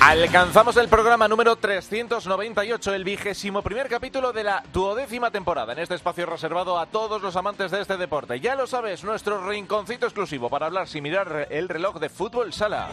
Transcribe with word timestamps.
Alcanzamos 0.00 0.76
el 0.76 0.88
programa 0.88 1.26
número 1.26 1.56
398, 1.56 2.94
el 2.94 3.02
vigésimo 3.02 3.62
primer 3.62 3.88
capítulo 3.88 4.32
de 4.32 4.44
la 4.44 4.62
duodécima 4.72 5.30
temporada, 5.30 5.72
en 5.72 5.78
este 5.78 5.94
espacio 5.94 6.26
reservado 6.26 6.78
a 6.78 6.86
todos 6.86 7.22
los 7.22 7.34
amantes 7.34 7.70
de 7.70 7.80
este 7.80 7.96
deporte. 7.96 8.38
Ya 8.38 8.54
lo 8.54 8.66
sabes, 8.66 9.02
nuestro 9.04 9.48
rinconcito 9.48 10.06
exclusivo 10.06 10.48
para 10.50 10.66
hablar 10.66 10.86
sin 10.86 11.02
mirar 11.02 11.48
el 11.50 11.68
reloj 11.68 11.98
de 11.98 12.08
fútbol 12.08 12.52
sala. 12.52 12.90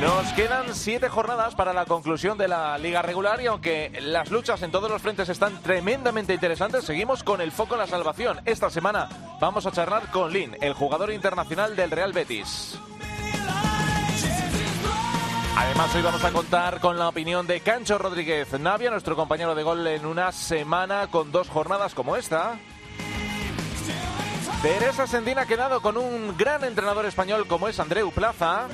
Nos 0.00 0.30
quedan 0.34 0.74
siete 0.74 1.08
jornadas 1.08 1.54
para 1.54 1.72
la 1.72 1.86
conclusión 1.86 2.36
de 2.36 2.48
la 2.48 2.76
liga 2.76 3.00
regular 3.00 3.40
y 3.40 3.46
aunque 3.46 3.90
las 4.02 4.30
luchas 4.30 4.62
en 4.62 4.70
todos 4.70 4.90
los 4.90 5.00
frentes 5.00 5.30
están 5.30 5.62
tremendamente 5.62 6.34
interesantes, 6.34 6.84
seguimos 6.84 7.22
con 7.22 7.40
el 7.40 7.50
foco 7.50 7.76
en 7.76 7.80
la 7.80 7.86
salvación. 7.86 8.40
Esta 8.44 8.68
semana 8.68 9.08
vamos 9.40 9.64
a 9.64 9.72
charlar 9.72 10.10
con 10.10 10.30
Lin, 10.30 10.54
el 10.60 10.74
jugador 10.74 11.12
internacional 11.12 11.76
del 11.76 11.90
Real 11.90 12.12
Betis. 12.12 12.78
Además, 15.56 15.94
hoy 15.94 16.02
vamos 16.02 16.22
a 16.22 16.32
contar 16.32 16.80
con 16.80 16.98
la 16.98 17.08
opinión 17.08 17.46
de 17.46 17.60
Cancho 17.60 17.96
Rodríguez 17.96 18.52
Navia, 18.60 18.90
nuestro 18.90 19.16
compañero 19.16 19.54
de 19.54 19.62
gol 19.62 19.86
en 19.86 20.04
una 20.04 20.30
semana 20.30 21.06
con 21.06 21.32
dos 21.32 21.48
jornadas 21.48 21.94
como 21.94 22.14
esta. 22.14 22.58
Teresa 24.60 25.06
Sendina 25.06 25.42
ha 25.42 25.46
quedado 25.46 25.80
con 25.80 25.96
un 25.96 26.36
gran 26.36 26.62
entrenador 26.62 27.06
español 27.06 27.46
como 27.46 27.68
es 27.68 27.80
Andreu 27.80 28.10
Plaza. 28.10 28.68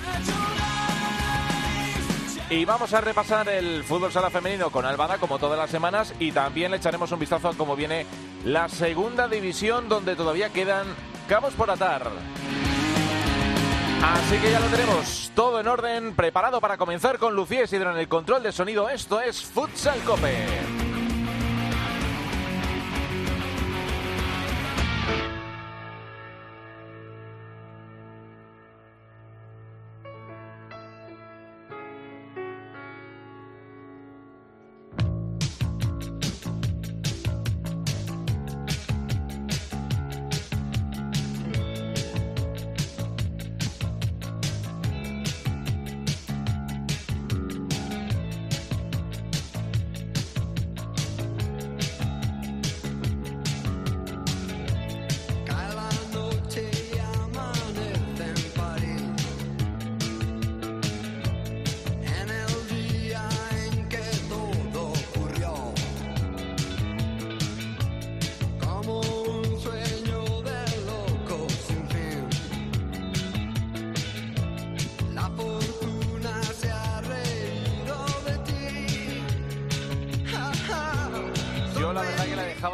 Y 2.50 2.64
vamos 2.64 2.92
a 2.92 3.00
repasar 3.00 3.48
el 3.48 3.84
fútbol 3.84 4.11
sala 4.11 4.30
femenino 4.30 4.70
con 4.70 4.84
Albada 4.84 5.19
como 5.19 5.39
todas 5.39 5.58
las 5.58 5.70
semanas 5.70 6.12
y 6.19 6.33
también 6.33 6.72
le 6.72 6.78
echaremos 6.78 7.12
un 7.12 7.20
vistazo 7.20 7.48
a 7.48 7.55
cómo 7.55 7.77
viene 7.77 8.06
la 8.44 8.69
segunda 8.69 9.28
división 9.28 9.89
donde 9.89 10.17
todavía 10.17 10.50
quedan 10.50 10.86
cabos 11.28 11.55
por 11.55 11.70
atar. 11.70 12.11
Así 14.03 14.36
que 14.39 14.50
ya 14.50 14.58
lo 14.58 14.67
tenemos 14.67 15.31
todo 15.34 15.61
en 15.61 15.69
orden, 15.69 16.14
preparado 16.17 16.61
para 16.61 16.77
comenzar 16.77 17.19
con 17.19 17.36
Lucía 17.36 17.62
Isidro 17.62 17.92
en 17.92 17.98
el 17.98 18.08
control 18.08 18.42
de 18.42 18.50
sonido. 18.50 18.89
Esto 18.89 19.20
es 19.20 19.42
Futsal 19.45 20.00
Cope. 20.00 20.91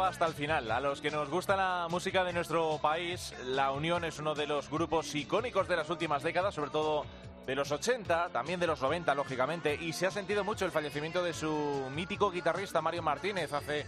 Hasta 0.09 0.25
el 0.25 0.33
final. 0.33 0.71
A 0.71 0.79
los 0.79 1.01
que 1.01 1.11
nos 1.11 1.29
gusta 1.29 1.55
la 1.55 1.87
música 1.87 2.23
de 2.23 2.33
nuestro 2.33 2.79
país, 2.81 3.31
La 3.45 3.71
Unión 3.71 4.03
es 4.03 4.17
uno 4.17 4.33
de 4.33 4.47
los 4.47 4.67
grupos 4.67 5.13
icónicos 5.13 5.67
de 5.67 5.75
las 5.75 5.87
últimas 5.91 6.23
décadas, 6.23 6.55
sobre 6.55 6.71
todo 6.71 7.05
de 7.45 7.55
los 7.55 7.71
80, 7.71 8.29
también 8.29 8.59
de 8.59 8.65
los 8.65 8.81
90, 8.81 9.13
lógicamente, 9.13 9.75
y 9.75 9.93
se 9.93 10.07
ha 10.07 10.11
sentido 10.11 10.43
mucho 10.43 10.65
el 10.65 10.71
fallecimiento 10.71 11.23
de 11.23 11.33
su 11.33 11.87
mítico 11.95 12.31
guitarrista 12.31 12.81
Mario 12.81 13.03
Martínez 13.03 13.53
hace 13.53 13.85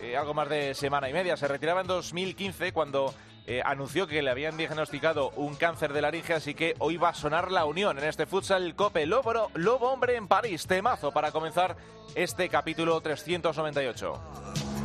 eh, 0.00 0.16
algo 0.16 0.32
más 0.32 0.48
de 0.48 0.74
semana 0.74 1.10
y 1.10 1.12
media. 1.12 1.36
Se 1.36 1.46
retiraba 1.46 1.82
en 1.82 1.86
2015 1.86 2.72
cuando 2.72 3.14
eh, 3.46 3.60
anunció 3.62 4.06
que 4.06 4.22
le 4.22 4.30
habían 4.30 4.56
diagnosticado 4.56 5.30
un 5.36 5.54
cáncer 5.54 5.92
de 5.92 6.00
laringe, 6.00 6.32
así 6.32 6.54
que 6.54 6.76
hoy 6.78 6.96
va 6.96 7.10
a 7.10 7.14
sonar 7.14 7.52
la 7.52 7.66
unión 7.66 7.98
en 7.98 8.04
este 8.04 8.24
futsal 8.24 8.74
Cope 8.74 9.04
Lobo, 9.04 9.50
Lobo 9.52 9.90
Hombre 9.90 10.16
en 10.16 10.28
París. 10.28 10.66
Temazo 10.66 11.12
para 11.12 11.30
comenzar 11.30 11.76
este 12.14 12.48
capítulo 12.48 12.98
398. 13.02 14.77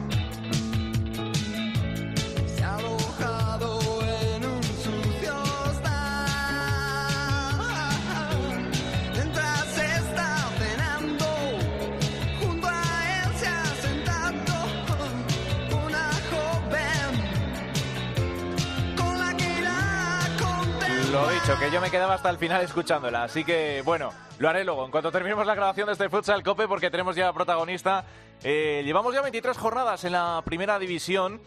Lo 21.23 21.29
dicho, 21.29 21.57
que 21.57 21.71
yo 21.71 21.79
me 21.79 21.89
quedaba 21.89 22.15
hasta 22.15 22.29
el 22.29 22.37
final 22.37 22.61
escuchándola. 22.63 23.23
Así 23.23 23.45
que, 23.45 23.81
bueno, 23.85 24.11
lo 24.39 24.49
haré 24.49 24.65
luego, 24.65 24.83
en 24.83 24.91
cuanto 24.91 25.09
terminemos 25.09 25.47
la 25.47 25.55
grabación 25.55 25.85
de 25.85 25.93
este 25.93 26.09
Futsal 26.09 26.43
Cope, 26.43 26.67
porque 26.67 26.91
tenemos 26.91 27.15
ya 27.15 27.31
protagonista. 27.31 28.03
Eh, 28.43 28.81
llevamos 28.83 29.13
ya 29.13 29.21
23 29.21 29.57
jornadas 29.57 30.03
en 30.03 30.11
la 30.11 30.41
primera 30.43 30.77
división. 30.79 31.39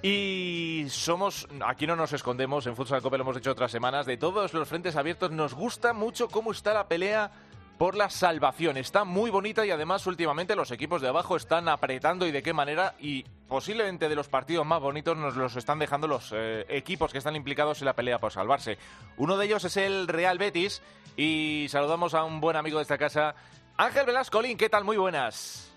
Y 0.00 0.86
somos, 0.88 1.46
aquí 1.66 1.86
no 1.86 1.94
nos 1.94 2.14
escondemos, 2.14 2.66
en 2.66 2.74
Futsal 2.74 3.02
Cope 3.02 3.18
lo 3.18 3.24
hemos 3.24 3.36
dicho 3.36 3.50
otras 3.50 3.70
semanas, 3.70 4.06
de 4.06 4.16
todos 4.16 4.54
los 4.54 4.66
frentes 4.66 4.96
abiertos, 4.96 5.30
nos 5.30 5.52
gusta 5.52 5.92
mucho 5.92 6.28
cómo 6.28 6.50
está 6.52 6.72
la 6.72 6.88
pelea 6.88 7.30
por 7.78 7.94
la 7.94 8.10
salvación. 8.10 8.76
Está 8.76 9.04
muy 9.04 9.30
bonita 9.30 9.64
y 9.64 9.70
además 9.70 10.06
últimamente 10.06 10.56
los 10.56 10.72
equipos 10.72 11.00
de 11.00 11.08
abajo 11.08 11.36
están 11.36 11.68
apretando 11.68 12.26
y 12.26 12.32
de 12.32 12.42
qué 12.42 12.52
manera 12.52 12.94
y 12.98 13.24
posiblemente 13.46 14.08
de 14.08 14.16
los 14.16 14.28
partidos 14.28 14.66
más 14.66 14.80
bonitos 14.80 15.16
nos 15.16 15.36
los 15.36 15.56
están 15.56 15.78
dejando 15.78 16.08
los 16.08 16.32
eh, 16.34 16.66
equipos 16.68 17.12
que 17.12 17.18
están 17.18 17.36
implicados 17.36 17.80
en 17.80 17.86
la 17.86 17.94
pelea 17.94 18.18
por 18.18 18.32
salvarse. 18.32 18.78
Uno 19.16 19.36
de 19.36 19.46
ellos 19.46 19.64
es 19.64 19.76
el 19.76 20.08
Real 20.08 20.38
Betis 20.38 20.82
y 21.16 21.66
saludamos 21.70 22.14
a 22.14 22.24
un 22.24 22.40
buen 22.40 22.56
amigo 22.56 22.78
de 22.78 22.82
esta 22.82 22.98
casa, 22.98 23.34
Ángel 23.76 24.06
Velascolín. 24.06 24.58
¿Qué 24.58 24.68
tal? 24.68 24.84
Muy 24.84 24.96
buenas. 24.96 25.72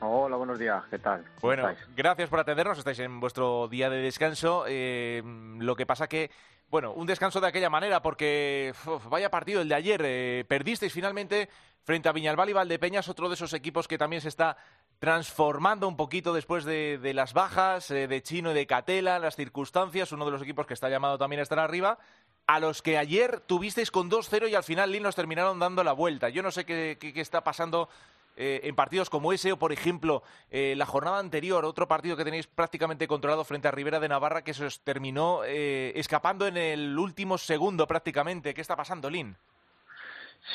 Hola, 0.00 0.36
buenos 0.36 0.58
días, 0.58 0.84
¿qué 0.90 0.98
tal? 0.98 1.24
Bueno, 1.40 1.70
gracias 1.96 2.28
por 2.28 2.40
atendernos, 2.40 2.76
estáis 2.76 2.98
en 2.98 3.20
vuestro 3.20 3.68
día 3.68 3.88
de 3.88 3.98
descanso. 3.98 4.64
Eh, 4.66 5.22
lo 5.58 5.76
que 5.76 5.86
pasa 5.86 6.08
que 6.08 6.30
bueno, 6.74 6.90
un 6.90 7.06
descanso 7.06 7.40
de 7.40 7.46
aquella 7.46 7.70
manera 7.70 8.02
porque 8.02 8.74
vaya 9.08 9.30
partido 9.30 9.60
el 9.60 9.68
de 9.68 9.76
ayer. 9.76 10.02
Eh, 10.04 10.44
perdisteis 10.48 10.92
finalmente 10.92 11.48
frente 11.84 12.08
a 12.08 12.12
Viñalbal 12.12 12.50
y 12.50 12.52
Valdepeñas, 12.52 13.08
otro 13.08 13.28
de 13.28 13.36
esos 13.36 13.52
equipos 13.52 13.86
que 13.86 13.96
también 13.96 14.20
se 14.20 14.26
está 14.26 14.56
transformando 14.98 15.86
un 15.86 15.96
poquito 15.96 16.34
después 16.34 16.64
de, 16.64 16.98
las 17.14 17.32
bajas 17.32 17.92
eh, 17.92 18.08
de 18.08 18.22
Chino 18.24 18.50
y 18.50 18.54
de 18.54 18.66
Catela, 18.66 19.20
las 19.20 19.36
circunstancias, 19.36 20.10
uno 20.10 20.24
de 20.24 20.32
los 20.32 20.42
equipos 20.42 20.66
que 20.66 20.74
está 20.74 20.88
llamado 20.88 21.16
también 21.16 21.38
a 21.38 21.44
estar 21.44 21.60
arriba, 21.60 22.00
a 22.48 22.58
los 22.58 22.82
que 22.82 22.98
ayer 22.98 23.38
tuvisteis 23.38 23.92
con 23.92 24.10
2-0 24.10 24.50
y 24.50 24.56
al 24.56 24.64
final 24.64 24.90
Lin 24.90 25.04
terminaron 25.14 25.60
dando 25.60 25.84
la 25.84 25.92
vuelta. 25.92 26.28
Yo 26.28 26.42
no 26.42 26.50
sé 26.50 26.64
qué 26.64 26.98
está 27.14 27.44
pasando 27.44 27.88
eh, 28.36 28.60
en 28.64 28.74
partidos 28.74 29.10
como 29.10 29.32
ese 29.32 29.52
o, 29.52 29.58
por 29.58 29.72
ejemplo, 29.72 30.22
eh, 30.50 30.74
la 30.76 30.86
jornada 30.86 31.18
anterior, 31.18 31.64
otro 31.64 31.86
partido 31.86 32.16
que 32.16 32.24
tenéis 32.24 32.46
prácticamente 32.46 33.06
controlado 33.06 33.44
frente 33.44 33.68
a 33.68 33.70
Rivera 33.70 34.00
de 34.00 34.08
Navarra 34.08 34.42
que 34.42 34.54
se 34.54 34.64
os 34.64 34.80
terminó 34.80 35.42
eh, 35.44 35.92
escapando 35.94 36.46
en 36.46 36.56
el 36.56 36.98
último 36.98 37.38
segundo 37.38 37.86
prácticamente. 37.86 38.52
¿Qué 38.52 38.60
está 38.60 38.76
pasando, 38.76 39.08
Lin? 39.08 39.36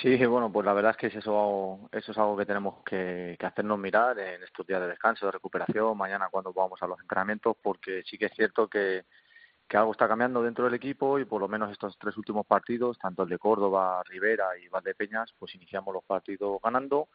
Sí, 0.01 0.23
bueno, 0.25 0.51
pues 0.51 0.65
la 0.65 0.73
verdad 0.73 0.91
es 0.91 0.97
que 0.97 1.17
eso, 1.17 1.89
eso 1.91 2.11
es 2.11 2.17
algo 2.17 2.37
que 2.37 2.45
tenemos 2.45 2.83
que, 2.83 3.35
hacernos 3.41 3.79
mirar 3.79 4.19
en 4.19 4.43
estos 4.43 4.67
días 4.67 4.81
de 4.81 4.87
descanso, 4.87 5.25
de 5.25 5.31
recuperación, 5.31 5.97
mañana 5.97 6.27
cuando 6.29 6.53
vamos 6.53 6.81
a 6.83 6.87
los 6.87 6.99
entrenamientos, 6.99 7.57
porque 7.61 8.03
sí 8.05 8.17
que 8.17 8.25
es 8.25 8.33
cierto 8.33 8.67
que, 8.67 9.05
que 9.67 9.77
algo 9.77 9.91
está 9.91 10.07
cambiando 10.07 10.43
dentro 10.43 10.65
del 10.65 10.75
equipo 10.75 11.17
y 11.17 11.25
por 11.25 11.41
lo 11.41 11.47
menos 11.47 11.71
estos 11.71 11.97
tres 11.97 12.15
últimos 12.17 12.45
partidos, 12.45 12.99
tanto 12.99 13.23
el 13.23 13.29
de 13.29 13.39
Córdoba, 13.39 14.03
Rivera 14.03 14.49
y 14.63 14.67
Valdepeñas, 14.67 15.33
pues 15.39 15.55
iniciamos 15.55 15.91
los 15.91 16.03
partidos 16.03 16.59
ganando, 16.61 17.07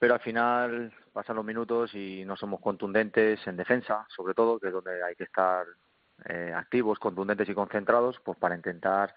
pero 0.00 0.14
al 0.14 0.20
final 0.20 0.92
pasan 1.12 1.36
los 1.36 1.44
minutos 1.44 1.94
y 1.94 2.24
no 2.24 2.34
somos 2.34 2.60
contundentes 2.60 3.46
en 3.46 3.56
defensa, 3.58 4.06
sobre 4.08 4.32
todo, 4.32 4.58
que 4.58 4.68
es 4.68 4.72
donde 4.72 5.04
hay 5.04 5.14
que 5.14 5.24
estar 5.24 5.66
eh, 6.24 6.54
activos, 6.56 6.98
contundentes 6.98 7.46
y 7.50 7.54
concentrados, 7.54 8.18
pues 8.24 8.38
para 8.38 8.56
intentar 8.56 9.14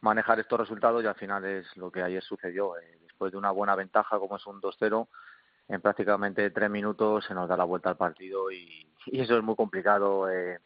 manejar 0.00 0.38
estos 0.38 0.60
resultados 0.60 1.02
y 1.02 1.08
al 1.08 1.16
final 1.16 1.44
es 1.44 1.76
lo 1.76 1.90
que 1.90 2.02
ayer 2.02 2.22
sucedió. 2.22 2.78
Eh, 2.78 2.98
después 3.02 3.32
de 3.32 3.38
una 3.38 3.50
buena 3.50 3.74
ventaja 3.74 4.16
como 4.20 4.36
es 4.36 4.46
un 4.46 4.60
2-0, 4.60 5.08
en 5.66 5.80
prácticamente 5.80 6.50
tres 6.50 6.70
minutos 6.70 7.24
se 7.24 7.34
nos 7.34 7.48
da 7.48 7.56
la 7.56 7.64
vuelta 7.64 7.90
al 7.90 7.96
partido 7.96 8.50
y, 8.52 8.88
eso 9.06 9.36
es 9.36 9.42
muy 9.42 9.56
complicado. 9.56 10.30
Eh, 10.30 10.60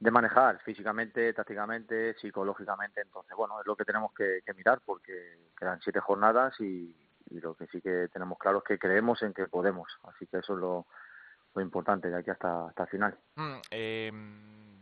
de 0.00 0.10
manejar 0.10 0.60
físicamente, 0.62 1.32
tácticamente, 1.32 2.14
psicológicamente. 2.14 3.00
Entonces, 3.00 3.36
bueno, 3.36 3.60
es 3.60 3.66
lo 3.66 3.76
que 3.76 3.84
tenemos 3.84 4.12
que, 4.12 4.42
mirar 4.54 4.80
porque 4.84 5.38
quedan 5.56 5.80
siete 5.80 6.00
jornadas 6.00 6.60
y, 6.60 6.94
lo 7.40 7.54
que 7.54 7.66
sí 7.66 7.80
que 7.80 8.08
tenemos 8.12 8.38
claro 8.38 8.58
es 8.58 8.64
que 8.64 8.78
creemos 8.78 9.22
en 9.22 9.32
que 9.32 9.46
podemos. 9.46 9.98
Así 10.04 10.26
que 10.26 10.38
eso 10.38 10.54
es 10.54 10.60
lo, 10.60 10.86
importante 11.62 12.10
de 12.10 12.18
aquí 12.18 12.30
hasta, 12.30 12.66
hasta 12.66 12.82
el 12.82 12.88
final. 12.88 13.18
Mm, 13.36 13.54
eh, 13.70 14.12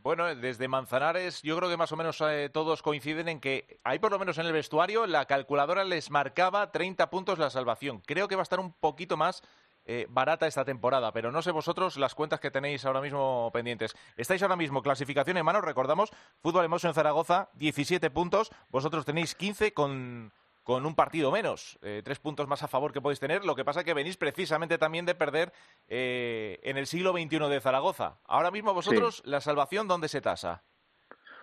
bueno, 0.02 0.34
desde 0.34 0.66
Manzanares 0.66 1.42
yo 1.42 1.56
creo 1.56 1.70
que 1.70 1.76
más 1.76 1.92
o 1.92 1.96
menos 1.96 2.20
eh, 2.22 2.50
todos 2.52 2.82
coinciden 2.82 3.28
en 3.28 3.40
que 3.40 3.78
hay 3.84 4.00
por 4.00 4.10
lo 4.10 4.18
menos 4.18 4.36
en 4.38 4.46
el 4.46 4.52
vestuario 4.52 5.06
la 5.06 5.26
calculadora 5.26 5.84
les 5.84 6.10
marcaba 6.10 6.72
30 6.72 7.08
puntos 7.08 7.38
la 7.38 7.50
salvación. 7.50 8.00
Creo 8.04 8.26
que 8.26 8.34
va 8.34 8.42
a 8.42 8.44
estar 8.44 8.58
un 8.58 8.72
poquito 8.72 9.16
más 9.16 9.42
eh, 9.84 10.06
barata 10.10 10.48
esta 10.48 10.64
temporada, 10.64 11.12
pero 11.12 11.30
no 11.30 11.40
sé 11.40 11.52
vosotros 11.52 11.96
las 11.98 12.16
cuentas 12.16 12.40
que 12.40 12.50
tenéis 12.50 12.84
ahora 12.84 13.00
mismo 13.00 13.50
pendientes. 13.52 13.94
Estáis 14.16 14.42
ahora 14.42 14.56
mismo 14.56 14.82
clasificación 14.82 15.36
en 15.36 15.44
mano, 15.44 15.60
recordamos, 15.60 16.10
Fútbol 16.40 16.64
Hermoso 16.64 16.88
en 16.88 16.94
Zaragoza, 16.94 17.50
17 17.54 18.10
puntos, 18.10 18.50
vosotros 18.70 19.04
tenéis 19.04 19.36
15 19.36 19.72
con, 19.72 20.32
con 20.62 20.86
un 20.86 20.94
partido 20.94 21.32
menos, 21.32 21.78
eh, 21.82 22.02
tres 22.04 22.18
puntos 22.20 22.46
más 22.46 22.62
a 22.62 22.68
favor 22.68 22.92
que 22.92 23.00
podéis 23.00 23.20
tener. 23.20 23.44
Lo 23.44 23.56
que 23.56 23.64
pasa 23.64 23.80
es 23.80 23.86
que 23.86 23.94
venís 23.94 24.16
precisamente 24.16 24.78
también 24.78 25.06
de 25.06 25.14
perder 25.14 25.52
eh, 25.88 26.60
en 26.62 26.76
el 26.76 26.86
siglo 26.86 27.12
XXI 27.12 27.48
de 27.48 27.60
Zaragoza. 27.60 28.18
Ahora 28.24 28.50
mismo 28.50 28.72
vosotros, 28.74 29.22
la 29.24 29.40
salvación, 29.40 29.88
¿dónde 29.88 30.08
se 30.08 30.20
tasa? 30.20 30.62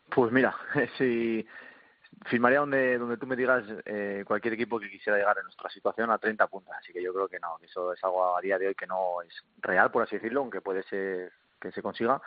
Pues 0.10 0.32
mira, 0.32 0.56
si 0.98 1.46
firmaría 2.26 2.60
donde, 2.60 2.98
donde 2.98 3.18
tú 3.18 3.28
me 3.28 3.36
digas 3.36 3.64
eh, 3.86 4.24
cualquier 4.26 4.54
equipo 4.54 4.80
que 4.80 4.90
quisiera 4.90 5.18
llegar 5.18 5.38
en 5.38 5.44
nuestra 5.44 5.70
situación 5.70 6.12
a 6.12 6.18
30 6.18 6.48
puntos. 6.48 6.74
Así 6.78 6.94
que 6.94 7.02
yo 7.02 7.14
creo 7.14 7.28
que 7.28 7.40
no, 7.40 7.58
que 7.60 7.66
eso 7.66 7.94
es 7.94 8.04
algo 8.04 8.36
a 8.36 8.42
día 8.42 8.58
de 8.58 8.68
hoy 8.68 8.76
que 8.76 8.88
no 8.88 9.22
es 9.22 9.34
real, 9.62 9.92
por 9.92 10.04
así 10.04 10.16
decirlo, 10.16 10.42
aunque 10.42 10.62
puede 10.62 10.84
ser 10.84 11.32
que 11.60 11.72
se 11.72 11.82
consiga. 11.82 12.22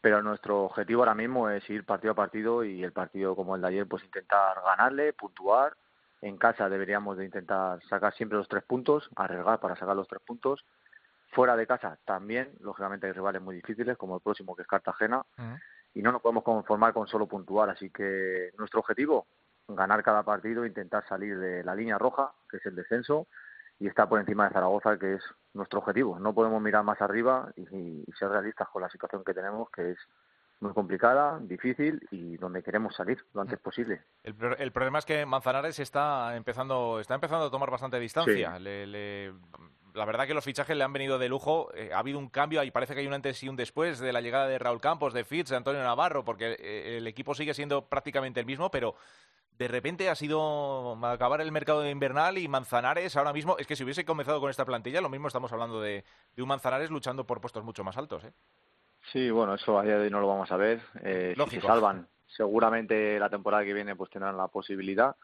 Pero 0.00 0.22
nuestro 0.22 0.64
objetivo 0.64 1.02
ahora 1.02 1.14
mismo 1.14 1.50
es 1.50 1.68
ir 1.70 1.84
partido 1.84 2.12
a 2.12 2.16
partido 2.16 2.62
y 2.62 2.84
el 2.84 2.92
partido 2.92 3.34
como 3.34 3.56
el 3.56 3.62
de 3.62 3.68
ayer, 3.68 3.88
pues 3.88 4.04
intentar 4.04 4.60
ganarle, 4.64 5.12
puntuar. 5.12 5.76
En 6.22 6.38
casa 6.38 6.68
deberíamos 6.68 7.16
de 7.16 7.24
intentar 7.24 7.82
sacar 7.88 8.14
siempre 8.14 8.38
los 8.38 8.48
tres 8.48 8.64
puntos, 8.64 9.10
arriesgar 9.16 9.60
para 9.60 9.76
sacar 9.76 9.96
los 9.96 10.08
tres 10.08 10.22
puntos. 10.26 10.64
Fuera 11.32 11.56
de 11.56 11.66
casa 11.66 11.98
también, 12.04 12.52
lógicamente 12.60 13.06
hay 13.06 13.12
rivales 13.12 13.42
muy 13.42 13.56
difíciles, 13.56 13.96
como 13.96 14.16
el 14.16 14.22
próximo 14.22 14.56
que 14.56 14.62
es 14.62 14.68
Cartagena 14.68 15.24
y 15.96 16.02
no 16.02 16.12
nos 16.12 16.20
podemos 16.20 16.44
conformar 16.44 16.92
con 16.92 17.06
solo 17.06 17.26
puntuar. 17.26 17.70
Así 17.70 17.88
que 17.88 18.50
nuestro 18.58 18.80
objetivo, 18.80 19.26
ganar 19.66 20.02
cada 20.02 20.22
partido, 20.22 20.66
intentar 20.66 21.08
salir 21.08 21.38
de 21.38 21.64
la 21.64 21.74
línea 21.74 21.96
roja, 21.96 22.32
que 22.50 22.58
es 22.58 22.66
el 22.66 22.76
descenso, 22.76 23.28
y 23.78 23.88
estar 23.88 24.06
por 24.06 24.20
encima 24.20 24.46
de 24.46 24.52
Zaragoza, 24.52 24.98
que 24.98 25.14
es 25.14 25.22
nuestro 25.54 25.78
objetivo. 25.78 26.18
No 26.18 26.34
podemos 26.34 26.60
mirar 26.60 26.84
más 26.84 27.00
arriba 27.00 27.50
y, 27.56 28.04
ser 28.18 28.28
realistas 28.28 28.68
con 28.68 28.82
la 28.82 28.90
situación 28.90 29.24
que 29.24 29.32
tenemos, 29.32 29.70
que 29.70 29.92
es 29.92 29.98
muy 30.60 30.72
complicada, 30.72 31.38
difícil 31.40 32.06
y 32.10 32.36
donde 32.36 32.62
queremos 32.62 32.94
salir 32.94 33.18
lo 33.34 33.42
antes 33.42 33.58
posible. 33.58 34.02
El, 34.22 34.34
el 34.58 34.72
problema 34.72 34.98
es 34.98 35.04
que 35.04 35.26
Manzanares 35.26 35.78
está 35.78 36.34
empezando, 36.36 37.00
está 37.00 37.14
empezando 37.14 37.46
a 37.46 37.50
tomar 37.50 37.70
bastante 37.70 38.00
distancia. 38.00 38.58
Le, 38.58 39.32
la 39.96 40.04
verdad 40.04 40.26
que 40.26 40.34
los 40.34 40.44
fichajes 40.44 40.76
le 40.76 40.84
han 40.84 40.92
venido 40.92 41.18
de 41.18 41.28
lujo. 41.28 41.72
Eh, 41.74 41.90
ha 41.92 41.98
habido 41.98 42.18
un 42.18 42.28
cambio 42.28 42.62
y 42.62 42.70
parece 42.70 42.94
que 42.94 43.00
hay 43.00 43.06
un 43.06 43.14
antes 43.14 43.42
y 43.42 43.48
un 43.48 43.56
después 43.56 43.98
de 43.98 44.12
la 44.12 44.20
llegada 44.20 44.46
de 44.46 44.58
Raúl 44.58 44.80
Campos, 44.80 45.12
de 45.12 45.24
Fitz, 45.24 45.50
de 45.50 45.56
Antonio 45.56 45.82
Navarro, 45.82 46.24
porque 46.24 46.56
eh, 46.58 46.98
el 46.98 47.06
equipo 47.06 47.34
sigue 47.34 47.54
siendo 47.54 47.86
prácticamente 47.86 48.40
el 48.40 48.46
mismo, 48.46 48.70
pero 48.70 48.94
de 49.58 49.68
repente 49.68 50.10
ha 50.10 50.14
sido 50.14 50.98
acabar 51.06 51.40
el 51.40 51.50
mercado 51.50 51.88
invernal 51.88 52.36
y 52.36 52.46
Manzanares 52.46 53.16
ahora 53.16 53.32
mismo, 53.32 53.56
es 53.58 53.66
que 53.66 53.74
si 53.74 53.84
hubiese 53.84 54.04
comenzado 54.04 54.38
con 54.38 54.50
esta 54.50 54.66
plantilla, 54.66 55.00
lo 55.00 55.08
mismo 55.08 55.28
estamos 55.28 55.50
hablando 55.52 55.80
de, 55.80 56.04
un 56.36 56.48
Manzanares 56.48 56.90
luchando 56.90 57.26
por 57.26 57.40
puestos 57.40 57.64
mucho 57.64 57.82
más 57.82 57.96
altos. 57.96 58.24
¿eh? 58.24 58.32
Sí, 59.12 59.30
bueno, 59.30 59.54
eso 59.54 59.78
a 59.78 59.82
día 59.82 59.96
de 59.96 60.04
hoy 60.04 60.10
no 60.10 60.20
lo 60.20 60.28
vamos 60.28 60.50
a 60.50 60.56
ver. 60.56 60.80
Eh, 61.02 61.34
si 61.48 61.56
se 61.56 61.66
salvan, 61.66 62.06
seguramente 62.26 63.18
la 63.18 63.30
temporada 63.30 63.64
que 63.64 63.74
viene 63.74 63.96
pues 63.96 64.10
tendrán 64.10 64.36
la 64.36 64.48
posibilidad 64.48 65.14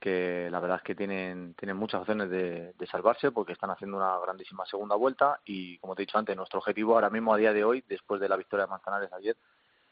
que 0.00 0.48
la 0.50 0.60
verdad 0.60 0.78
es 0.78 0.82
que 0.82 0.94
tienen, 0.94 1.54
tienen 1.54 1.76
muchas 1.76 2.00
opciones 2.00 2.30
de, 2.30 2.74
salvarse 2.90 3.30
porque 3.30 3.52
están 3.52 3.70
haciendo 3.70 3.98
una 3.98 4.18
grandísima 4.18 4.64
segunda 4.64 4.96
vuelta 4.96 5.40
y 5.44 5.78
como 5.78 5.94
te 5.94 6.02
he 6.02 6.06
dicho 6.06 6.18
antes, 6.18 6.34
nuestro 6.36 6.58
objetivo 6.58 6.94
ahora 6.94 7.10
mismo 7.10 7.34
a 7.34 7.36
día 7.36 7.52
de 7.52 7.62
hoy, 7.62 7.84
después 7.86 8.20
de 8.20 8.28
la 8.28 8.36
victoria 8.36 8.64
de 8.64 8.70
Manzanares 8.70 9.12
ayer, 9.12 9.36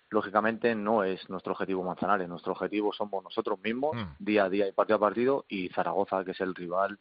lógicamente 0.08 0.74
no 0.74 1.04
es 1.04 1.28
nuestro 1.28 1.52
objetivo 1.52 1.84
Manzanares, 1.84 2.28
nuestro 2.28 2.52
objetivo 2.52 2.92
somos 2.92 3.22
nosotros 3.22 3.60
mismos, 3.60 3.94
mm. 3.94 4.14
día 4.18 4.44
a 4.44 4.48
día 4.48 4.66
y 4.66 4.72
partido 4.72 4.96
a 4.96 5.00
partido, 5.00 5.44
y 5.48 5.68
Zaragoza, 5.68 6.24
que 6.24 6.30
es 6.30 6.40
el 6.40 6.54
rival, 6.54 6.98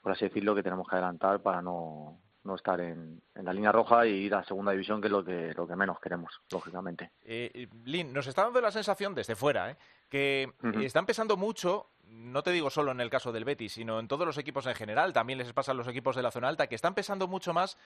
por 0.00 0.12
así 0.12 0.26
decirlo, 0.26 0.54
que 0.54 0.62
tenemos 0.62 0.88
que 0.88 0.94
adelantar 0.94 1.40
para 1.40 1.60
no, 1.60 2.20
no 2.44 2.54
estar 2.54 2.80
en, 2.80 3.20
en, 3.34 3.44
la 3.44 3.52
línea 3.52 3.72
roja 3.72 4.06
y 4.06 4.10
ir 4.10 4.34
a 4.34 4.44
segunda 4.44 4.72
división, 4.72 5.00
que 5.00 5.08
es 5.08 5.12
lo 5.12 5.24
que, 5.24 5.52
lo 5.54 5.66
que 5.66 5.76
menos 5.76 5.98
queremos, 6.00 6.40
lógicamente. 6.50 7.10
Eh, 7.22 7.68
Lin, 7.84 8.12
nos 8.12 8.26
está 8.26 8.44
dando 8.44 8.60
la 8.60 8.70
sensación 8.70 9.14
desde 9.14 9.34
fuera 9.34 9.70
¿eh? 9.70 9.76
que 10.08 10.52
está 10.82 10.98
empezando 10.98 11.36
mucho 11.36 11.88
no 12.08 12.42
te 12.42 12.52
digo 12.52 12.70
solo 12.70 12.92
en 12.92 13.00
el 13.00 13.10
caso 13.10 13.32
del 13.32 13.44
Betis, 13.44 13.72
sino 13.72 13.98
en 13.98 14.08
todos 14.08 14.26
los 14.26 14.38
equipos 14.38 14.66
en 14.66 14.74
general, 14.74 15.12
también 15.12 15.38
les 15.38 15.52
pasa 15.52 15.72
a 15.72 15.74
los 15.74 15.88
equipos 15.88 16.16
de 16.16 16.22
la 16.22 16.30
zona 16.30 16.48
alta, 16.48 16.66
que 16.66 16.74
están 16.74 16.94
pesando 16.94 17.28
mucho 17.28 17.52
más 17.52 17.76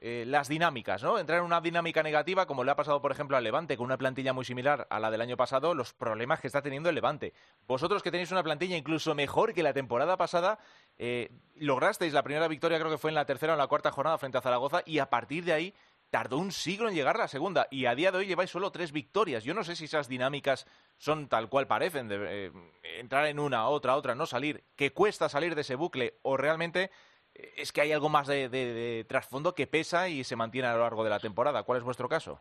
eh, 0.00 0.24
las 0.26 0.48
dinámicas, 0.48 1.02
¿no? 1.02 1.18
Entrar 1.18 1.38
en 1.40 1.44
una 1.44 1.60
dinámica 1.60 2.02
negativa, 2.02 2.46
como 2.46 2.64
le 2.64 2.70
ha 2.70 2.76
pasado, 2.76 3.00
por 3.00 3.12
ejemplo, 3.12 3.36
al 3.36 3.44
Levante, 3.44 3.76
con 3.76 3.86
una 3.86 3.98
plantilla 3.98 4.32
muy 4.32 4.44
similar 4.44 4.86
a 4.90 5.00
la 5.00 5.10
del 5.10 5.20
año 5.20 5.36
pasado, 5.36 5.74
los 5.74 5.92
problemas 5.92 6.40
que 6.40 6.46
está 6.46 6.62
teniendo 6.62 6.88
el 6.88 6.94
Levante. 6.94 7.32
Vosotros 7.66 8.02
que 8.02 8.10
tenéis 8.10 8.30
una 8.30 8.42
plantilla 8.42 8.76
incluso 8.76 9.14
mejor 9.14 9.54
que 9.54 9.62
la 9.62 9.72
temporada 9.72 10.16
pasada, 10.16 10.58
eh, 10.98 11.30
lograsteis 11.56 12.12
la 12.12 12.22
primera 12.22 12.48
victoria, 12.48 12.78
creo 12.78 12.90
que 12.90 12.98
fue 12.98 13.10
en 13.10 13.14
la 13.14 13.24
tercera 13.24 13.54
o 13.54 13.56
la 13.56 13.66
cuarta 13.66 13.90
jornada 13.90 14.18
frente 14.18 14.38
a 14.38 14.42
Zaragoza, 14.42 14.82
y 14.84 14.98
a 14.98 15.10
partir 15.10 15.44
de 15.44 15.52
ahí 15.52 15.74
tardó 16.10 16.38
un 16.38 16.52
siglo 16.52 16.88
en 16.88 16.94
llegar 16.94 17.18
la 17.18 17.28
segunda 17.28 17.68
y 17.70 17.86
a 17.86 17.94
día 17.94 18.10
de 18.10 18.18
hoy 18.18 18.26
lleváis 18.26 18.50
solo 18.50 18.72
tres 18.72 18.92
victorias. 18.92 19.44
Yo 19.44 19.54
no 19.54 19.64
sé 19.64 19.76
si 19.76 19.84
esas 19.84 20.08
dinámicas 20.08 20.66
son 20.96 21.28
tal 21.28 21.48
cual 21.48 21.66
parecen, 21.66 22.08
eh, 22.10 22.50
entrar 22.98 23.26
en 23.26 23.38
una, 23.38 23.68
otra, 23.68 23.96
otra, 23.96 24.14
no 24.14 24.26
salir, 24.26 24.64
que 24.74 24.92
cuesta 24.92 25.28
salir 25.28 25.54
de 25.54 25.60
ese 25.60 25.74
bucle 25.74 26.18
o 26.22 26.36
realmente 26.36 26.90
eh, 27.34 27.54
es 27.56 27.72
que 27.72 27.82
hay 27.82 27.92
algo 27.92 28.08
más 28.08 28.26
de, 28.26 29.04
trasfondo 29.08 29.54
que 29.54 29.66
pesa 29.66 30.08
y 30.08 30.24
se 30.24 30.36
mantiene 30.36 30.68
a 30.68 30.74
lo 30.74 30.80
largo 30.80 31.04
de 31.04 31.10
la 31.10 31.20
temporada. 31.20 31.62
¿Cuál 31.62 31.78
es 31.78 31.84
vuestro 31.84 32.08
caso? 32.08 32.40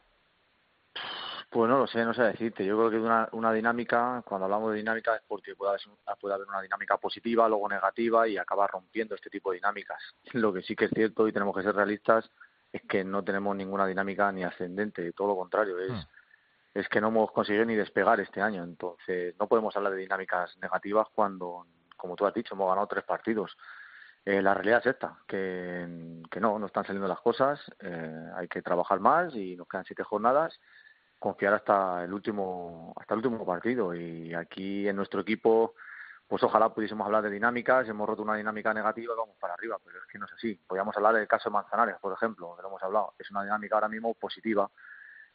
Pues 1.50 1.70
no 1.70 1.78
lo 1.78 1.88
sé, 1.88 2.04
no 2.04 2.14
sé 2.14 2.24
decirte. 2.24 2.66
Yo 2.66 2.78
creo 2.78 2.90
que 2.92 2.98
una, 2.98 3.30
una 3.32 3.54
dinámica, 3.54 4.22
cuando 4.26 4.46
hablamos 4.46 4.72
de 4.72 4.80
dinámica 4.80 5.16
es 5.16 5.22
porque 5.28 5.56
puede 5.56 5.72
haber, 5.72 5.82
puede 6.20 6.36
haber 6.36 6.48
una 6.48 6.62
dinámica 6.62 6.98
positiva, 6.98 7.48
luego 7.48 7.70
negativa 7.70 8.28
y 8.28 8.38
acabar 8.38 8.70
rompiendo 8.70 9.16
este 9.16 9.30
tipo 9.30 9.52
de 9.52 9.58
dinámicas. 9.58 9.98
Lo 10.34 10.52
que 10.52 10.62
sí 10.62 10.76
que 10.76 10.86
es 10.86 10.92
cierto 10.92 11.28
y 11.28 11.32
tenemos 11.32 11.56
que 11.56 11.64
ser 11.64 11.74
realistas 11.74 12.30
es 12.74 12.82
que 12.84 13.04
no 13.06 13.24
tenemos 13.24 13.56
ninguna 13.56 13.88
dinámica 13.88 14.30
ni 14.32 14.44
ascendente, 14.44 15.14
todo 15.14 15.30
lo 15.30 15.36
contrario, 15.38 15.80
es, 15.80 15.92
hmm. 15.92 16.08
es 16.74 16.90
que 16.90 17.00
no 17.00 17.08
hemos 17.08 17.32
conseguido 17.32 17.64
ni 17.64 17.76
despegar 17.76 18.20
este 18.20 18.42
año. 18.42 18.64
Entonces, 18.64 19.34
no 19.40 19.48
podemos 19.48 19.76
hablar 19.78 19.94
de 19.94 20.00
dinámicas 20.00 20.58
negativas 20.58 21.08
cuando, 21.16 21.66
como 21.96 22.18
tú 22.18 22.26
has 22.26 22.34
dicho, 22.34 22.56
hemos 22.56 22.68
ganado 22.68 22.88
tres 22.88 23.06
partidos. 23.06 23.56
Eh, 24.26 24.42
la 24.42 24.54
realidad 24.54 24.82
es 24.82 24.88
esta, 24.88 25.18
que, 25.26 25.88
que 26.30 26.42
no, 26.42 26.60
no 26.60 26.66
están 26.66 26.84
saliendo 26.84 27.08
las 27.08 27.22
cosas, 27.22 27.62
eh, 27.80 28.30
hay 28.36 28.50
que 28.50 28.62
trabajar 28.62 29.00
más 29.00 29.34
y 29.34 29.56
nos 29.56 29.70
quedan 29.70 29.86
siete 29.86 30.04
jornadas, 30.04 30.60
confiar 31.20 31.54
hasta 31.54 32.04
el 32.04 32.14
último, 32.14 32.94
hasta 32.98 33.14
el 33.14 33.20
último 33.20 33.46
partido. 33.46 33.96
Y 33.96 34.34
aquí 34.34 34.88
en 34.88 34.96
nuestro 34.96 35.22
equipo 35.22 35.74
pues 36.28 36.44
ojalá 36.44 36.74
pudiésemos 36.74 37.06
hablar 37.06 37.24
de 37.24 37.30
dinámicas, 37.30 37.88
hemos 37.88 38.08
roto 38.08 38.22
una 38.22 38.36
dinámica 38.36 38.74
negativa 38.74 39.14
y 39.14 39.18
vamos 39.18 39.38
para 39.40 39.54
arriba, 39.54 39.78
pero 39.84 40.00
es 40.00 40.06
que 40.12 40.20
no 40.20 40.26
es 40.26 40.34
así. 40.34 40.60
Podríamos 40.68 40.96
hablar 40.98 41.16
del 41.16 41.28
caso 41.28 41.50
de 41.50 41.54
Manzanares, 41.54 41.96
por 42.02 42.12
ejemplo, 42.12 42.54
que 42.56 42.64
lo 42.64 42.68
hemos 42.68 42.84
hablado. 42.84 43.14
Es 43.18 43.32
una 43.32 43.44
dinámica 43.44 43.76
ahora 43.76 43.88
mismo 43.88 44.14
positiva, 44.14 44.70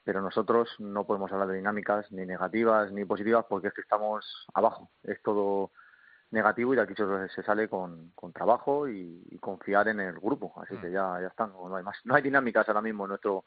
pero 0.04 0.20
nosotros 0.20 0.68
no 0.78 1.06
podemos 1.06 1.32
hablar 1.32 1.48
de 1.48 1.56
dinámicas 1.56 2.12
ni 2.12 2.26
negativas 2.26 2.92
ni 2.92 3.06
positivas 3.06 3.46
porque 3.48 3.68
es 3.68 3.74
que 3.74 3.80
estamos 3.80 4.46
abajo. 4.52 4.90
Es 5.02 5.22
todo 5.22 5.70
negativo 6.30 6.74
y 6.74 6.76
de 6.76 6.82
aquí 6.82 6.94
se 6.94 7.42
sale 7.42 7.68
con, 7.68 8.10
con 8.14 8.32
trabajo 8.32 8.86
y, 8.86 9.38
confiar 9.40 9.88
en 9.88 10.00
el 10.00 10.18
grupo. 10.20 10.52
Así 10.62 10.76
que 10.76 10.88
mm. 10.88 10.92
ya, 10.92 11.20
ya 11.22 11.28
están, 11.28 11.52
no 11.52 11.74
hay 11.74 11.82
más. 11.82 11.96
No 12.04 12.14
hay 12.14 12.22
dinámicas 12.22 12.68
ahora 12.68 12.82
mismo 12.82 13.04
en 13.04 13.10
nuestro 13.10 13.44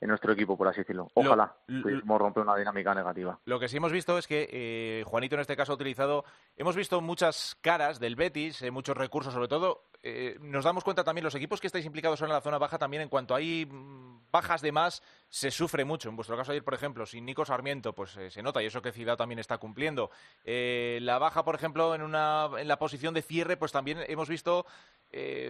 en 0.00 0.08
nuestro 0.08 0.32
equipo, 0.32 0.56
por 0.56 0.68
así 0.68 0.80
decirlo. 0.80 1.08
Ojalá 1.14 1.56
pudiésemos 1.66 2.20
romper 2.20 2.42
una 2.42 2.56
dinámica 2.56 2.94
negativa. 2.94 3.38
Lo 3.44 3.58
que 3.58 3.68
sí 3.68 3.78
hemos 3.78 3.92
visto 3.92 4.18
es 4.18 4.26
que 4.26 4.48
eh, 4.50 5.04
Juanito 5.06 5.36
en 5.36 5.40
este 5.40 5.56
caso 5.56 5.72
ha 5.72 5.74
utilizado, 5.74 6.24
hemos 6.56 6.76
visto 6.76 7.00
muchas 7.00 7.56
caras 7.62 7.98
del 7.98 8.14
Betis, 8.14 8.60
eh, 8.62 8.70
muchos 8.70 8.96
recursos 8.96 9.32
sobre 9.32 9.48
todo. 9.48 9.84
Eh, 10.02 10.36
nos 10.40 10.64
damos 10.64 10.84
cuenta 10.84 11.02
también, 11.02 11.24
los 11.24 11.34
equipos 11.34 11.60
que 11.60 11.66
estáis 11.66 11.86
implicados 11.86 12.20
en 12.20 12.28
la 12.28 12.40
zona 12.40 12.58
baja, 12.58 12.78
también 12.78 13.02
en 13.02 13.08
cuanto 13.08 13.34
hay 13.34 13.66
mm, 13.66 14.30
bajas 14.30 14.60
de 14.60 14.70
más, 14.70 15.02
se 15.30 15.50
sufre 15.50 15.84
mucho. 15.84 16.10
En 16.10 16.16
vuestro 16.16 16.36
caso 16.36 16.52
ayer, 16.52 16.62
por 16.62 16.74
ejemplo, 16.74 17.06
sin 17.06 17.24
Nico 17.24 17.44
Sarmiento, 17.44 17.94
pues 17.94 18.18
se 18.28 18.42
nota 18.42 18.62
y 18.62 18.66
eso 18.66 18.82
que 18.82 18.92
Ciudad 18.92 19.16
también 19.16 19.38
está 19.38 19.58
cumpliendo. 19.58 20.10
la 20.44 21.18
baja, 21.18 21.42
por 21.42 21.54
ejemplo, 21.54 21.94
en, 21.94 22.02
una, 22.02 22.50
en 22.58 22.68
la 22.68 22.78
posición 22.78 23.14
de 23.14 23.22
cierre, 23.22 23.56
pues 23.56 23.72
también 23.72 23.98
hemos 24.06 24.28
visto, 24.28 24.66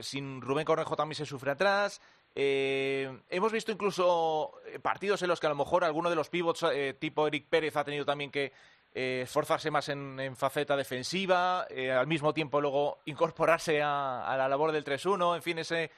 sin 0.00 0.40
Rubén 0.40 0.64
Cornejo 0.64 0.96
también 0.96 1.16
se 1.16 1.26
sufre 1.26 1.50
atrás. 1.50 2.00
Eh, 2.38 3.22
hemos 3.30 3.50
visto 3.50 3.72
incluso 3.72 4.60
eh, 4.66 4.78
partidos 4.78 5.22
en 5.22 5.28
los 5.28 5.40
que 5.40 5.46
a 5.46 5.48
lo 5.48 5.56
mejor 5.56 5.84
alguno 5.84 6.10
de 6.10 6.16
los 6.16 6.28
pivots 6.28 6.66
eh, 6.70 6.92
tipo 6.92 7.26
Eric 7.26 7.48
Pérez 7.48 7.74
ha 7.76 7.84
tenido 7.84 8.04
también 8.04 8.30
que 8.30 8.52
esforzarse 8.92 9.70
más 9.70 9.90
en, 9.90 10.36
faceta 10.36 10.74
defensiva, 10.74 11.66
al 11.98 12.06
mismo 12.06 12.32
tiempo 12.32 12.62
luego 12.62 13.00
incorporarse 13.04 13.82
a, 13.82 14.34
la 14.38 14.48
labor 14.48 14.72
del 14.72 14.86
3-1, 14.86 15.36
en 15.36 15.42
fin, 15.42 15.58
ese, 15.58 15.90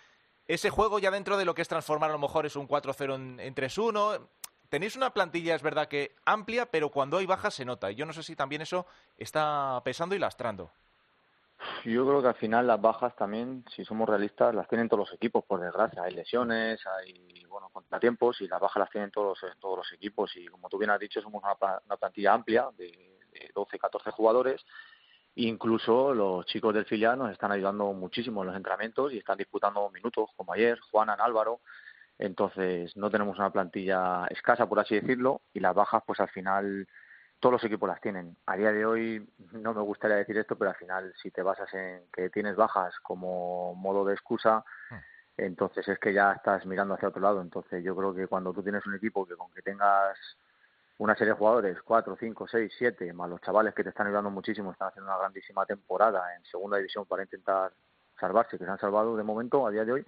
ese 0.49 0.68
juego 0.71 0.99
ya 0.99 1.12
dentro 1.12 1.37
de 1.37 1.45
lo 1.45 1.54
que 1.54 1.62
es 1.62 1.68
transformar 1.68 2.11
a 2.11 2.14
lo 2.14 2.18
mejor 2.18 2.45
es 2.45 2.57
un 2.57 2.66
4-0 2.66 3.14
en, 3.14 3.38
en 3.38 3.54
3-1. 3.54 4.26
Tenéis 4.68 4.97
una 4.97 5.14
plantilla, 5.14 5.54
es 5.54 5.62
verdad 5.62 5.87
que 5.87 6.16
amplia, 6.25 6.66
pero 6.66 6.90
cuando 6.90 7.18
hay 7.18 7.26
bajas 7.26 7.54
se 7.54 7.64
nota. 7.64 7.88
Y 7.92 7.95
yo 7.95 8.04
no 8.04 8.12
sé 8.12 8.25
si 8.25 8.35
también 8.35 8.62
eso 8.62 8.85
está 9.16 9.80
pesando 9.85 10.16
y 10.16 10.18
lastrando. 10.18 10.73
Yo 11.85 12.07
creo 12.07 12.23
que 12.23 12.29
al 12.29 12.35
final 12.35 12.67
las 12.67 12.81
bajas 12.81 13.17
también, 13.17 13.65
si 13.75 13.85
somos 13.85 14.09
realistas, 14.09 14.55
las 14.55 14.69
tienen 14.69 14.88
todos 14.88 15.09
los 15.09 15.15
equipos, 15.15 15.45
por 15.45 15.61
desgracia. 15.61 16.03
Hay 16.03 16.15
lesiones, 16.15 16.81
hay 16.87 17.45
bueno 17.47 17.69
contratiempos 17.71 18.41
y 18.41 18.49
las 18.49 18.61
bajas 18.61 18.81
las 18.81 18.91
tienen 18.91 19.11
todos, 19.11 19.41
todos 19.59 19.79
los 19.79 19.93
equipos. 19.93 20.37
Y 20.37 20.47
como 20.47 20.69
tú 20.69 20.79
bien 20.79 20.91
has 20.91 21.00
dicho, 21.00 21.21
somos 21.21 21.43
una, 21.43 21.97
plantilla 21.97 22.35
amplia 22.35 22.69
de, 22.77 23.19
de 23.33 23.50
12, 23.55 23.79
14 23.79 24.11
jugadores. 24.12 24.65
Incluso 25.35 26.15
los 26.15 26.47
chicos 26.47 26.75
del 26.75 26.85
filial 26.85 27.19
nos 27.19 27.31
están 27.33 27.53
ayudando 27.53 27.93
muchísimo 27.93 28.43
en 28.43 28.49
los 28.49 28.57
entrenamientos 28.57 29.12
y 29.12 29.19
están 29.19 29.38
disputando 29.38 29.91
minutos, 29.91 30.31
como 30.37 30.53
ayer, 30.53 30.79
Juanan, 30.91 31.21
Álvaro. 31.21 31.61
Entonces, 32.19 32.97
no 32.97 33.11
tenemos 33.11 33.38
una 33.38 33.53
plantilla 33.53 34.27
escasa, 34.31 34.69
por 34.69 34.81
así 34.81 34.97
decirlo, 34.97 35.43
y 35.53 35.61
las 35.61 35.75
bajas, 35.75 36.03
pues 36.05 36.19
al 36.19 36.29
final 36.29 36.88
todos 37.40 37.52
los 37.52 37.64
equipos 37.64 37.88
las 37.88 38.00
tienen. 38.00 38.37
A 38.47 38.57
día 38.57 38.73
de 38.73 38.85
hoy 38.85 39.28
no 39.52 39.75
me 39.75 39.83
gustaría 39.83 40.16
decir 40.16 40.37
esto, 40.38 40.57
pero 40.57 40.71
al 40.71 40.76
final 40.76 41.12
si 41.23 41.30
te 41.30 41.42
basas 41.42 41.73
en 41.75 42.02
que 42.12 42.30
tienes 42.30 42.57
bajas 42.57 42.99
como 43.00 43.75
modo 43.75 44.04
de 44.04 44.14
excusa, 44.14 44.64
hmm. 44.90 44.97
entonces 45.38 45.87
es 45.88 45.99
que 45.99 46.12
ya 46.12 46.33
estás 46.33 46.66
mirando 46.66 46.95
hacia 46.95 47.09
otro 47.09 47.23
lado. 47.23 47.40
Entonces 47.40 47.83
yo 47.85 47.95
creo 47.97 48.14
que 48.14 48.26
cuando 48.26 48.52
tú 48.52 48.62
tienes 48.62 48.85
un 48.87 48.95
equipo 48.95 49.26
que 49.26 49.37
con 49.37 49.50
que 49.52 49.62
tengas 49.62 50.18
una 50.99 51.14
serie 51.14 51.33
de 51.33 51.38
jugadores, 51.38 51.80
cuatro, 51.83 52.16
cinco, 52.18 52.49
seis, 52.49 52.73
siete, 52.76 53.12
más 53.12 53.30
los 53.30 53.40
chavales 53.40 53.73
que 53.73 53.85
te 53.85 53.90
están 53.90 54.09
ayudando 54.09 54.30
muchísimo, 54.30 54.73
están 54.73 54.88
haciendo 54.88 55.11
una 55.11 55.18
grandísima 55.18 55.64
temporada 55.64 56.35
en 56.35 56.45
segunda 56.45 56.76
división 56.76 57.07
para 57.07 57.23
intentar 57.23 57.73
salvarse, 58.18 58.59
que 58.59 58.64
se 58.64 58.71
han 58.71 58.78
salvado 58.78 59.16
de 59.16 59.23
momento 59.23 59.64
a 59.64 59.71
día 59.71 59.85
de 59.85 59.92
hoy, 59.92 60.07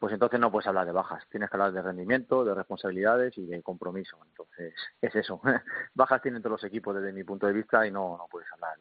pues 0.00 0.14
entonces 0.14 0.40
no 0.40 0.50
puedes 0.50 0.66
hablar 0.66 0.86
de 0.86 0.92
bajas, 0.92 1.22
tienes 1.30 1.50
que 1.50 1.56
hablar 1.56 1.72
de 1.72 1.82
rendimiento, 1.82 2.42
de 2.42 2.54
responsabilidades 2.54 3.36
y 3.36 3.44
de 3.44 3.62
compromiso. 3.62 4.18
Entonces, 4.30 4.74
es 5.00 5.14
eso. 5.14 5.40
bajas 5.94 6.22
tienen 6.22 6.42
todos 6.42 6.52
los 6.52 6.64
equipos 6.64 6.96
desde 6.96 7.12
mi 7.12 7.22
punto 7.22 7.46
de 7.46 7.52
vista 7.52 7.86
y 7.86 7.92
no, 7.92 8.16
no 8.16 8.26
puedes 8.28 8.50
hablar 8.50 8.78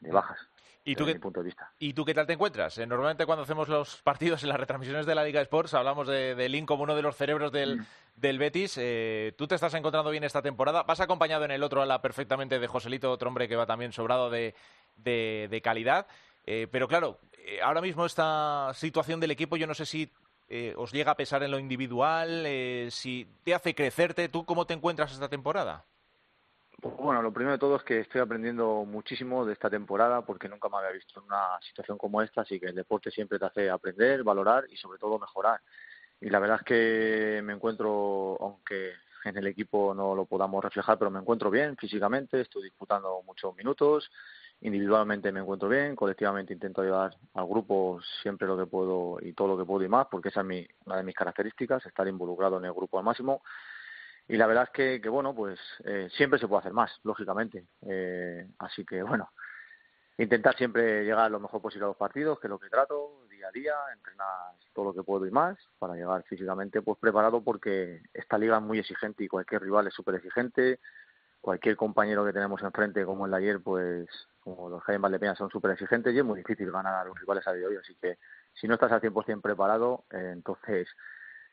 de, 0.00 0.10
bajas. 0.10 0.38
¿Y 0.82 0.96
tú, 0.96 1.06
qué, 1.06 1.12
mi 1.12 1.20
punto 1.20 1.40
de 1.40 1.44
vista. 1.44 1.70
¿Y 1.78 1.92
tú 1.92 2.04
qué 2.04 2.14
tal 2.14 2.26
te 2.26 2.32
encuentras? 2.32 2.76
Eh, 2.78 2.86
normalmente 2.86 3.24
cuando 3.24 3.44
hacemos 3.44 3.68
los 3.68 4.02
partidos 4.02 4.42
en 4.42 4.48
las 4.48 4.58
retransmisiones 4.58 5.06
de 5.06 5.14
la 5.14 5.22
Liga 5.22 5.40
Sports 5.42 5.74
hablamos 5.74 6.08
de, 6.08 6.34
de 6.34 6.48
Link 6.48 6.66
como 6.66 6.82
uno 6.82 6.96
de 6.96 7.02
los 7.02 7.14
cerebros 7.14 7.52
del, 7.52 7.78
mm. 7.78 7.86
del 8.16 8.38
Betis. 8.38 8.78
Eh, 8.78 9.32
¿Tú 9.38 9.46
te 9.46 9.54
estás 9.54 9.74
encontrando 9.74 10.10
bien 10.10 10.24
esta 10.24 10.42
temporada? 10.42 10.82
¿Vas 10.82 10.98
acompañado 10.98 11.44
en 11.44 11.52
el 11.52 11.62
otro 11.62 11.82
ala 11.82 12.02
perfectamente 12.02 12.58
de 12.58 12.66
Joselito, 12.66 13.12
otro 13.12 13.28
hombre 13.28 13.46
que 13.46 13.54
va 13.54 13.66
también 13.66 13.92
sobrado 13.92 14.28
de, 14.28 14.56
de 14.96 15.60
calidad? 15.62 16.08
Eh, 16.52 16.66
pero 16.66 16.88
claro, 16.88 17.20
eh, 17.46 17.60
ahora 17.62 17.80
mismo 17.80 18.04
esta 18.04 18.72
situación 18.74 19.20
del 19.20 19.30
equipo, 19.30 19.56
yo 19.56 19.68
no 19.68 19.74
sé 19.74 19.86
si 19.86 20.10
eh, 20.48 20.74
os 20.76 20.90
llega 20.90 21.12
a 21.12 21.16
pesar 21.16 21.44
en 21.44 21.52
lo 21.52 21.60
individual, 21.60 22.44
si 22.90 23.24
te 23.44 23.54
hace 23.54 23.72
crecerte. 23.72 24.28
¿Tú 24.28 24.44
cómo 24.44 24.66
te 24.66 24.74
encuentras 24.74 25.12
esta 25.12 25.28
temporada? 25.28 25.84
Bueno, 26.82 27.22
lo 27.22 27.32
primero 27.32 27.52
de 27.52 27.60
todo 27.60 27.76
es 27.76 27.84
que 27.84 28.00
estoy 28.00 28.20
aprendiendo 28.20 28.84
muchísimo 28.84 29.46
de 29.46 29.52
esta 29.52 29.70
temporada 29.70 30.22
porque 30.22 30.48
nunca 30.48 30.68
me 30.68 30.78
había 30.78 30.90
visto 30.90 31.20
en 31.20 31.26
una 31.26 31.60
situación 31.60 31.96
como 31.96 32.20
esta, 32.20 32.40
así 32.40 32.58
que 32.58 32.66
el 32.66 32.74
deporte 32.74 33.12
siempre 33.12 33.38
te 33.38 33.46
hace 33.46 33.70
aprender, 33.70 34.24
valorar 34.24 34.64
y 34.68 34.76
sobre 34.76 34.98
todo 34.98 35.20
mejorar. 35.20 35.60
Y 36.20 36.30
la 36.30 36.40
verdad 36.40 36.58
es 36.62 36.66
que 36.66 37.42
me 37.44 37.52
encuentro, 37.52 38.36
aunque 38.40 38.94
en 39.24 39.36
el 39.36 39.46
equipo 39.46 39.94
no 39.94 40.16
lo 40.16 40.24
podamos 40.24 40.64
reflejar, 40.64 40.98
pero 40.98 41.12
me 41.12 41.20
encuentro 41.20 41.48
bien 41.48 41.76
físicamente, 41.76 42.40
estoy 42.40 42.64
disputando 42.64 43.22
muchos 43.24 43.54
minutos, 43.54 44.10
individualmente 44.62 45.32
me 45.32 45.40
encuentro 45.40 45.68
bien, 45.68 45.96
colectivamente 45.96 46.52
intento 46.52 46.82
ayudar 46.82 47.16
al 47.34 47.46
grupo 47.46 48.00
siempre 48.22 48.46
lo 48.46 48.56
que 48.58 48.66
puedo 48.66 49.18
y 49.20 49.32
todo 49.32 49.48
lo 49.48 49.56
que 49.56 49.64
puedo 49.64 49.84
y 49.84 49.88
más, 49.88 50.06
porque 50.10 50.28
esa 50.28 50.40
es 50.40 50.46
mi, 50.46 50.66
una 50.84 50.98
de 50.98 51.02
mis 51.02 51.14
características, 51.14 51.84
estar 51.86 52.06
involucrado 52.06 52.58
en 52.58 52.66
el 52.66 52.72
grupo 52.72 52.98
al 52.98 53.04
máximo. 53.04 53.42
Y 54.28 54.36
la 54.36 54.46
verdad 54.46 54.68
es 54.72 55.00
que, 55.00 55.08
bueno, 55.08 55.34
pues 55.34 55.58
eh, 55.84 56.08
siempre 56.12 56.38
se 56.38 56.46
puede 56.46 56.60
hacer 56.60 56.72
más, 56.72 56.90
lógicamente. 57.02 57.64
Eh, 57.82 58.46
así 58.58 58.84
que, 58.84 59.02
bueno, 59.02 59.30
intentar 60.18 60.56
siempre 60.56 61.04
llegar 61.04 61.30
lo 61.30 61.40
mejor 61.40 61.60
posible 61.60 61.86
a 61.86 61.88
los 61.88 61.96
partidos, 61.96 62.38
que 62.38 62.46
es 62.46 62.50
lo 62.50 62.58
que 62.58 62.68
trato 62.68 63.24
día 63.28 63.48
a 63.48 63.50
día, 63.50 63.74
entrenar 63.92 64.54
todo 64.74 64.84
lo 64.86 64.94
que 64.94 65.02
puedo 65.02 65.26
y 65.26 65.30
más, 65.30 65.58
para 65.78 65.94
llegar 65.94 66.22
físicamente 66.24 66.82
pues 66.82 66.98
preparado, 66.98 67.42
porque 67.42 68.02
esta 68.12 68.38
liga 68.38 68.58
es 68.58 68.62
muy 68.62 68.78
exigente 68.78 69.24
y 69.24 69.28
cualquier 69.28 69.62
rival 69.62 69.86
es 69.86 69.94
súper 69.94 70.16
exigente. 70.16 70.78
Cualquier 71.40 71.74
compañero 71.74 72.24
que 72.24 72.34
tenemos 72.34 72.62
enfrente, 72.62 73.04
como 73.06 73.24
el 73.24 73.32
de 73.32 73.38
ayer, 73.38 73.60
pues 73.62 74.06
como 74.40 74.68
los 74.68 74.82
Jaime 74.82 75.02
Valdepeña 75.02 75.34
son 75.34 75.50
súper 75.50 75.72
exigentes 75.72 76.14
y 76.14 76.18
es 76.18 76.24
muy 76.24 76.38
difícil 76.38 76.70
ganar 76.70 76.94
a 76.94 77.04
los 77.04 77.18
rivales 77.18 77.46
a 77.46 77.52
día 77.52 77.62
de 77.62 77.68
hoy. 77.68 77.76
Así 77.76 77.94
que 77.94 78.18
si 78.54 78.66
no 78.66 78.74
estás 78.74 78.92
al 78.92 79.00
100% 79.00 79.40
preparado, 79.40 80.04
eh, 80.10 80.30
entonces 80.32 80.88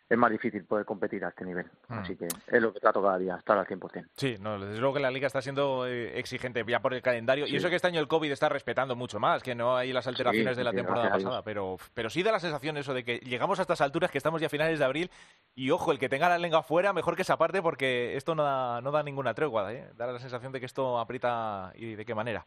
es 0.10 0.18
más 0.18 0.32
difícil 0.32 0.64
poder 0.64 0.86
competir 0.86 1.26
a 1.26 1.30
este 1.30 1.44
nivel. 1.44 1.66
Mm. 1.90 1.94
Así 1.94 2.16
que 2.16 2.28
es 2.28 2.62
lo 2.62 2.74
que 2.74 2.80
trato 2.80 3.02
cada 3.02 3.18
día, 3.18 3.36
estar 3.36 3.58
al 3.58 3.66
100%. 3.66 4.08
Sí, 4.16 4.38
no, 4.40 4.58
desde 4.58 4.80
luego 4.80 4.96
que 4.96 5.00
la 5.02 5.12
liga 5.12 5.28
está 5.28 5.42
siendo 5.42 5.86
eh, 5.86 6.18
exigente 6.18 6.64
ya 6.66 6.80
por 6.80 6.94
el 6.94 7.02
calendario. 7.02 7.46
Y 7.46 7.56
eso 7.58 7.70
que 7.70 7.76
este 7.76 7.88
año 7.88 8.00
el 8.00 8.08
COVID 8.08 8.32
está 8.32 8.48
respetando 8.48 8.96
mucho 8.96 9.20
más, 9.20 9.44
que 9.44 9.54
no 9.54 9.76
hay 9.76 9.92
las 9.92 10.08
alteraciones 10.08 10.56
de 10.56 10.64
la 10.64 10.72
temporada 10.72 11.10
pasada. 11.10 11.42
Pero, 11.44 11.78
pero 11.94 12.10
sí 12.10 12.24
da 12.24 12.32
la 12.32 12.40
sensación 12.40 12.78
eso 12.78 12.94
de 12.94 13.04
que 13.04 13.18
llegamos 13.20 13.60
a 13.60 13.64
estas 13.64 13.82
alturas, 13.82 14.10
que 14.10 14.18
estamos 14.18 14.40
ya 14.40 14.48
a 14.48 14.50
finales 14.50 14.80
de 14.80 14.86
abril, 14.86 15.12
y 15.56 15.72
ojo, 15.72 15.92
el 15.92 16.00
que 16.00 16.10
tenga 16.10 16.30
la 16.30 16.38
lengua 16.38 16.60
afuera, 16.60 16.94
mejor 16.94 17.16
que 17.18 17.26
se 17.26 17.34
aparte, 17.34 17.62
porque 17.62 18.16
esto 18.16 18.34
no 18.34 18.44
da, 18.44 18.80
no 18.82 18.92
da 18.92 19.04
ninguna 19.04 19.34
tregua. 19.34 19.74
¿eh? 19.74 19.90
Da 19.96 20.08
la 20.08 20.20
sensación 20.20 20.54
de 20.54 20.60
que 20.62 20.66
esto 20.66 21.00
aprieta 21.00 21.74
y 21.76 21.96
de 21.96 22.06
qué 22.06 22.16
manera. 22.16 22.46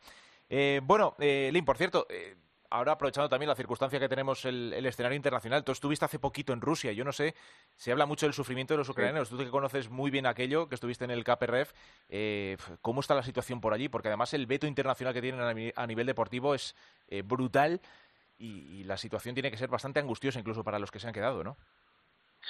Eh, 0.50 0.80
bueno, 0.82 1.14
eh, 1.20 1.48
Lin, 1.52 1.64
por 1.64 1.78
cierto, 1.78 2.08
eh, 2.10 2.36
ahora 2.70 2.92
aprovechando 2.92 3.28
también 3.28 3.48
la 3.48 3.54
circunstancia 3.54 4.00
que 4.00 4.08
tenemos 4.08 4.44
el, 4.44 4.84
escenario 4.84 5.14
internacional, 5.14 5.62
tú 5.62 5.70
estuviste 5.70 6.04
hace 6.04 6.18
poquito 6.18 6.52
en 6.52 6.60
Rusia, 6.60 6.90
yo 6.90 7.04
no 7.04 7.12
sé, 7.12 7.36
se 7.76 7.92
habla 7.92 8.04
mucho 8.04 8.26
del 8.26 8.32
sufrimiento 8.32 8.74
de 8.74 8.78
los 8.78 8.88
ucranianos, 8.88 9.30
tú 9.30 9.38
que 9.38 9.48
conoces 9.48 9.88
muy 9.90 10.10
bien 10.10 10.26
aquello, 10.26 10.68
que 10.68 10.74
estuviste 10.74 11.04
en 11.04 11.12
el 11.12 11.22
KPRF, 11.22 11.72
eh, 12.08 12.56
¿cómo 12.82 13.00
está 13.00 13.14
la 13.14 13.22
situación 13.22 13.60
por 13.60 13.72
allí? 13.72 13.88
Porque 13.88 14.08
además 14.08 14.34
el 14.34 14.46
veto 14.46 14.66
internacional 14.66 15.14
que 15.14 15.22
tienen 15.22 15.72
a, 15.74 15.86
nivel 15.86 16.06
deportivo 16.06 16.54
es 16.56 16.74
brutal 17.24 17.80
y, 18.36 18.82
la 18.84 18.96
situación 18.96 19.34
tiene 19.34 19.52
que 19.52 19.56
ser 19.56 19.68
bastante 19.68 20.00
angustiosa 20.00 20.40
incluso 20.40 20.64
para 20.64 20.80
los 20.80 20.90
que 20.90 20.98
se 20.98 21.06
han 21.06 21.12
quedado, 21.12 21.44
¿no? 21.44 21.56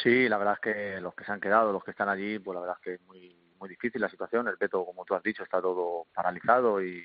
Sí, 0.02 0.28
la 0.28 0.38
verdad 0.38 0.54
es 0.54 0.60
que 0.60 1.00
los 1.00 1.14
que 1.14 1.24
se 1.24 1.32
han 1.32 1.40
quedado, 1.40 1.72
los 1.72 1.84
que 1.84 1.90
están 1.90 2.08
allí, 2.08 2.38
pues 2.38 2.54
la 2.54 2.60
verdad 2.60 2.76
es 2.78 2.82
que 2.82 2.94
es 2.94 3.00
muy, 3.02 3.36
muy 3.58 3.68
difícil 3.68 4.00
la 4.00 4.08
situación, 4.08 4.48
el 4.48 4.56
veto, 4.56 4.84
como 4.86 5.04
tú 5.04 5.14
has 5.14 5.22
dicho, 5.22 5.42
está 5.42 5.60
todo 5.60 6.06
paralizado 6.14 6.82
y 6.82 7.04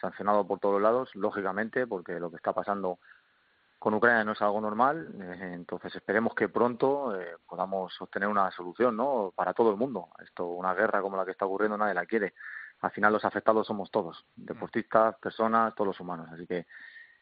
sancionado 0.00 0.46
por 0.46 0.60
todos 0.60 0.80
lados, 0.80 1.14
lógicamente, 1.14 1.86
porque 1.86 2.18
lo 2.20 2.30
que 2.30 2.36
está 2.36 2.52
pasando 2.52 2.98
con 3.78 3.94
Ucrania 3.94 4.24
no 4.24 4.32
es 4.32 4.42
algo 4.42 4.60
normal. 4.60 5.08
Eh, 5.20 5.52
entonces 5.54 5.94
esperemos 5.94 6.34
que 6.34 6.48
pronto 6.48 7.18
eh, 7.18 7.36
podamos 7.46 8.00
obtener 8.00 8.28
una 8.28 8.50
solución, 8.50 8.96
¿no? 8.96 9.32
Para 9.34 9.54
todo 9.54 9.70
el 9.70 9.76
mundo. 9.76 10.08
Esto, 10.22 10.46
una 10.46 10.74
guerra 10.74 11.00
como 11.00 11.16
la 11.16 11.24
que 11.24 11.32
está 11.32 11.46
ocurriendo, 11.46 11.78
nadie 11.78 11.94
la 11.94 12.06
quiere. 12.06 12.34
Al 12.80 12.90
final 12.90 13.12
los 13.12 13.24
afectados 13.24 13.66
somos 13.66 13.90
todos, 13.90 14.24
deportistas, 14.36 15.16
personas, 15.16 15.74
todos 15.74 15.88
los 15.88 16.00
humanos. 16.00 16.28
Así 16.32 16.46
que 16.46 16.66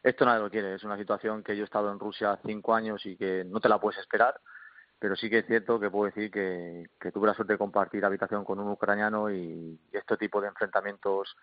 esto 0.03 0.25
nadie 0.25 0.43
lo 0.43 0.51
quiere. 0.51 0.75
Es 0.75 0.85
una 0.85 0.97
situación 0.97 1.43
que 1.43 1.57
yo 1.57 1.63
he 1.63 1.65
estado 1.65 1.91
en 1.93 1.99
Rusia 1.99 2.39
cinco 2.45 2.75
años 2.75 3.05
y 3.07 3.17
que 3.17 3.45
no 3.45 3.61
te 3.61 3.69
la 3.69 3.79
puedes 3.79 4.01
esperar. 4.01 4.41
Pero 4.99 5.15
sí 5.15 5.29
que 5.29 5.39
es 5.41 5.47
cierto 5.47 5.79
que 5.79 5.91
puedo 5.91 6.07
decir 6.07 6.31
que, 6.31 6.89
que 6.99 7.13
tuve 7.13 7.27
la 7.27 7.35
suerte 7.35 7.53
de 7.53 7.59
compartir 7.59 8.05
habitación 8.05 8.45
con 8.45 8.59
un 8.59 8.71
ucraniano 8.71 9.31
y 9.31 9.79
este 9.93 10.17
tipo 10.17 10.41
de 10.41 10.49
enfrentamientos 10.49 11.37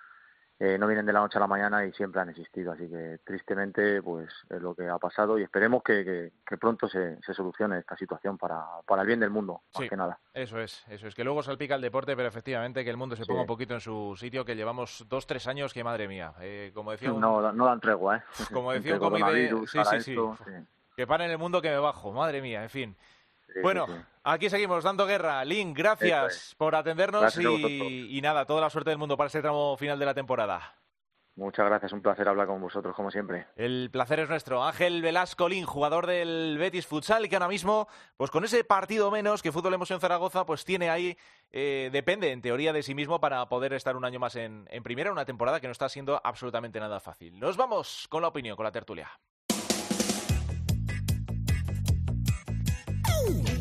eh, 0.59 0.77
no 0.77 0.87
vienen 0.87 1.05
de 1.05 1.13
la 1.13 1.19
noche 1.19 1.37
a 1.37 1.41
la 1.41 1.47
mañana 1.47 1.85
y 1.85 1.91
siempre 1.93 2.21
han 2.21 2.29
existido. 2.29 2.71
Así 2.71 2.87
que 2.87 3.19
tristemente 3.23 4.01
pues 4.01 4.29
es 4.49 4.61
lo 4.61 4.75
que 4.75 4.87
ha 4.87 4.97
pasado 4.97 5.37
y 5.37 5.43
esperemos 5.43 5.83
que, 5.83 6.31
pronto 6.59 6.87
se, 6.87 7.17
solucione 7.33 7.79
esta 7.79 7.97
situación 7.97 8.37
para, 8.37 8.63
para 8.85 9.01
el 9.01 9.07
bien 9.07 9.19
del 9.19 9.29
mundo, 9.29 9.63
más 9.77 9.89
que 9.89 9.97
nada. 9.97 10.19
Eso 10.33 10.59
es, 10.59 10.85
eso 10.87 11.07
es. 11.07 11.15
Que 11.15 11.23
luego 11.23 11.43
salpica 11.43 11.75
el 11.75 11.81
deporte, 11.81 12.15
pero 12.15 12.27
efectivamente 12.27 12.83
que 12.83 12.89
el 12.89 12.97
mundo 12.97 13.15
se 13.15 13.25
ponga 13.25 13.41
un 13.41 13.47
poquito 13.47 13.73
en 13.73 13.81
su 13.81 14.15
sitio, 14.17 14.45
que 14.45 14.55
llevamos 14.55 15.05
dos, 15.09 15.27
tres 15.27 15.47
años 15.47 15.73
que 15.73 15.83
madre 15.83 16.07
mía. 16.07 16.33
Eh, 16.39 16.71
como 16.73 16.91
decía 16.91 17.09
no, 17.09 17.51
no 17.51 17.65
dan 17.65 17.79
tregua, 17.79 18.17
¿eh? 18.17 18.23
Como 18.53 18.71
decía 18.71 18.99
un 18.99 19.13
de... 19.13 19.67
Sí, 19.67 19.79
sí, 19.91 20.01
sí. 20.01 20.15
Que 20.95 21.07
paren 21.07 21.31
el 21.31 21.37
mundo 21.37 21.61
que 21.61 21.69
me 21.69 21.77
bajo, 21.77 22.11
madre 22.11 22.41
mía, 22.41 22.63
en 22.63 22.69
fin. 22.69 22.95
Bueno, 23.61 23.85
aquí 24.23 24.49
seguimos 24.49 24.83
dando 24.83 25.05
guerra. 25.05 25.43
Lin, 25.45 25.73
gracias 25.73 26.55
por 26.57 26.75
atendernos 26.75 27.37
y, 27.37 28.17
y 28.17 28.21
nada, 28.21 28.45
toda 28.45 28.61
la 28.61 28.69
suerte 28.69 28.89
del 28.89 28.99
mundo 28.99 29.17
para 29.17 29.27
este 29.27 29.41
tramo 29.41 29.77
final 29.77 29.99
de 29.99 30.05
la 30.05 30.13
temporada. 30.13 30.75
Muchas 31.35 31.65
gracias, 31.65 31.91
un 31.93 32.01
placer 32.03 32.29
hablar 32.29 32.45
con 32.45 32.61
vosotros, 32.61 32.95
como 32.95 33.09
siempre. 33.09 33.47
El 33.55 33.89
placer 33.91 34.19
es 34.19 34.29
nuestro. 34.29 34.63
Ángel 34.63 35.01
Velasco 35.01 35.49
Lin, 35.49 35.65
jugador 35.65 36.05
del 36.05 36.57
Betis 36.59 36.85
Futsal, 36.85 37.27
que 37.27 37.35
ahora 37.35 37.47
mismo, 37.47 37.87
pues 38.17 38.29
con 38.29 38.43
ese 38.43 38.63
partido 38.63 39.09
menos 39.09 39.41
que 39.41 39.51
Fútbol 39.51 39.73
Emoción 39.73 39.99
Zaragoza, 39.99 40.45
pues 40.45 40.63
tiene 40.63 40.91
ahí, 40.91 41.17
eh, 41.49 41.89
depende 41.91 42.31
en 42.31 42.43
teoría 42.43 42.71
de 42.71 42.83
sí 42.83 42.93
mismo 42.93 43.19
para 43.19 43.43
poder 43.49 43.73
estar 43.73 43.95
un 43.97 44.05
año 44.05 44.19
más 44.19 44.35
en, 44.35 44.67
en 44.69 44.83
primera, 44.83 45.11
una 45.11 45.25
temporada 45.25 45.59
que 45.59 45.67
no 45.67 45.71
está 45.71 45.89
siendo 45.89 46.21
absolutamente 46.23 46.79
nada 46.79 46.99
fácil. 46.99 47.39
Nos 47.39 47.57
vamos 47.57 48.05
con 48.09 48.21
la 48.21 48.27
opinión, 48.27 48.55
con 48.55 48.65
la 48.65 48.71
tertulia. 48.71 49.09
Woo! 53.25 53.52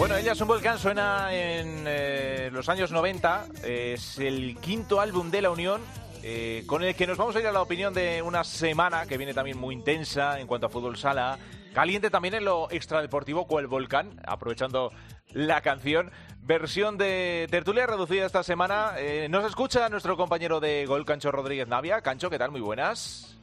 Bueno, 0.00 0.16
ella 0.16 0.32
es 0.32 0.40
un 0.40 0.48
volcán, 0.48 0.78
suena 0.78 1.28
en 1.30 1.84
eh, 1.86 2.48
los 2.50 2.70
años 2.70 2.90
90, 2.90 3.48
es 3.62 4.18
el 4.18 4.56
quinto 4.56 4.98
álbum 4.98 5.30
de 5.30 5.42
la 5.42 5.50
Unión, 5.50 5.82
eh, 6.22 6.64
con 6.66 6.82
el 6.82 6.94
que 6.94 7.06
nos 7.06 7.18
vamos 7.18 7.36
a 7.36 7.40
ir 7.40 7.46
a 7.46 7.52
la 7.52 7.60
opinión 7.60 7.92
de 7.92 8.22
una 8.22 8.42
semana 8.42 9.04
que 9.04 9.18
viene 9.18 9.34
también 9.34 9.58
muy 9.58 9.74
intensa 9.74 10.40
en 10.40 10.46
cuanto 10.46 10.68
a 10.68 10.70
fútbol 10.70 10.96
sala, 10.96 11.38
caliente 11.74 12.08
también 12.08 12.32
en 12.32 12.46
lo 12.46 12.70
extradeportivo, 12.70 13.46
cual 13.46 13.66
volcán, 13.66 14.18
aprovechando 14.26 14.90
la 15.34 15.60
canción. 15.60 16.10
Versión 16.40 16.96
de 16.96 17.46
tertulia 17.50 17.86
reducida 17.86 18.24
esta 18.24 18.42
semana. 18.42 18.92
Eh, 18.96 19.28
nos 19.28 19.44
escucha 19.44 19.86
nuestro 19.90 20.16
compañero 20.16 20.60
de 20.60 20.86
gol, 20.86 21.04
Cancho 21.04 21.30
Rodríguez 21.30 21.68
Navia. 21.68 22.00
Cancho, 22.00 22.30
¿qué 22.30 22.38
tal? 22.38 22.52
Muy 22.52 22.62
buenas. 22.62 23.38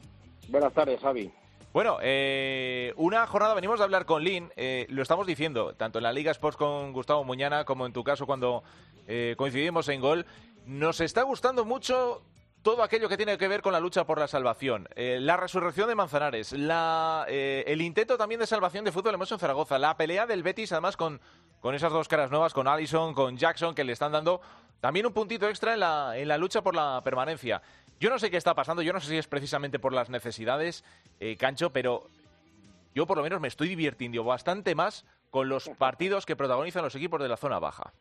Buenas 0.48 0.72
tardes, 0.72 1.00
Javi. 1.00 1.32
Bueno, 1.78 1.98
eh, 2.02 2.92
una 2.96 3.24
jornada, 3.28 3.54
venimos 3.54 3.80
a 3.80 3.84
hablar 3.84 4.04
con 4.04 4.24
Lin, 4.24 4.50
eh, 4.56 4.84
lo 4.88 5.00
estamos 5.00 5.28
diciendo, 5.28 5.74
tanto 5.74 6.00
en 6.00 6.02
la 6.02 6.12
Liga 6.12 6.32
Sports 6.32 6.56
con 6.56 6.92
Gustavo 6.92 7.22
Muñana 7.22 7.64
como 7.64 7.86
en 7.86 7.92
tu 7.92 8.02
caso 8.02 8.26
cuando 8.26 8.64
eh, 9.06 9.36
coincidimos 9.38 9.88
en 9.88 10.00
gol. 10.00 10.26
Nos 10.66 11.00
está 11.00 11.22
gustando 11.22 11.64
mucho 11.64 12.22
todo 12.62 12.82
aquello 12.82 13.08
que 13.08 13.16
tiene 13.16 13.38
que 13.38 13.46
ver 13.46 13.62
con 13.62 13.72
la 13.72 13.78
lucha 13.78 14.04
por 14.04 14.18
la 14.18 14.26
salvación, 14.26 14.88
la 14.96 15.36
resurrección 15.36 15.86
de 15.86 15.94
Manzanares, 15.94 16.52
el 16.52 17.80
intento 17.80 18.18
también 18.18 18.40
de 18.40 18.48
salvación 18.48 18.84
de 18.84 18.90
fútbol 18.90 19.14
en 19.14 19.38
Zaragoza, 19.38 19.78
la 19.78 19.96
pelea 19.96 20.26
del 20.26 20.42
Betis 20.42 20.72
además 20.72 20.96
con, 20.96 21.20
con 21.60 21.76
esas 21.76 21.92
dos 21.92 22.08
caras 22.08 22.32
nuevas, 22.32 22.54
con 22.54 22.66
Allison, 22.66 23.14
con 23.14 23.36
Jackson, 23.36 23.76
que 23.76 23.84
le 23.84 23.92
están 23.92 24.10
dando 24.10 24.40
también 24.80 25.06
un 25.06 25.12
puntito 25.12 25.48
extra 25.48 25.74
en 25.74 25.80
la, 25.80 26.18
en 26.18 26.26
la 26.26 26.38
lucha 26.38 26.60
por 26.60 26.74
la 26.74 27.00
permanencia. 27.04 27.62
Yo 28.00 28.10
no 28.10 28.18
sé 28.18 28.30
qué 28.30 28.36
está 28.36 28.54
pasando, 28.54 28.82
yo 28.82 28.92
no 28.92 29.00
sé 29.00 29.08
si 29.08 29.16
es 29.16 29.26
precisamente 29.26 29.80
por 29.80 29.92
las 29.92 30.08
necesidades, 30.08 30.84
eh, 31.18 31.36
Cancho, 31.36 31.72
pero 31.72 32.08
yo 32.94 33.06
por 33.06 33.16
lo 33.16 33.24
menos 33.24 33.40
me 33.40 33.48
estoy 33.48 33.68
divirtiendo 33.68 34.22
bastante 34.22 34.74
más 34.74 35.04
con 35.30 35.48
los 35.48 35.68
partidos 35.70 36.24
que 36.24 36.36
protagonizan 36.36 36.84
los 36.84 36.94
equipos 36.94 37.20
de 37.20 37.28
la 37.28 37.36
zona 37.36 37.58
baja. 37.58 37.92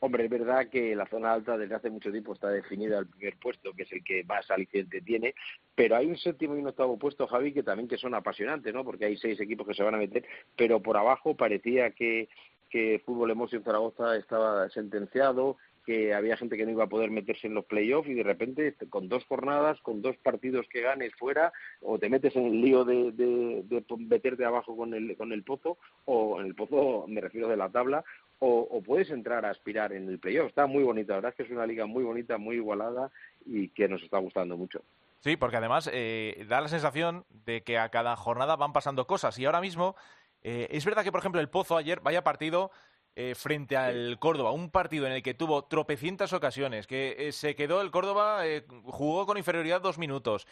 Hombre, 0.00 0.24
es 0.24 0.30
verdad 0.30 0.68
que 0.68 0.94
la 0.94 1.06
zona 1.06 1.32
alta 1.32 1.56
desde 1.56 1.74
hace 1.74 1.88
mucho 1.88 2.10
tiempo 2.10 2.34
está 2.34 2.48
definida 2.48 2.98
al 2.98 3.06
primer 3.06 3.36
puesto, 3.38 3.72
que 3.72 3.84
es 3.84 3.92
el 3.92 4.04
que 4.04 4.24
más 4.24 4.50
aliciente 4.50 5.00
tiene, 5.00 5.34
pero 5.74 5.96
hay 5.96 6.06
un 6.06 6.18
séptimo 6.18 6.56
y 6.56 6.60
un 6.60 6.66
octavo 6.66 6.98
puesto, 6.98 7.26
Javi, 7.26 7.52
que 7.52 7.62
también 7.62 7.88
que 7.88 7.96
son 7.96 8.14
apasionantes, 8.14 8.74
¿no? 8.74 8.84
Porque 8.84 9.06
hay 9.06 9.16
seis 9.16 9.40
equipos 9.40 9.66
que 9.66 9.72
se 9.74 9.82
van 9.82 9.94
a 9.94 9.98
meter, 9.98 10.24
pero 10.56 10.80
por 10.80 10.98
abajo 10.98 11.34
parecía 11.34 11.92
que, 11.92 12.28
que 12.68 13.00
Fútbol 13.06 13.30
Emoción 13.30 13.62
Zaragoza 13.62 14.16
estaba 14.16 14.68
sentenciado, 14.70 15.56
que 15.84 16.14
había 16.14 16.36
gente 16.36 16.56
que 16.56 16.64
no 16.64 16.72
iba 16.72 16.84
a 16.84 16.88
poder 16.88 17.10
meterse 17.10 17.46
en 17.46 17.54
los 17.54 17.64
playoffs 17.64 18.08
y 18.08 18.14
de 18.14 18.22
repente 18.22 18.68
este, 18.68 18.88
con 18.88 19.08
dos 19.08 19.24
jornadas, 19.26 19.80
con 19.82 20.02
dos 20.02 20.16
partidos 20.16 20.66
que 20.68 20.80
ganes 20.80 21.14
fuera, 21.14 21.52
o 21.82 21.98
te 21.98 22.08
metes 22.08 22.34
en 22.36 22.46
el 22.46 22.60
lío 22.60 22.84
de, 22.84 23.12
de, 23.12 23.84
meterte 23.98 24.44
abajo 24.44 24.76
con 24.76 24.94
el, 24.94 25.16
con 25.16 25.32
el 25.32 25.42
pozo, 25.42 25.78
o 26.04 26.40
en 26.40 26.46
el 26.46 26.54
pozo 26.54 27.06
me 27.08 27.20
refiero 27.20 27.48
de 27.48 27.56
la 27.56 27.68
tabla, 27.68 28.04
o, 28.40 28.82
puedes 28.82 29.10
entrar 29.10 29.46
a 29.46 29.50
aspirar 29.50 29.92
en 29.92 30.08
el 30.08 30.18
playoff. 30.18 30.48
Está 30.48 30.66
muy 30.66 30.82
bonita, 30.82 31.12
la 31.12 31.16
verdad 31.16 31.30
es 31.30 31.36
que 31.36 31.42
es 31.44 31.50
una 31.50 31.66
liga 31.66 31.86
muy 31.86 32.04
bonita, 32.04 32.36
muy 32.36 32.56
igualada 32.56 33.10
y 33.46 33.68
que 33.68 33.88
nos 33.88 34.02
está 34.02 34.18
gustando 34.18 34.56
mucho. 34.56 34.82
Sí, 35.20 35.36
porque 35.36 35.56
además 35.56 35.88
eh, 35.92 36.44
da 36.48 36.60
la 36.60 36.68
sensación 36.68 37.24
de 37.46 37.62
que 37.62 37.78
a 37.78 37.88
cada 37.88 38.16
jornada 38.16 38.56
van 38.56 38.74
pasando 38.74 39.06
cosas 39.06 39.38
y 39.38 39.46
ahora 39.46 39.62
mismo 39.62 39.96
eh, 40.42 40.68
es 40.70 40.84
verdad 40.84 41.02
que, 41.02 41.10
por 41.10 41.20
ejemplo, 41.20 41.40
el 41.40 41.48
Pozo 41.48 41.76
ayer, 41.76 42.00
vaya 42.00 42.22
partido, 42.22 42.70
eh, 43.16 43.34
frente 43.34 43.76
al 43.76 44.18
Córdoba, 44.18 44.50
un 44.50 44.70
partido 44.70 45.06
en 45.06 45.12
el 45.12 45.22
que 45.22 45.34
tuvo 45.34 45.64
tropecientas 45.64 46.32
ocasiones, 46.32 46.86
que 46.86 47.14
eh, 47.18 47.32
se 47.32 47.54
quedó 47.54 47.80
el 47.80 47.90
Córdoba, 47.90 48.46
eh, 48.46 48.66
jugó 48.84 49.24
con 49.26 49.38
inferioridad 49.38 49.80
dos 49.80 49.98
minutos, 49.98 50.46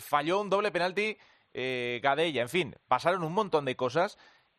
falló 0.00 0.40
un 0.40 0.50
doble 0.50 0.72
penalti 0.72 1.16
Gadella, 1.52 2.42
en 2.42 2.48
fin, 2.48 2.76
pasaron 2.88 3.24
un 3.24 3.32
montón 3.32 3.64
de 3.64 3.76
cosas 3.76 4.18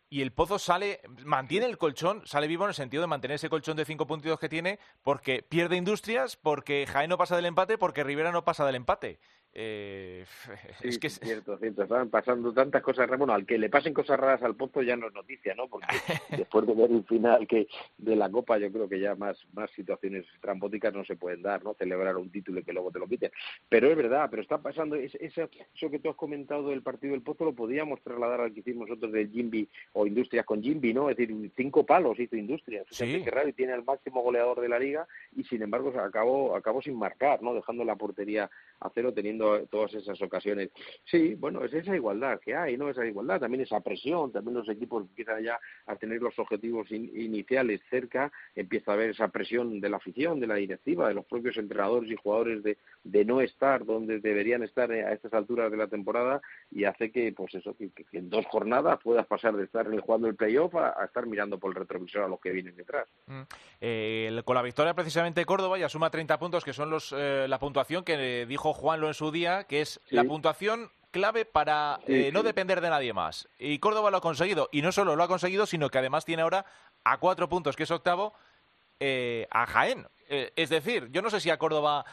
y 0.09 0.21
el 0.21 0.31
Pozo 0.31 0.57
sale, 0.57 1.01
mantiene 1.23 1.67
el 1.67 1.77
colchón, 1.77 2.23
sale 2.25 2.47
vivo 2.47 2.63
en 2.63 2.69
el 2.69 2.75
sentido 2.75 3.01
de 3.01 3.07
mantener 3.07 3.35
ese 3.35 3.49
colchón 3.49 3.77
de 3.77 3.85
cinco 3.85 4.07
puntos 4.07 4.39
que 4.39 4.49
tiene, 4.49 4.79
porque 5.03 5.43
pierde 5.43 5.75
industrias, 5.75 6.35
porque 6.35 6.87
Jaén 6.87 7.09
no 7.09 7.17
pasa 7.17 7.35
del 7.35 7.45
empate, 7.45 7.77
porque 7.77 8.03
Rivera 8.03 8.31
no 8.31 8.43
pasa 8.43 8.65
del 8.65 8.75
empate. 8.75 9.19
Eh, 9.53 10.25
es 10.83 10.99
que 10.99 11.07
es 11.07 11.19
cierto, 11.19 11.57
cierto. 11.57 11.83
Están 11.83 12.09
pasando 12.09 12.53
tantas 12.53 12.81
cosas 12.81 13.07
raras. 13.07 13.19
Bueno, 13.19 13.33
al 13.33 13.45
que 13.45 13.57
le 13.57 13.69
pasen 13.69 13.93
cosas 13.93 14.19
raras 14.19 14.43
al 14.43 14.55
Pozo 14.55 14.81
ya 14.81 14.95
no 14.95 15.07
es 15.07 15.13
noticia, 15.13 15.55
¿no? 15.55 15.67
Porque 15.67 15.87
después 16.37 16.67
de 16.67 16.73
ver 16.73 16.91
el 16.91 17.03
final 17.03 17.47
que 17.47 17.67
de 17.97 18.15
la 18.15 18.29
Copa, 18.29 18.57
yo 18.57 18.71
creo 18.71 18.87
que 18.87 18.99
ya 18.99 19.15
más, 19.15 19.37
más 19.53 19.71
situaciones 19.71 20.25
trambóticas 20.41 20.93
no 20.93 21.03
se 21.03 21.15
pueden 21.15 21.41
dar, 21.41 21.63
¿no? 21.63 21.73
Celebrar 21.73 22.17
un 22.17 22.31
título 22.31 22.59
y 22.59 22.63
que 22.63 22.73
luego 22.73 22.91
te 22.91 22.99
lo 22.99 23.07
quiten. 23.07 23.31
Pero 23.67 23.89
es 23.89 23.97
verdad, 23.97 24.27
pero 24.29 24.41
está 24.41 24.59
pasando. 24.59 24.95
eso, 24.95 25.17
eso 25.19 25.89
que 25.89 25.99
tú 25.99 26.09
has 26.09 26.15
comentado 26.15 26.69
del 26.69 26.83
partido 26.83 27.13
del 27.13 27.23
Pozo 27.23 27.45
lo 27.45 27.53
podíamos 27.53 28.01
trasladar 28.01 28.41
al 28.41 28.53
que 28.53 28.59
hicimos 28.59 28.87
nosotros 28.87 29.11
del 29.11 29.31
Jimby 29.31 29.67
o 29.93 30.05
Industrias 30.05 30.45
con 30.45 30.61
Jimby, 30.61 30.93
¿no? 30.93 31.09
Es 31.09 31.17
decir, 31.17 31.51
cinco 31.55 31.85
palos 31.85 32.19
hizo 32.19 32.35
Industrias. 32.35 32.85
Sí. 32.91 33.23
raro 33.25 33.49
y 33.49 33.53
tiene 33.53 33.73
el 33.73 33.83
máximo 33.83 34.21
goleador 34.21 34.61
de 34.61 34.69
la 34.69 34.79
liga 34.79 35.07
y 35.35 35.43
sin 35.43 35.61
embargo 35.61 35.89
acabó, 35.99 36.55
acabó 36.55 36.81
sin 36.81 36.97
marcar, 36.97 37.41
¿no? 37.41 37.53
Dejando 37.53 37.83
la 37.83 37.95
portería 37.95 38.49
a 38.79 38.89
cero 38.93 39.13
teniendo 39.13 39.38
todas 39.69 39.93
esas 39.93 40.21
ocasiones. 40.21 40.69
Sí, 41.05 41.35
bueno, 41.35 41.63
es 41.63 41.73
esa 41.73 41.95
igualdad 41.95 42.39
que 42.39 42.55
hay, 42.55 42.77
¿no? 42.77 42.89
Esa 42.89 43.05
igualdad, 43.05 43.39
también 43.39 43.63
esa 43.63 43.79
presión, 43.81 44.31
también 44.31 44.57
los 44.57 44.69
equipos 44.69 45.03
empiezan 45.03 45.43
ya 45.43 45.59
a 45.85 45.95
tener 45.95 46.21
los 46.21 46.37
objetivos 46.37 46.91
iniciales 46.91 47.81
cerca, 47.89 48.31
empieza 48.55 48.91
a 48.91 48.93
haber 48.95 49.11
esa 49.11 49.29
presión 49.29 49.79
de 49.79 49.89
la 49.89 49.97
afición, 49.97 50.39
de 50.39 50.47
la 50.47 50.55
directiva, 50.55 51.07
de 51.07 51.13
los 51.13 51.25
propios 51.25 51.57
entrenadores 51.57 52.11
y 52.11 52.15
jugadores 52.15 52.63
de, 52.63 52.77
de 53.03 53.25
no 53.25 53.41
estar 53.41 53.85
donde 53.85 54.19
deberían 54.19 54.63
estar 54.63 54.91
a 54.91 55.13
estas 55.13 55.33
alturas 55.33 55.71
de 55.71 55.77
la 55.77 55.87
temporada 55.87 56.41
y 56.71 56.85
hace 56.85 57.11
que, 57.11 57.33
pues 57.33 57.53
eso, 57.55 57.75
que, 57.75 57.91
en 58.11 58.29
dos 58.29 58.45
jornadas 58.47 58.99
puedas 59.03 59.25
pasar 59.25 59.55
de 59.55 59.63
estar 59.63 59.87
jugando 59.99 60.27
el 60.27 60.35
playoff 60.35 60.75
a, 60.75 61.05
estar 61.05 61.25
mirando 61.25 61.57
por 61.57 61.71
el 61.71 61.75
retrovisor 61.75 62.23
a 62.23 62.27
los 62.27 62.39
que 62.39 62.51
vienen 62.51 62.75
detrás. 62.75 63.07
Mm. 63.27 63.41
Eh, 63.81 64.41
con 64.45 64.55
la 64.55 64.61
victoria 64.61 64.93
precisamente 64.93 65.45
Córdoba 65.45 65.77
ya 65.77 65.89
suma 65.89 66.09
30 66.09 66.37
puntos, 66.39 66.63
que 66.63 66.73
son 66.73 66.89
los 66.89 67.13
eh, 67.17 67.45
la 67.47 67.59
puntuación 67.59 68.03
que 68.03 68.45
dijo 68.45 68.73
Juanlo 68.73 69.07
en 69.07 69.13
su 69.13 69.28
día, 69.31 69.65
que 69.65 69.81
es 69.81 69.99
la 70.09 70.23
puntuación 70.23 70.91
clave 71.11 71.45
para 71.45 71.99
eh, 72.07 72.29
no 72.31 72.43
depender 72.43 72.81
de 72.81 72.89
nadie 72.89 73.13
más. 73.13 73.47
Y 73.57 73.79
Córdoba 73.79 74.11
lo 74.11 74.17
ha 74.17 74.21
conseguido. 74.21 74.69
Y 74.71 74.81
no 74.81 74.91
solo 74.91 75.15
lo 75.15 75.23
ha 75.23 75.27
conseguido, 75.27 75.65
sino 75.65 75.89
que 75.89 75.97
además 75.97 76.25
tiene 76.25 76.43
ahora 76.43 76.65
a 77.03 77.17
cuatro 77.17 77.49
puntos, 77.49 77.75
que 77.75 77.83
es 77.83 77.91
octavo, 77.91 78.33
eh, 78.99 79.47
a 79.51 79.65
Jaén. 79.65 80.07
Eh, 80.27 80.53
es 80.55 80.69
decir, 80.69 81.09
yo 81.11 81.21
no 81.21 81.29
sé 81.29 81.39
si 81.39 81.49
a 81.49 81.57
Córdoba... 81.57 82.05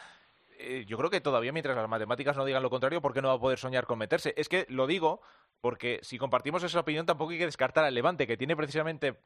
yo 0.87 0.97
creo 0.97 1.09
que 1.11 1.21
todavía 1.21 1.51
mientras 1.51 1.75
las 1.75 1.87
matemáticas 1.87 2.35
no 2.35 2.45
digan 2.45 2.63
lo 2.63 2.71
contrario, 2.71 3.01
¿por 3.01 3.13
qué 3.13 3.21
no 3.21 3.27
va 3.27 3.35
a 3.35 3.39
poder 3.39 3.59
soñar 3.59 3.85
con 3.85 3.99
meterse? 3.99 4.33
Es 4.37 4.49
que 4.49 4.65
lo 4.69 4.87
digo 4.87 5.21
porque 5.61 5.99
si 6.03 6.17
compartimos 6.17 6.63
esa 6.63 6.79
opinión 6.79 7.05
tampoco 7.05 7.31
hay 7.31 7.39
que 7.39 7.45
descartar 7.45 7.83
al 7.83 7.93
Levante, 7.93 8.27
que 8.27 8.37
tiene 8.37 8.55
precisamente 8.55 9.17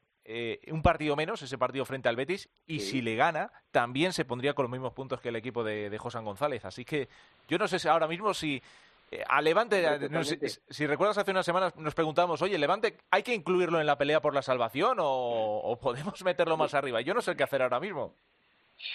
un 0.70 0.82
partido 0.82 1.16
menos, 1.16 1.42
ese 1.42 1.58
partido 1.58 1.84
frente 1.84 2.08
al 2.08 2.14
Betis, 2.14 2.48
y 2.66 2.78
si 2.78 3.02
le 3.02 3.16
gana, 3.16 3.50
también 3.72 4.12
se 4.12 4.24
pondría 4.24 4.54
con 4.54 4.62
los 4.62 4.70
mismos 4.70 4.92
puntos 4.92 5.20
que 5.20 5.30
el 5.30 5.36
equipo 5.36 5.64
de, 5.64 5.90
de 5.90 5.98
José 5.98 6.20
González. 6.20 6.64
Así 6.64 6.84
que 6.84 7.08
yo 7.48 7.58
no 7.58 7.66
sé 7.66 7.80
si 7.80 7.88
ahora 7.88 8.06
mismo 8.06 8.32
si 8.32 8.62
eh, 9.12 9.22
a 9.28 9.42
Levante, 9.42 9.86
si, 10.70 10.86
recuerdas 10.86 11.18
hace 11.18 11.32
unas 11.32 11.44
semanas 11.44 11.76
nos 11.76 11.94
preguntamos, 11.94 12.40
oye, 12.40 12.56
Levante, 12.56 12.96
¿hay 13.10 13.22
que 13.22 13.34
incluirlo 13.34 13.78
en 13.78 13.86
la 13.86 13.98
pelea 13.98 14.22
por 14.22 14.34
la 14.34 14.40
salvación 14.40 14.96
o, 15.00 15.78
podemos 15.82 16.24
meterlo 16.24 16.56
más 16.56 16.72
arriba? 16.72 17.02
Yo 17.02 17.12
no 17.12 17.20
sé 17.20 17.36
qué 17.36 17.42
hacer 17.42 17.60
ahora 17.60 17.78
mismo. 17.78 18.14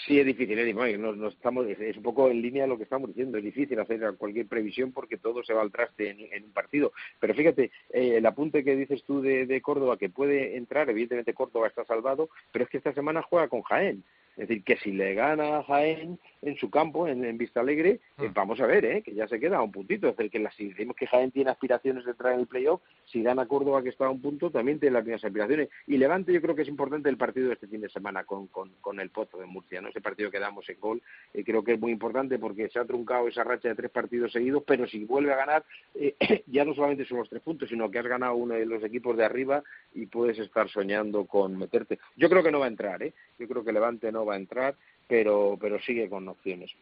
Sí, 0.05 0.19
es 0.19 0.25
difícil, 0.25 0.75
no, 0.99 1.27
estamos, 1.27 1.65
es 1.67 1.95
un 1.95 2.03
poco 2.03 2.29
en 2.29 2.41
línea 2.41 2.63
de 2.63 2.69
lo 2.69 2.77
que 2.77 2.83
estamos 2.83 3.09
diciendo. 3.09 3.37
Es 3.37 3.43
difícil 3.43 3.79
hacer 3.79 4.15
cualquier 4.17 4.47
previsión 4.47 4.91
porque 4.91 5.17
todo 5.17 5.43
se 5.43 5.53
va 5.53 5.61
al 5.61 5.71
traste 5.71 6.09
en, 6.09 6.43
un 6.43 6.51
partido. 6.51 6.91
Pero 7.19 7.33
fíjate, 7.33 7.71
eh, 7.91 8.17
el 8.17 8.25
apunte 8.25 8.63
que 8.63 8.75
dices 8.75 9.03
tú 9.05 9.21
de, 9.21 9.45
de, 9.45 9.61
Córdoba, 9.61 9.97
que 9.97 10.09
puede 10.09 10.57
entrar, 10.57 10.89
evidentemente 10.89 11.33
Córdoba 11.33 11.67
está 11.67 11.85
salvado, 11.85 12.29
pero 12.51 12.65
es 12.65 12.69
que 12.69 12.77
esta 12.77 12.93
semana 12.93 13.21
juega 13.21 13.47
con 13.47 13.61
Jaén 13.61 14.03
Es 14.37 14.47
decir, 14.47 14.63
que 14.63 14.77
si 14.77 14.91
le 14.91 15.15
gana 15.15 15.57
a 15.57 15.63
Jaén 15.63 16.19
en 16.43 16.55
su 16.57 16.69
campo, 16.69 17.07
en, 17.07 17.37
Vista 17.37 17.59
Alegre, 17.59 17.99
eh, 18.19 18.29
hmm. 18.29 18.33
vamos 18.33 18.59
a 18.61 18.67
ver, 18.67 18.85
¿eh? 18.85 19.01
que 19.01 19.13
ya 19.13 19.27
se 19.27 19.39
queda 19.39 19.57
a 19.57 19.63
un 19.63 19.71
puntito. 19.71 20.07
Es 20.07 20.15
decir, 20.15 20.31
que 20.31 20.47
si 20.55 20.69
decimos 20.69 20.95
que 20.95 21.07
Jaén 21.07 21.31
tiene 21.31 21.49
aspiraciones 21.49 22.05
de 22.05 22.11
entrar 22.11 22.33
en 22.33 22.41
el 22.41 22.47
playoff, 22.47 22.81
si 23.05 23.23
gana 23.23 23.47
Córdoba, 23.47 23.81
que 23.81 23.89
está 23.89 24.05
a 24.05 24.11
un 24.11 24.21
punto, 24.21 24.51
también 24.51 24.79
tiene 24.79 24.93
las 24.93 25.03
mismas 25.03 25.23
aspiraciones. 25.23 25.69
Y 25.87 25.97
Levante, 25.97 26.31
yo 26.31 26.41
creo 26.41 26.55
que 26.55 26.61
es 26.61 26.67
importante 26.67 27.09
el 27.09 27.17
partido 27.17 27.47
de 27.47 27.55
este 27.55 27.67
fin 27.67 27.81
de 27.81 27.89
semana 27.89 28.23
con, 28.25 28.47
con, 28.47 28.71
con 28.79 28.99
el 28.99 29.09
Pozo 29.09 29.39
de 29.39 29.47
Murcia, 29.47 29.81
¿no? 29.81 29.89
ese 29.89 30.01
partido 30.01 30.29
que 30.29 30.39
damos 30.39 30.69
en 30.69 30.79
gol. 30.79 31.01
Eh, 31.33 31.43
creo 31.43 31.63
que 31.63 31.73
es 31.73 31.79
muy 31.79 31.91
importante 31.91 32.37
porque 32.37 32.69
se 32.69 32.79
ha 32.79 32.85
truncado 32.85 33.27
esa 33.27 33.43
racha 33.43 33.69
de 33.69 33.75
tres 33.75 33.89
partidos 33.89 34.31
seguidos, 34.31 34.63
pero 34.67 34.87
si 34.87 35.03
vuelve 35.03 35.33
a 35.33 35.37
ganar, 35.37 35.65
eh, 35.95 36.15
ya 36.47 36.63
no 36.63 36.75
solamente 36.75 37.05
son 37.05 37.17
los 37.17 37.29
tres 37.29 37.41
puntos, 37.41 37.69
sino 37.69 37.89
que 37.89 37.97
has 37.99 38.07
ganado 38.07 38.35
uno 38.35 38.53
de 38.53 38.65
los 38.65 38.83
equipos 38.83 39.17
de 39.17 39.25
arriba 39.25 39.63
y 39.95 40.05
puedes 40.05 40.37
estar 40.37 40.69
soñando 40.69 41.25
con 41.25 41.57
meterte. 41.57 41.97
Yo 42.15 42.29
creo 42.29 42.43
que 42.43 42.51
no 42.51 42.59
va 42.59 42.65
a 42.65 42.69
entrar, 42.69 43.01
¿eh? 43.01 43.13
yo 43.39 43.47
creo 43.47 43.63
que 43.63 43.71
Levante 43.71 44.11
no 44.11 44.26
va 44.27 44.33
a 44.33 44.37
entrar 44.37 44.75
pero, 45.07 45.57
pero 45.59 45.79
sigue 45.79 46.09
con 46.09 46.27
opciones. 46.27 46.75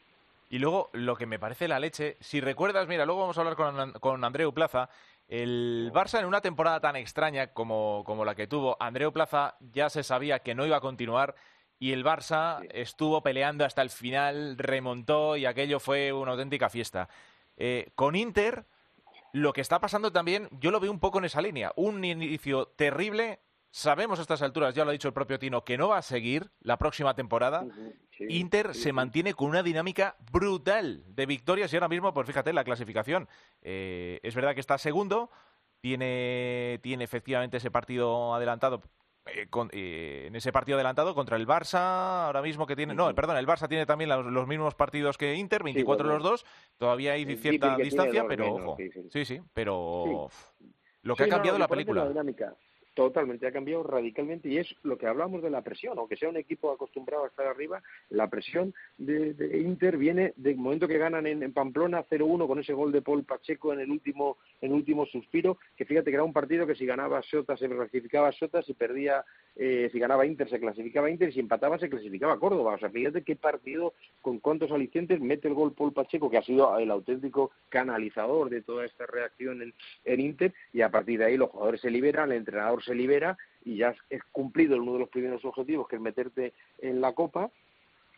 Y 0.49 0.59
luego, 0.59 0.89
lo 0.93 1.15
que 1.15 1.25
me 1.25 1.39
parece 1.39 1.67
la 1.67 1.79
leche, 1.79 2.17
si 2.19 2.41
recuerdas, 2.41 2.87
mira, 2.87 3.05
luego 3.05 3.21
vamos 3.21 3.37
a 3.37 3.41
hablar 3.41 3.55
con, 3.55 3.93
con 3.93 4.23
Andreu 4.23 4.53
Plaza, 4.53 4.89
el 5.27 5.91
Barça 5.93 6.19
en 6.19 6.25
una 6.25 6.41
temporada 6.41 6.79
tan 6.79 6.95
extraña 6.95 7.47
como, 7.47 8.03
como 8.05 8.25
la 8.25 8.35
que 8.35 8.47
tuvo 8.47 8.77
Andreu 8.79 9.11
Plaza 9.11 9.55
ya 9.59 9.89
se 9.89 10.03
sabía 10.03 10.39
que 10.39 10.53
no 10.53 10.65
iba 10.65 10.77
a 10.77 10.81
continuar 10.81 11.35
y 11.79 11.93
el 11.93 12.05
Barça 12.05 12.65
estuvo 12.71 13.21
peleando 13.23 13.65
hasta 13.65 13.81
el 13.81 13.89
final, 13.89 14.55
remontó 14.57 15.35
y 15.35 15.45
aquello 15.45 15.79
fue 15.79 16.13
una 16.13 16.31
auténtica 16.33 16.69
fiesta. 16.69 17.09
Eh, 17.57 17.89
con 17.95 18.15
Inter, 18.15 18.65
lo 19.33 19.51
que 19.51 19.61
está 19.61 19.79
pasando 19.79 20.11
también, 20.11 20.47
yo 20.51 20.69
lo 20.69 20.79
veo 20.79 20.91
un 20.91 20.99
poco 20.99 21.17
en 21.17 21.25
esa 21.25 21.41
línea. 21.41 21.73
Un 21.75 22.05
inicio 22.05 22.67
terrible, 22.67 23.39
Sabemos 23.75 24.19
a 24.19 24.21
estas 24.21 24.41
alturas, 24.41 24.73
ya 24.73 24.85
lo 24.85 24.91
ha 24.91 24.93
dicho 24.93 25.09
el 25.09 25.13
propio 25.13 25.37
Tino, 25.37 25.65
que 25.65 25.77
no 25.77 25.89
va 25.89 25.97
a 25.97 26.01
seguir 26.01 26.49
la 26.61 26.77
próxima 26.77 27.13
temporada. 27.13 27.65
Inter 28.29 28.73
se 28.73 28.93
mantiene 28.93 29.33
con 29.33 29.49
una 29.49 29.63
dinámica 29.63 30.15
brutal 30.31 31.03
de 31.07 31.25
victorias 31.25 31.73
y 31.73 31.75
ahora 31.75 31.89
mismo, 31.89 32.13
pues 32.13 32.25
fíjate, 32.25 32.53
la 32.53 32.63
clasificación. 32.63 33.27
Eh, 33.61 34.21
es 34.23 34.33
verdad 34.33 34.53
que 34.53 34.61
está 34.61 34.77
segundo, 34.77 35.29
tiene, 35.81 36.79
tiene 36.83 37.03
efectivamente 37.03 37.57
ese 37.57 37.69
partido 37.69 38.33
adelantado. 38.33 38.81
Eh, 39.25 39.45
eh, 39.73 40.23
en 40.27 40.35
ese 40.37 40.53
partido 40.53 40.77
adelantado 40.77 41.13
contra 41.13 41.35
el 41.35 41.45
Barça, 41.45 42.27
ahora 42.27 42.41
mismo 42.41 42.65
que 42.65 42.77
tiene. 42.77 42.95
No, 42.95 43.13
perdón, 43.13 43.35
el 43.35 43.45
Barça 43.45 43.67
tiene 43.67 43.85
también 43.85 44.09
los, 44.09 44.47
mismos 44.47 44.73
partidos 44.73 45.17
que 45.17 45.35
Inter, 45.35 45.63
24 45.63 46.07
los 46.07 46.23
dos. 46.23 46.45
Todavía 46.77 47.11
hay 47.11 47.25
cierta 47.35 47.75
distancia, 47.75 48.23
pero 48.25 48.55
ojo. 48.55 48.77
Sí, 49.11 49.25
sí, 49.25 49.41
pero. 49.53 50.29
Lo 51.01 51.13
que 51.17 51.23
ha 51.23 51.27
cambiado 51.27 51.59
la 51.59 51.67
película. 51.67 52.09
Totalmente, 52.95 53.45
ha 53.45 53.51
cambiado 53.51 53.83
radicalmente 53.83 54.47
y 54.47 54.57
es 54.57 54.73
lo 54.83 54.97
que 54.97 55.05
hablamos 55.05 55.43
de 55.43 55.49
la 55.49 55.61
presión, 55.61 55.99
aunque 55.99 56.15
sea 56.15 56.29
un 56.29 56.37
equipo 56.37 56.71
acostumbrado 56.71 57.25
a 57.25 57.27
estar 57.27 57.45
arriba, 57.45 57.83
la 58.09 58.29
presión 58.29 58.73
de, 58.97 59.35
Inter 59.65 59.97
viene 59.97 60.31
del 60.37 60.55
momento 60.55 60.87
que 60.87 60.97
ganan 60.97 61.27
en, 61.27 61.51
Pamplona 61.51 62.05
0-1 62.05 62.47
con 62.47 62.57
ese 62.57 62.71
gol 62.71 62.93
de 62.93 63.01
Paul 63.01 63.25
Pacheco 63.25 63.73
en 63.73 63.81
el 63.81 63.91
último 63.91 64.37
en 64.61 64.71
último 64.71 65.05
suspiro, 65.07 65.57
que 65.75 65.83
fíjate 65.83 66.09
que 66.09 66.15
era 66.15 66.23
un 66.23 66.31
partido 66.31 66.65
que 66.65 66.75
si 66.75 66.85
ganaba 66.85 67.21
Sota 67.21 67.57
se 67.57 67.67
clasificaba 67.67 68.31
Sota, 68.31 68.61
si 68.61 68.73
perdía, 68.73 69.25
eh, 69.57 69.89
si 69.91 69.99
ganaba 69.99 70.25
Inter 70.25 70.49
se 70.49 70.61
clasificaba 70.61 71.09
Inter 71.09 71.29
y 71.29 71.33
si 71.33 71.41
empataba 71.41 71.77
se 71.77 71.89
clasificaba 71.89 72.39
Córdoba. 72.39 72.75
O 72.75 72.79
sea, 72.79 72.89
fíjate 72.89 73.23
qué 73.23 73.35
partido 73.35 73.93
con 74.21 74.39
cuántos 74.39 74.71
alicientes 74.71 75.19
mete 75.19 75.49
el 75.49 75.53
gol 75.53 75.73
Paul 75.73 75.91
Pacheco, 75.91 76.29
que 76.29 76.37
ha 76.37 76.43
sido 76.43 76.79
el 76.79 76.89
auténtico 76.91 77.51
canalizador 77.67 78.49
de 78.49 78.61
toda 78.61 78.85
esta 78.85 79.05
reacción 79.05 79.61
en, 79.61 79.73
en 80.05 80.19
Inter 80.21 80.53
y 80.71 80.79
a 80.79 80.89
partir 80.89 81.19
de 81.19 81.25
ahí 81.25 81.35
los 81.35 81.49
jugadores 81.49 81.81
se 81.81 81.91
liberan, 81.91 82.31
el 82.31 82.37
entrenador 82.37 82.84
se 82.85 82.95
libera 82.95 83.37
y 83.63 83.77
ya 83.77 83.95
es 84.09 84.23
cumplido 84.31 84.77
uno 84.77 84.93
de 84.93 84.99
los 84.99 85.09
primeros 85.09 85.43
objetivos, 85.43 85.87
que 85.87 85.95
es 85.95 86.01
meterte 86.01 86.53
en 86.79 87.01
la 87.01 87.13
Copa, 87.13 87.51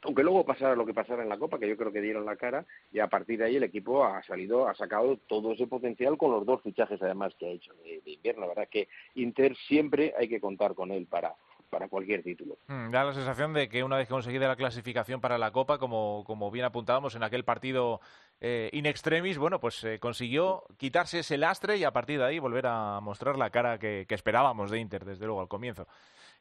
aunque 0.03 0.23
luego 0.23 0.45
pasara 0.45 0.75
lo 0.75 0.85
que 0.85 0.93
pasara 0.93 1.23
en 1.23 1.29
la 1.29 1.37
Copa, 1.37 1.57
que 1.57 1.67
yo 1.67 1.77
creo 1.77 1.91
que 1.91 2.01
dieron 2.01 2.25
la 2.25 2.35
cara, 2.35 2.65
y 2.91 2.99
a 2.99 3.07
partir 3.07 3.39
de 3.39 3.45
ahí 3.45 3.55
el 3.55 3.63
equipo 3.63 4.05
ha 4.05 4.21
salido, 4.23 4.67
ha 4.67 4.75
sacado 4.75 5.17
todo 5.27 5.53
ese 5.53 5.67
potencial 5.67 6.17
con 6.17 6.31
los 6.31 6.45
dos 6.45 6.61
fichajes 6.61 7.01
además 7.01 7.33
que 7.39 7.47
ha 7.47 7.51
hecho 7.51 7.73
de, 7.83 8.01
invierno. 8.05 8.41
La 8.41 8.47
verdad 8.47 8.69
que 8.69 8.87
Inter 9.15 9.55
siempre 9.67 10.13
hay 10.17 10.27
que 10.27 10.39
contar 10.39 10.75
con 10.75 10.91
él 10.91 11.07
para, 11.07 11.33
para 11.69 11.87
cualquier 11.87 12.23
título. 12.23 12.57
Mm, 12.67 12.91
da 12.91 13.05
la 13.05 13.13
sensación 13.13 13.53
de 13.53 13.69
que 13.69 13.83
una 13.83 13.97
vez 13.97 14.07
conseguida 14.07 14.47
la 14.47 14.55
clasificación 14.55 15.19
para 15.19 15.37
la 15.37 15.51
Copa, 15.51 15.79
como, 15.79 16.23
como 16.25 16.51
bien 16.51 16.65
apuntábamos 16.65 17.15
en 17.15 17.23
aquel 17.23 17.43
partido 17.43 17.99
eh, 18.39 18.69
in 18.73 18.85
extremis, 18.85 19.37
bueno, 19.37 19.59
pues 19.59 19.83
eh, 19.83 19.99
consiguió 19.99 20.63
quitarse 20.77 21.19
ese 21.19 21.37
lastre 21.37 21.77
y 21.77 21.83
a 21.83 21.91
partir 21.91 22.19
de 22.19 22.25
ahí 22.25 22.39
volver 22.39 22.67
a 22.67 22.99
mostrar 23.01 23.37
la 23.37 23.49
cara 23.49 23.79
que, 23.79 24.05
esperábamos 24.09 24.69
de 24.69 24.79
Inter, 24.79 25.05
desde 25.05 25.25
luego, 25.25 25.41
al 25.41 25.47
comienzo. 25.47 25.87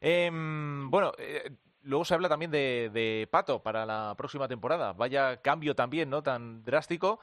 Em, 0.00 0.90
bueno, 0.90 1.12
eh, 1.18 1.50
luego 1.82 2.04
se 2.04 2.12
habla 2.14 2.28
también 2.28 2.50
de, 2.50 2.90
de, 2.92 3.26
Pato 3.30 3.62
para 3.62 3.86
la 3.86 4.14
próxima 4.16 4.46
temporada. 4.46 4.92
Vaya 4.92 5.40
cambio 5.40 5.74
también, 5.74 6.10
¿no? 6.10 6.22
Tan 6.22 6.64
drástico. 6.64 7.18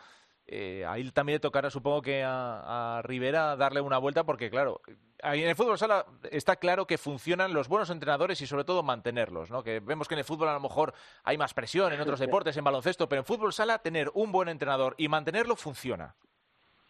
Eh, 0.45 0.85
ahí 0.87 1.09
también 1.11 1.35
le 1.35 1.39
tocará, 1.39 1.69
supongo 1.69 2.01
que 2.01 2.23
a, 2.25 3.01
Rivera 3.03 3.55
darle 3.55 3.81
una 3.81 3.97
vuelta, 3.97 4.25
porque 4.25 4.49
claro, 4.49 4.81
en 5.19 5.47
el 5.47 5.55
fútbol 5.55 5.77
sala 5.77 6.05
está 6.31 6.57
claro 6.57 6.85
que 6.85 6.97
funcionan 6.97 7.53
los 7.53 7.69
buenos 7.69 7.89
entrenadores 7.89 8.41
y 8.41 8.47
sobre 8.47 8.65
todo 8.65 8.83
mantenerlos, 8.83 9.49
¿no? 9.49 9.63
Que 9.63 9.79
vemos 9.79 10.07
que 10.07 10.15
en 10.15 10.19
el 10.19 10.25
fútbol 10.25 10.49
a 10.49 10.53
lo 10.53 10.59
mejor 10.59 10.93
hay 11.23 11.37
más 11.37 11.53
presión, 11.53 11.93
en 11.93 12.01
otros 12.01 12.19
deportes, 12.19 12.57
en 12.57 12.63
baloncesto, 12.63 13.07
pero 13.07 13.21
en 13.21 13.25
fútbol 13.25 13.53
sala 13.53 13.79
tener 13.79 14.11
un 14.13 14.31
buen 14.31 14.49
entrenador 14.49 14.95
y 14.97 15.07
mantenerlo 15.07 15.55
funciona. 15.55 16.15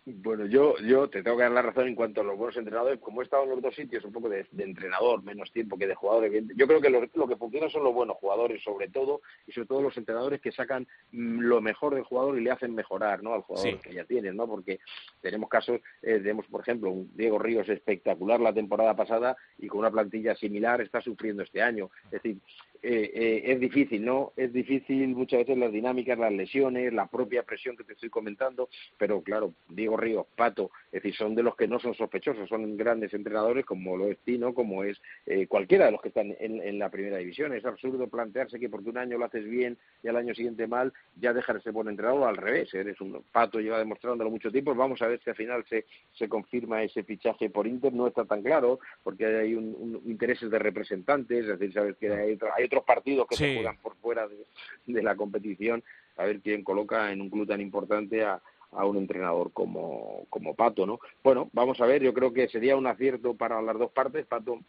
Bueno, 0.06 0.46
yo, 0.48 0.76
yo 0.80 1.10
te 1.10 1.24
tengo 1.24 1.38
que 1.38 1.44
dar 1.44 1.52
la 1.54 1.62
razón 1.62 1.88
en 1.88 1.96
cuanto 1.96 2.20
a 2.20 2.24
los 2.26 2.38
buenos 2.38 2.58
entrenadores. 2.58 3.00
Como 3.00 3.22
he 3.22 3.24
estado 3.24 3.44
en 3.44 3.52
los 3.52 3.62
dos 3.62 3.74
sitios, 3.74 4.04
un 4.04 4.12
poco 4.12 4.28
de, 4.28 4.46
entrenador, 4.58 5.24
menos 5.24 5.50
tiempo 5.54 5.78
que 5.78 5.88
de 5.88 5.96
jugador. 5.96 6.30
Yo 6.56 6.68
creo 6.68 6.82
que 6.82 6.90
lo, 6.90 7.28
que 7.28 7.38
funciona 7.38 7.70
son 7.70 7.86
los 7.86 7.94
buenos 7.94 8.18
jugadores, 8.18 8.62
sobre 8.62 8.90
todo, 8.90 9.22
y 9.48 9.54
sobre 9.54 9.68
todo 9.68 9.82
los 9.82 9.96
entrenadores 9.96 10.42
que 10.42 10.52
sacan 10.52 10.86
mm, 11.14 11.40
lo 11.40 11.62
mejor 11.62 11.96
del 11.96 12.04
jugador 12.04 12.38
y 12.38 12.44
le 12.44 12.52
hacen 12.52 12.76
mejorar 12.76 13.24
¿no? 13.24 13.34
al 13.34 13.44
jugador 13.44 13.80
que 13.80 13.94
ya 13.94 14.04
tienen, 14.04 14.36
¿no? 14.36 14.46
Porque 14.46 14.82
tenemos 15.22 15.50
casos, 15.50 15.80
eh, 16.02 16.20
tenemos, 16.20 16.48
por 16.48 16.60
ejemplo, 16.60 16.92
un 16.92 17.10
Diego 17.16 17.40
Ríos 17.40 17.70
espectacular 17.70 18.42
la 18.42 18.54
temporada 18.54 18.94
pasada 18.98 19.38
y 19.58 19.68
con 19.68 19.80
una 19.80 19.92
plantilla 19.92 20.36
similar 20.36 20.82
está 20.82 21.00
sufriendo 21.00 21.44
este 21.44 21.62
año. 21.62 21.90
Es 22.06 22.22
decir, 22.24 22.40
eh, 22.86 23.12
eh, 23.14 23.44
es 23.46 23.60
difícil, 23.62 24.04
¿no? 24.04 24.34
Es 24.36 24.52
difícil 24.52 25.08
muchas 25.16 25.40
veces 25.40 25.58
las 25.58 25.72
dinámicas, 25.72 26.20
las 26.20 26.34
lesiones, 26.34 26.92
la 26.92 27.08
propia 27.08 27.44
presión 27.44 27.78
que 27.78 27.86
te 27.86 27.94
estoy 27.94 28.10
comentando, 28.10 28.68
pero 28.98 29.22
claro, 29.22 29.54
Diego 29.70 29.96
Ríos, 29.96 30.26
Pato, 30.36 30.70
es 30.88 31.02
decir, 31.02 31.16
son 31.16 31.34
de 31.34 31.44
los 31.44 31.56
que 31.56 31.66
no 31.66 31.80
son 31.80 31.94
sospechosos, 31.94 32.50
son 32.50 32.76
grandes 32.76 33.14
entrenadores 33.14 33.66
como 33.66 33.96
lo 33.96 34.08
es 34.08 34.18
Tino, 34.20 34.54
como 34.54 34.84
es 34.84 35.02
eh, 35.26 35.48
cualquiera 35.48 35.86
de 35.86 35.94
los 35.94 36.02
que 36.02 36.10
están 36.10 36.36
en, 36.38 36.78
la 36.78 36.90
primera 36.90 37.18
división. 37.18 37.54
Es 37.54 37.64
absurdo 37.64 38.10
plantearse 38.10 38.60
que 38.60 38.68
porque 38.68 38.90
un 38.90 38.98
año 38.98 39.18
lo 39.18 39.26
haces 39.26 39.46
bien 39.46 39.78
y 40.04 40.10
al 40.10 40.18
año 40.18 40.36
siguiente 40.36 40.68
mal, 40.68 40.92
ya 41.16 41.32
dejar 41.32 41.56
de 41.56 41.62
ser 41.62 41.72
buen 41.72 41.88
entrenador, 41.88 42.28
al 42.28 42.36
revés, 42.36 42.74
eres 42.74 43.00
un 43.00 43.24
Pato, 43.32 43.62
lleva 43.62 43.80
demostrándolo 43.80 44.30
mucho 44.30 44.52
tiempo, 44.52 44.76
vamos 44.76 45.02
a 45.02 45.08
ver 45.08 45.22
si 45.24 45.30
al 45.30 45.38
final 45.38 45.64
se, 45.70 45.86
se 46.12 46.28
confirma 46.28 46.84
ese 46.84 47.04
fichaje 47.04 47.50
por 47.50 47.66
Inter, 47.66 47.94
no 47.94 48.08
está 48.08 48.26
tan 48.26 48.44
claro, 48.44 48.80
porque 49.04 49.26
hay 49.26 49.56
un, 49.56 50.02
intereses 50.06 50.52
de 50.52 50.60
representantes, 50.60 51.46
es 51.46 51.60
decir, 51.60 51.74
sabes 51.74 51.96
que 51.96 52.12
hay, 52.12 52.38
hay 52.58 52.68
otros 52.74 52.86
partidos 52.86 53.28
que 53.28 53.36
se 53.36 53.54
juegan 53.54 53.78
por 53.78 53.96
fuera 53.98 54.28
de, 54.28 55.04
la 55.04 55.16
competición, 55.16 55.84
a 56.18 56.26
ver 56.26 56.40
quién 56.42 56.64
coloca 56.64 57.12
en 57.12 57.22
un 57.22 57.30
club 57.30 57.48
tan 57.48 57.62
importante 57.62 58.24
a, 58.24 58.42
a 58.72 58.86
un 58.86 58.98
entrenador 58.98 59.52
como, 59.52 60.26
como 60.30 60.56
Pato, 60.56 60.86
¿no? 60.86 61.00
Bueno, 61.24 61.50
vamos 61.54 61.80
a 61.82 61.86
ver, 61.86 62.02
yo 62.02 62.14
creo 62.14 62.34
que 62.34 62.48
sería 62.48 62.76
un 62.76 62.88
acierto 62.88 63.36
para 63.36 63.62
las 63.62 63.78
dos 63.78 63.92
partes. 63.92 64.26
Pato 64.26 64.60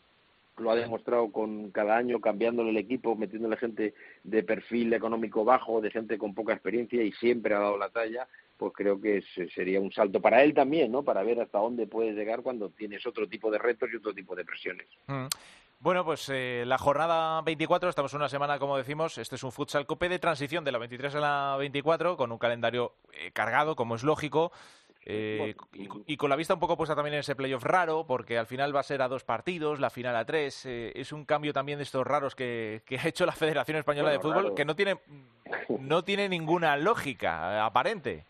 lo 0.59 0.71
ha 0.71 0.77
demostrado 0.77 1.33
con 1.33 1.71
cada 1.71 1.97
año 1.97 2.21
cambiándole 2.21 2.71
el 2.71 2.77
equipo, 2.77 3.17
metiéndole 3.17 3.57
gente 3.57 3.95
de 4.23 4.43
perfil 4.43 4.93
económico 4.93 5.45
bajo, 5.45 5.81
de 5.81 5.90
gente 5.90 6.19
con 6.19 6.35
poca 6.35 6.53
experiencia 6.53 7.03
y 7.03 7.12
siempre 7.12 7.55
ha 7.55 7.59
dado 7.59 7.79
la 7.79 7.88
talla, 7.88 8.29
pues 8.57 8.73
creo 8.73 9.01
que 9.01 9.23
sería 9.55 9.81
un 9.81 9.93
salto 9.93 10.21
para 10.21 10.45
él 10.45 10.55
también, 10.55 10.93
¿no? 10.93 11.03
Para 11.03 11.23
ver 11.23 11.40
hasta 11.40 11.59
dónde 11.59 11.87
puedes 11.87 12.14
llegar 12.14 12.43
cuando 12.43 12.71
tienes 12.71 13.05
otro 13.07 13.27
tipo 13.27 13.51
de 13.51 13.59
retos 13.59 13.88
y 13.93 13.97
otro 13.97 14.14
tipo 14.14 14.37
de 14.37 14.45
presiones. 14.45 14.87
Mm. 15.09 15.27
Bueno, 15.85 16.03
pues 16.03 16.31
eh, 16.31 16.64
la 16.66 16.79
jornada 16.79 17.42
24, 17.42 17.90
estamos 17.90 18.14
una 18.14 18.31
semana, 18.31 18.59
como 18.59 18.79
decimos, 18.79 19.18
este 19.18 19.35
es 19.35 19.42
un 19.42 19.53
futsal 19.53 19.85
cope 19.85 20.09
de 20.09 20.18
transición 20.18 20.64
de 20.64 20.73
la 20.73 20.79
23 20.79 21.16
a 21.16 21.20
la 21.20 21.57
24, 21.59 22.16
con 22.16 22.33
un 22.33 22.38
calendario 22.38 22.94
eh, 23.12 23.33
cargado, 23.35 23.77
como 23.77 23.94
es 23.94 24.03
lógico, 24.03 24.51
eh, 25.05 25.55
y, 25.75 26.16
con 26.16 26.31
la 26.31 26.37
vista 26.37 26.55
un 26.55 26.61
poco 26.61 26.79
puesta 26.79 26.94
también 26.94 27.12
en 27.12 27.20
ese 27.20 27.37
playoff 27.37 27.64
raro, 27.64 28.07
porque 28.07 28.38
al 28.38 28.47
final 28.47 28.75
va 28.75 28.81
a 28.81 28.83
ser 28.83 29.03
a 29.03 29.09
dos 29.09 29.25
partidos, 29.25 29.79
la 29.79 29.90
final 29.90 30.16
a 30.16 30.25
tres. 30.25 30.64
es 30.64 31.12
un 31.12 31.27
cambio 31.27 31.53
también 31.53 31.77
de 31.77 31.83
estos 31.83 32.07
raros 32.07 32.35
que, 32.35 32.81
ha 32.99 33.07
hecho 33.07 33.27
la 33.27 33.33
Federación 33.33 33.77
Española 33.77 34.11
de 34.11 34.20
Fútbol, 34.20 34.55
que 34.55 34.64
no 34.64 34.75
tiene, 34.75 34.97
no 35.68 36.03
tiene 36.03 36.31
ninguna 36.31 36.79
lógica 36.79 37.62
aparente. 37.62 38.25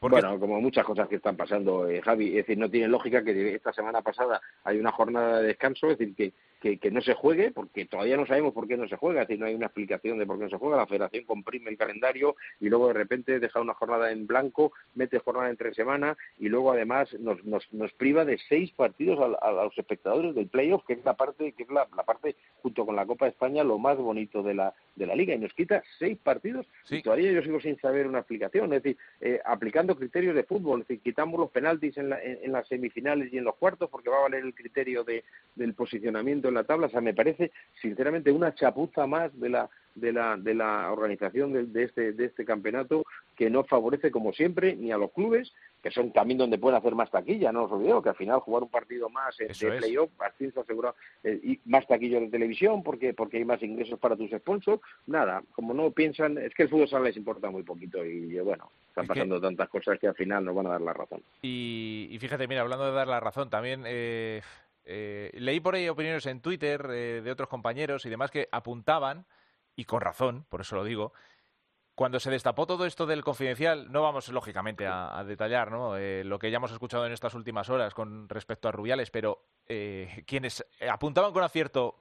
Bueno, 0.00 0.38
como 0.38 0.60
muchas 0.60 0.84
cosas 0.84 1.08
que 1.08 1.16
están 1.16 1.36
pasando, 1.36 1.88
Javi, 2.02 2.28
es 2.28 2.46
decir, 2.46 2.58
no 2.58 2.70
tiene 2.70 2.88
lógica 2.88 3.22
que 3.22 3.54
esta 3.54 3.72
semana 3.72 4.02
pasada 4.02 4.40
hay 4.62 4.78
una 4.78 4.92
jornada 4.92 5.40
de 5.40 5.48
descanso, 5.48 5.90
es 5.90 5.98
decir, 5.98 6.14
que 6.14 6.32
que, 6.64 6.90
no 6.90 7.02
se 7.02 7.12
juegue, 7.12 7.50
porque 7.50 7.84
todavía 7.84 8.16
no 8.16 8.26
sabemos 8.26 8.54
por 8.54 8.66
qué 8.66 8.78
no 8.78 8.88
se 8.88 8.96
juega, 8.96 9.22
es 9.22 9.28
decir, 9.28 9.38
no 9.38 9.46
hay 9.46 9.54
una 9.54 9.66
explicación 9.66 10.18
de 10.18 10.24
por 10.24 10.38
qué 10.38 10.44
no 10.44 10.50
se 10.50 10.56
juega, 10.56 10.78
la 10.78 10.86
federación 10.86 11.24
comprime 11.24 11.70
el 11.70 11.76
calendario 11.76 12.36
y 12.58 12.70
luego 12.70 12.88
de 12.88 12.94
repente 12.94 13.38
deja 13.38 13.60
una 13.60 13.74
jornada 13.74 14.10
en 14.10 14.26
blanco, 14.26 14.72
mete 14.94 15.18
jornada 15.18 15.50
entre 15.50 15.74
semana 15.74 16.16
y 16.38 16.48
luego 16.48 16.72
además 16.72 17.12
nos, 17.20 17.44
nos, 17.44 17.70
nos 17.72 17.92
priva 17.92 18.24
de 18.24 18.38
seis 18.48 18.70
partidos 18.72 19.18
a, 19.42 19.52
los 19.52 19.76
espectadores 19.76 20.34
del 20.34 20.48
playoff, 20.48 20.84
que 20.86 20.94
es 20.94 21.04
la 21.04 21.14
parte, 21.14 21.52
que 21.52 21.64
es 21.64 21.70
la, 21.70 21.86
parte 21.86 22.34
junto 22.62 22.86
con 22.86 22.96
la 22.96 23.04
Copa 23.04 23.26
de 23.26 23.32
España 23.32 23.62
lo 23.62 23.78
más 23.78 23.98
bonito 23.98 24.42
de 24.42 24.54
la 24.54 24.74
de 24.96 25.06
la 25.06 25.16
liga 25.16 25.34
y 25.34 25.38
nos 25.38 25.52
quita 25.54 25.82
seis 25.98 26.16
partidos 26.22 26.66
y 26.88 27.02
todavía 27.02 27.32
yo 27.32 27.42
sigo 27.42 27.60
sin 27.60 27.78
saber 27.80 28.06
una 28.06 28.20
explicación. 28.20 28.72
Es 28.72 28.82
decir, 28.82 28.96
eh, 29.20 29.40
aplicando 29.44 29.96
criterios 29.96 30.34
de 30.34 30.44
fútbol, 30.44 30.82
es 30.82 30.88
decir, 30.88 31.02
quitamos 31.02 31.38
los 31.40 31.50
penaltis 31.50 31.96
en, 31.98 32.12
en, 32.12 32.52
las 32.52 32.68
semifinales 32.68 33.32
y 33.32 33.38
en 33.38 33.44
los 33.44 33.56
cuartos 33.56 33.90
porque 33.90 34.08
va 34.08 34.18
a 34.18 34.22
valer 34.22 34.44
el 34.44 34.54
criterio 34.54 35.02
de, 35.02 35.24
del 35.56 35.74
posicionamiento 35.74 36.48
en 36.54 36.62
la 36.62 36.64
tabla. 36.64 36.86
O 36.86 36.90
sea, 36.90 37.00
me 37.00 37.14
parece 37.14 37.52
sinceramente 37.80 38.32
una 38.32 38.54
chapuza 38.54 39.06
más 39.06 39.38
de 39.38 39.48
la 39.48 39.70
de 39.94 40.12
la, 40.12 40.36
de 40.36 40.54
la 40.54 40.90
organización 40.92 41.52
de, 41.52 41.66
de, 41.66 41.84
este, 41.84 42.12
de 42.12 42.24
este 42.26 42.44
campeonato 42.44 43.04
que 43.36 43.50
no 43.50 43.64
favorece, 43.64 44.10
como 44.10 44.32
siempre, 44.32 44.76
ni 44.76 44.92
a 44.92 44.96
los 44.96 45.12
clubes, 45.12 45.52
que 45.82 45.90
son 45.90 46.12
también 46.12 46.38
donde 46.38 46.58
pueden 46.58 46.78
hacer 46.78 46.94
más 46.94 47.10
taquilla, 47.10 47.52
no 47.52 47.64
os 47.64 47.72
olvidemos 47.72 48.02
que 48.02 48.08
al 48.08 48.16
final 48.16 48.40
jugar 48.40 48.62
un 48.62 48.70
partido 48.70 49.08
más 49.08 49.36
de 49.36 49.46
playoff, 49.48 50.10
ascenso 50.20 50.60
asegurado, 50.60 50.94
eh, 51.22 51.40
y 51.42 51.60
más 51.64 51.86
taquillo 51.86 52.20
de 52.20 52.28
televisión, 52.28 52.82
porque 52.82 53.12
porque 53.12 53.38
hay 53.38 53.44
más 53.44 53.62
ingresos 53.62 53.98
para 53.98 54.16
tus 54.16 54.30
sponsors, 54.30 54.80
nada, 55.06 55.42
como 55.52 55.74
no 55.74 55.90
piensan, 55.90 56.38
es 56.38 56.54
que 56.54 56.64
el 56.64 56.68
fútbol 56.68 56.88
sala 56.88 57.04
les 57.04 57.16
importa 57.16 57.50
muy 57.50 57.62
poquito 57.62 58.04
y 58.04 58.38
bueno, 58.40 58.70
están 58.88 59.06
pasando 59.06 59.40
tantas 59.40 59.68
cosas 59.68 59.98
que 59.98 60.06
al 60.06 60.14
final 60.14 60.44
nos 60.44 60.54
van 60.54 60.66
a 60.66 60.70
dar 60.70 60.80
la 60.80 60.92
razón. 60.92 61.20
Y, 61.42 62.16
fíjate, 62.20 62.46
mira, 62.46 62.62
hablando 62.62 62.86
de 62.86 62.92
dar 62.92 63.08
la 63.08 63.20
razón, 63.20 63.50
también... 63.50 63.82
Eh, 63.86 64.40
eh, 64.84 65.30
leí 65.34 65.60
por 65.60 65.74
ahí 65.74 65.88
opiniones 65.88 66.26
en 66.26 66.40
Twitter 66.40 66.86
de 66.86 67.30
otros 67.30 67.48
compañeros 67.48 68.04
y 68.06 68.10
demás 68.10 68.30
que 68.30 68.48
apuntaban 68.52 69.26
y 69.76 69.84
con 69.84 70.00
razón, 70.00 70.46
por 70.48 70.60
eso 70.60 70.76
lo 70.76 70.84
digo, 70.84 71.12
cuando 71.94 72.18
se 72.18 72.30
destapó 72.30 72.66
todo 72.66 72.86
esto 72.86 73.06
del 73.06 73.22
confidencial, 73.22 73.90
no 73.92 74.02
vamos 74.02 74.28
lógicamente 74.28 74.86
a, 74.86 75.22
detallar 75.24 75.70
¿no? 75.70 75.96
Eh, 75.96 76.24
lo 76.24 76.38
que 76.38 76.50
ya 76.50 76.56
hemos 76.56 76.72
escuchado 76.72 77.06
en 77.06 77.12
estas 77.12 77.34
últimas 77.34 77.70
horas 77.70 77.94
con 77.94 78.28
respecto 78.28 78.68
a 78.68 78.72
Rubiales, 78.72 79.10
pero 79.10 79.46
eh, 79.66 80.24
quienes 80.26 80.64
apuntaban 80.90 81.32
con 81.32 81.44
acierto, 81.44 82.00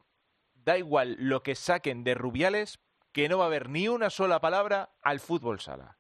da 0.56 0.78
igual 0.78 1.16
lo 1.20 1.44
que 1.44 1.56
saquen 1.56 2.04
de 2.04 2.16
Rubiales, 2.16 2.80
que 3.12 3.30
no 3.30 3.38
va 3.38 3.46
a 3.46 3.48
haber 3.48 3.70
ni 3.70 3.88
una 3.88 4.10
sola 4.10 4.42
palabra 4.42 4.90
al 5.04 5.20
fútbol 5.20 5.60
sala. 5.60 5.98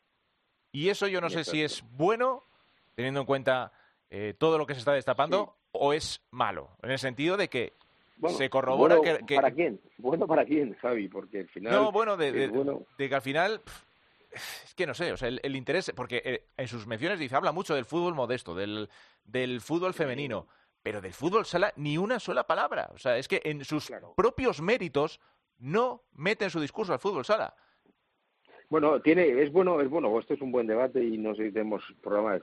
Y 0.71 0.89
eso 0.89 1.07
yo 1.07 1.21
no 1.21 1.29
sé 1.29 1.43
si 1.43 1.61
es 1.61 1.83
bueno, 1.83 2.45
teniendo 2.95 3.19
en 3.19 3.27
cuenta 3.27 3.73
eh, 4.15 4.35
todo 4.37 4.59
lo 4.59 4.67
que 4.67 4.75
se 4.75 4.79
está 4.79 4.93
destapando, 4.93 5.55
o 5.71 5.91
es 5.91 6.21
malo, 6.29 6.69
en 6.83 6.91
el 6.91 6.99
sentido 6.99 7.35
de 7.35 7.49
que 7.49 7.73
se 8.27 8.47
corrobora 8.47 8.99
que, 9.01 9.35
¿Para 9.35 9.49
quién? 9.49 9.81
Bueno, 9.97 10.27
¿para 10.27 10.45
quién, 10.45 10.75
Javi? 10.75 11.07
Porque 11.07 11.39
al 11.39 11.49
final... 11.49 11.73
No, 11.73 11.91
bueno, 11.91 12.15
de, 12.15 12.51
que 12.95 13.15
al 13.15 13.21
final... 13.23 13.63
es 14.31 14.75
que 14.75 14.85
no 14.85 14.93
sé, 14.93 15.13
o 15.13 15.17
sea, 15.17 15.29
el, 15.29 15.55
interés... 15.55 15.91
Porque 15.95 16.21
eh, 16.23 16.43
en 16.57 16.67
sus 16.67 16.85
menciones 16.85 17.17
dice, 17.17 17.35
habla 17.35 17.51
mucho 17.51 17.73
del 17.73 17.85
fútbol 17.85 18.13
modesto, 18.13 18.53
del, 18.53 18.87
del 19.25 19.61
fútbol 19.61 19.95
femenino, 19.95 20.47
pero 20.83 21.01
del 21.01 21.13
fútbol 21.13 21.47
sala 21.47 21.73
ni 21.75 21.97
una 21.97 22.19
sola 22.19 22.45
palabra. 22.45 22.91
O 22.93 22.99
sea, 22.99 23.17
es 23.17 23.27
que 23.27 23.41
en 23.43 23.65
sus 23.65 23.91
propios 24.15 24.61
méritos 24.61 25.21
no 25.57 26.03
mete 26.13 26.45
en 26.45 26.51
su 26.51 26.59
discurso 26.59 26.93
al 26.93 26.99
fútbol 26.99 27.25
sala. 27.25 27.55
Bueno, 28.73 28.99
tiene, 29.01 29.39
es 29.39 29.51
bueno, 29.51 29.79
es 29.81 29.87
bueno, 29.87 30.19
esto 30.19 30.33
es 30.33 30.41
un 30.41 30.51
buen 30.51 30.65
debate 30.65 30.99
y 30.99 31.15
no 31.19 31.35
sé 31.35 31.45
si 31.45 31.51
tenemos 31.51 31.83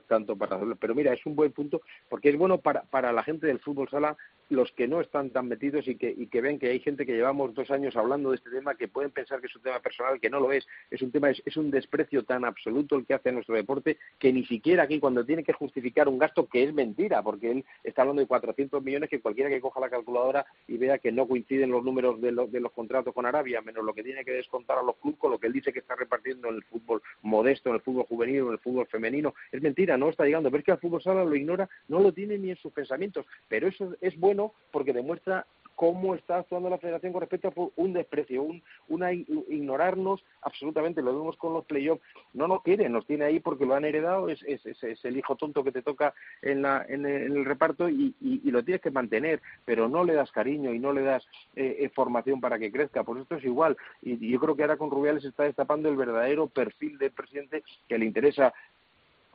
tanto 0.07 0.37
para 0.37 0.55
hacerlo, 0.55 0.77
pero 0.79 0.95
mira, 0.95 1.11
es 1.11 1.25
un 1.25 1.35
buen 1.35 1.51
punto 1.51 1.81
porque 2.07 2.29
es 2.29 2.37
bueno 2.37 2.57
para, 2.61 2.83
para 2.83 3.11
la 3.11 3.21
gente 3.21 3.47
del 3.47 3.59
fútbol 3.59 3.89
sala 3.89 4.15
los 4.51 4.71
que 4.73 4.87
no 4.87 4.99
están 4.99 5.29
tan 5.29 5.47
metidos 5.47 5.87
y 5.87 5.95
que, 5.95 6.13
y 6.15 6.27
que 6.27 6.41
ven 6.41 6.59
que 6.59 6.67
hay 6.67 6.79
gente 6.79 7.05
que 7.05 7.13
llevamos 7.13 7.53
dos 7.53 7.71
años 7.71 7.95
hablando 7.95 8.31
de 8.31 8.35
este 8.35 8.49
tema 8.49 8.75
que 8.75 8.89
pueden 8.89 9.09
pensar 9.11 9.39
que 9.39 9.47
es 9.47 9.55
un 9.55 9.61
tema 9.61 9.79
personal, 9.79 10.19
que 10.19 10.29
no 10.29 10.41
lo 10.41 10.51
es. 10.51 10.67
Es 10.89 11.01
un 11.01 11.09
tema, 11.09 11.29
es, 11.29 11.57
un 11.57 11.71
desprecio 11.71 12.23
tan 12.23 12.43
absoluto 12.43 12.97
el 12.97 13.05
que 13.05 13.13
hace 13.13 13.31
nuestro 13.31 13.55
deporte 13.55 13.97
que 14.19 14.33
ni 14.33 14.45
siquiera 14.45 14.83
aquí 14.83 14.99
cuando 14.99 15.25
tiene 15.25 15.43
que 15.43 15.53
justificar 15.53 16.09
un 16.09 16.19
gasto 16.19 16.47
que 16.47 16.63
es 16.63 16.73
mentira, 16.73 17.23
porque 17.23 17.49
él 17.49 17.65
está 17.83 18.01
hablando 18.01 18.21
de 18.21 18.27
400 18.27 18.83
millones 18.83 19.09
que 19.09 19.21
cualquiera 19.21 19.49
que 19.49 19.61
coja 19.61 19.79
la 19.79 19.89
calculadora 19.89 20.45
y 20.67 20.77
vea 20.77 20.99
que 20.99 21.13
no 21.13 21.27
coinciden 21.27 21.71
los 21.71 21.83
números 21.83 22.19
de, 22.19 22.31
de 22.31 22.59
los 22.59 22.71
contratos 22.73 23.13
con 23.13 23.25
Arabia, 23.25 23.61
menos 23.61 23.85
lo 23.85 23.93
que 23.93 24.03
tiene 24.03 24.25
que 24.25 24.31
descontar 24.31 24.77
a 24.77 24.83
los 24.83 24.97
clubes 24.97 25.19
con 25.19 25.31
lo 25.31 25.39
que 25.39 25.47
él 25.47 25.53
dice 25.53 25.71
que 25.71 25.79
está 25.79 25.95
repartiendo 25.95 26.49
en 26.49 26.55
el 26.55 26.63
fútbol 26.63 27.01
modesto, 27.21 27.69
en 27.69 27.75
el 27.75 27.81
fútbol 27.81 28.03
juvenil, 28.03 28.41
en 28.41 28.51
el 28.51 28.59
fútbol 28.59 28.85
femenino. 28.87 29.33
Es 29.49 29.61
mentira, 29.61 29.97
no 29.97 30.09
está 30.09 30.25
llegando. 30.25 30.51
Pero 30.51 30.59
es 30.59 30.65
que 30.65 30.71
el 30.71 30.77
fútbol 30.77 31.01
sala 31.01 31.23
lo 31.23 31.35
ignora, 31.35 31.69
no 31.87 31.99
lo 31.99 32.11
tiene 32.11 32.37
ni 32.37 32.49
en 32.49 32.57
sus 32.57 32.73
pensamientos. 32.73 33.25
Pero 33.47 33.67
eso 33.67 33.95
es 34.01 34.19
bueno 34.19 34.40
porque 34.71 34.93
demuestra 34.93 35.45
cómo 35.81 36.13
está 36.13 36.37
actuando 36.37 36.69
la 36.69 36.77
federación 36.77 37.11
con 37.11 37.21
respecto 37.21 37.47
a 37.47 37.53
un 37.75 37.93
desprecio, 37.93 38.43
un, 38.43 38.61
una 38.87 39.11
ignorarnos 39.13 40.23
absolutamente, 40.43 41.01
lo 41.01 41.17
vemos 41.17 41.37
con 41.37 41.53
los 41.53 41.65
playoffs, 41.65 42.03
no 42.33 42.47
nos 42.47 42.61
quiere, 42.61 42.87
nos 42.87 43.07
tiene 43.07 43.25
ahí 43.25 43.39
porque 43.39 43.65
lo 43.65 43.73
han 43.73 43.85
heredado, 43.85 44.29
es, 44.29 44.43
el 44.45 45.17
hijo 45.17 45.35
tonto 45.37 45.63
que 45.63 45.71
te 45.71 45.81
toca 45.81 46.13
en, 46.43 46.61
la, 46.61 46.85
en, 46.87 47.07
el, 47.07 47.45
reparto 47.45 47.89
y, 47.89 48.13
y, 48.21 48.51
lo 48.51 48.63
tienes 48.63 48.81
que 48.81 48.91
mantener, 48.91 49.41
pero 49.65 49.89
no 49.89 50.03
le 50.03 50.13
das 50.13 50.31
cariño 50.31 50.71
y 50.71 50.77
no 50.77 50.93
le 50.93 51.01
das 51.01 51.25
eh, 51.55 51.77
eh, 51.79 51.89
formación 51.89 52.39
para 52.39 52.59
que 52.59 52.71
crezca, 52.71 53.03
por 53.03 53.17
esto 53.17 53.37
es 53.37 53.43
igual, 53.43 53.75
y, 54.03 54.23
y 54.23 54.29
yo 54.29 54.39
creo 54.39 54.55
que 54.55 54.61
ahora 54.61 54.77
con 54.77 54.91
Rubiales 54.91 55.25
está 55.25 55.45
destapando 55.45 55.89
el 55.89 55.95
verdadero 55.95 56.45
perfil 56.45 56.99
del 56.99 57.09
presidente 57.09 57.63
que 57.89 57.97
le 57.97 58.05
interesa 58.05 58.53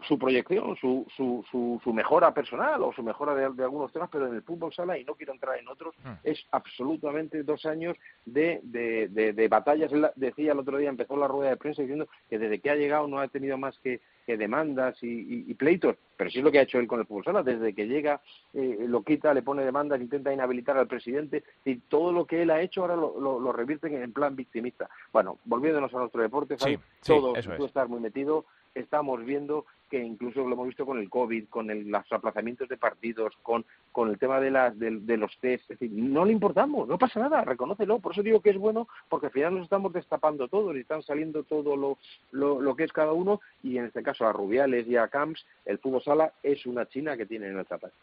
su 0.03 0.19
proyección, 0.19 0.77
su, 0.77 1.07
su, 1.17 1.45
su, 1.51 1.81
su, 1.83 1.93
mejora 1.93 2.33
personal 2.35 2.83
o 2.83 2.93
su 2.93 3.03
mejora 3.03 3.35
de, 3.35 3.65
algunos 3.65 3.93
temas, 3.93 4.11
pero 4.13 4.27
en 4.27 4.35
el 4.35 4.43
fútbol 4.43 4.73
sala, 4.73 4.99
y 4.99 5.05
no 5.05 5.15
quiero 5.15 5.33
entrar 5.33 5.59
en 5.59 5.69
otros, 5.69 5.95
hmm. 6.05 6.13
es 6.23 6.45
absolutamente 6.53 7.43
dos 7.43 7.65
años 7.65 7.97
de, 8.25 8.61
de, 8.63 9.09
de, 9.09 9.49
batallas. 9.49 9.91
Él 9.93 10.07
decía 10.17 10.53
el 10.53 10.59
otro 10.59 10.77
día, 10.77 10.91
empezó 10.91 11.17
la 11.17 11.29
rueda 11.29 11.51
de 11.51 11.57
prensa 11.57 11.83
diciendo 11.83 12.09
que 12.29 12.39
desde 12.39 12.61
que 12.61 12.71
ha 12.71 12.77
llegado 12.77 13.07
no 13.09 13.21
ha 13.21 13.29
tenido 13.29 13.57
más 13.57 13.79
que, 13.79 14.01
que 14.27 14.37
demandas 14.37 14.97
y, 15.03 15.55
pleitos, 15.55 15.97
pero 16.17 16.31
sí 16.31 16.39
es 16.39 16.45
lo 16.45 16.53
que 16.53 16.59
ha 16.59 16.63
hecho 16.63 16.79
él 16.79 16.87
con 16.87 17.01
el 17.01 17.07
fútbol 17.07 17.25
sala, 17.25 17.43
desde 17.43 17.73
que 17.75 17.87
llega 17.87 18.21
eh, 18.53 18.85
lo 18.87 19.03
quita, 19.03 19.33
le 19.33 19.43
pone 19.43 19.65
demandas, 19.65 20.01
intenta 20.01 20.33
inhabilitar 20.33 20.77
al 20.77 20.89
presidente, 20.89 21.45
y 21.65 21.77
todo 21.77 22.13
lo 22.13 22.27
que 22.27 22.43
él 22.43 22.51
ha 22.51 22.61
hecho 22.61 22.83
ahora 22.83 22.97
lo, 22.97 23.19
lo, 23.19 23.53
revierten 23.53 23.95
en 23.95 24.13
plan 24.13 24.37
victimista. 24.37 24.91
Bueno, 25.13 25.39
volviéndonos 25.45 25.95
a 25.95 25.99
nuestro 25.99 26.21
deporte, 26.21 26.57
sí, 26.59 26.77
todos, 27.05 27.39
tú 27.57 27.65
estás 27.65 27.89
muy 27.89 28.01
metido, 28.01 28.45
estamos 28.75 29.25
viendo 29.25 29.65
que 29.89 30.03
incluso 30.03 30.41
lo 30.41 30.55
hemos 30.55 30.67
visto 30.67 30.85
con 30.85 30.99
el 30.99 31.09
COVID, 31.09 31.49
con 31.49 31.69
los 31.91 32.13
aplazamientos 32.13 32.69
de 32.69 32.77
partidos, 32.77 33.35
con, 33.43 33.65
con 33.93 34.11
el 34.11 34.19
tema 34.19 34.41
de, 34.41 34.51
las, 34.51 34.79
de, 34.79 35.17
los 35.17 35.37
test, 35.39 35.71
es 35.71 35.79
decir, 35.79 35.91
no 35.93 36.25
le 36.25 36.33
importamos, 36.33 36.89
no 36.89 36.99
pasa 36.99 37.21
nada, 37.21 37.45
reconócelo. 37.45 37.99
Por 37.99 38.13
eso 38.13 38.23
digo 38.23 38.41
que 38.41 38.51
es 38.51 38.59
bueno, 38.59 38.89
porque 39.09 39.27
al 39.27 39.33
final 39.33 39.55
nos 39.55 39.65
estamos 39.65 39.93
destapando 39.93 40.49
todo 40.49 40.77
y 40.77 40.81
están 40.81 41.03
saliendo 41.03 41.45
todo 41.45 41.77
lo, 41.77 41.99
lo, 42.33 42.61
lo 42.61 42.77
que 42.77 42.85
es 42.85 42.93
cada 42.93 43.13
uno, 43.13 43.41
y 43.63 43.79
en 43.79 43.87
este 43.87 44.03
caso 44.03 44.27
a 44.27 44.33
Rubiales 44.33 44.87
y 44.87 44.97
a 44.97 45.09
Camps, 45.09 45.45
el 45.65 45.79
fútbol 45.79 46.03
sala 46.03 46.33
es 46.43 46.67
una 46.67 46.87
China 46.87 47.17
que 47.17 47.27
tiene 47.27 47.49
en 47.49 47.59
el 47.59 47.67
zapato. 47.67 47.95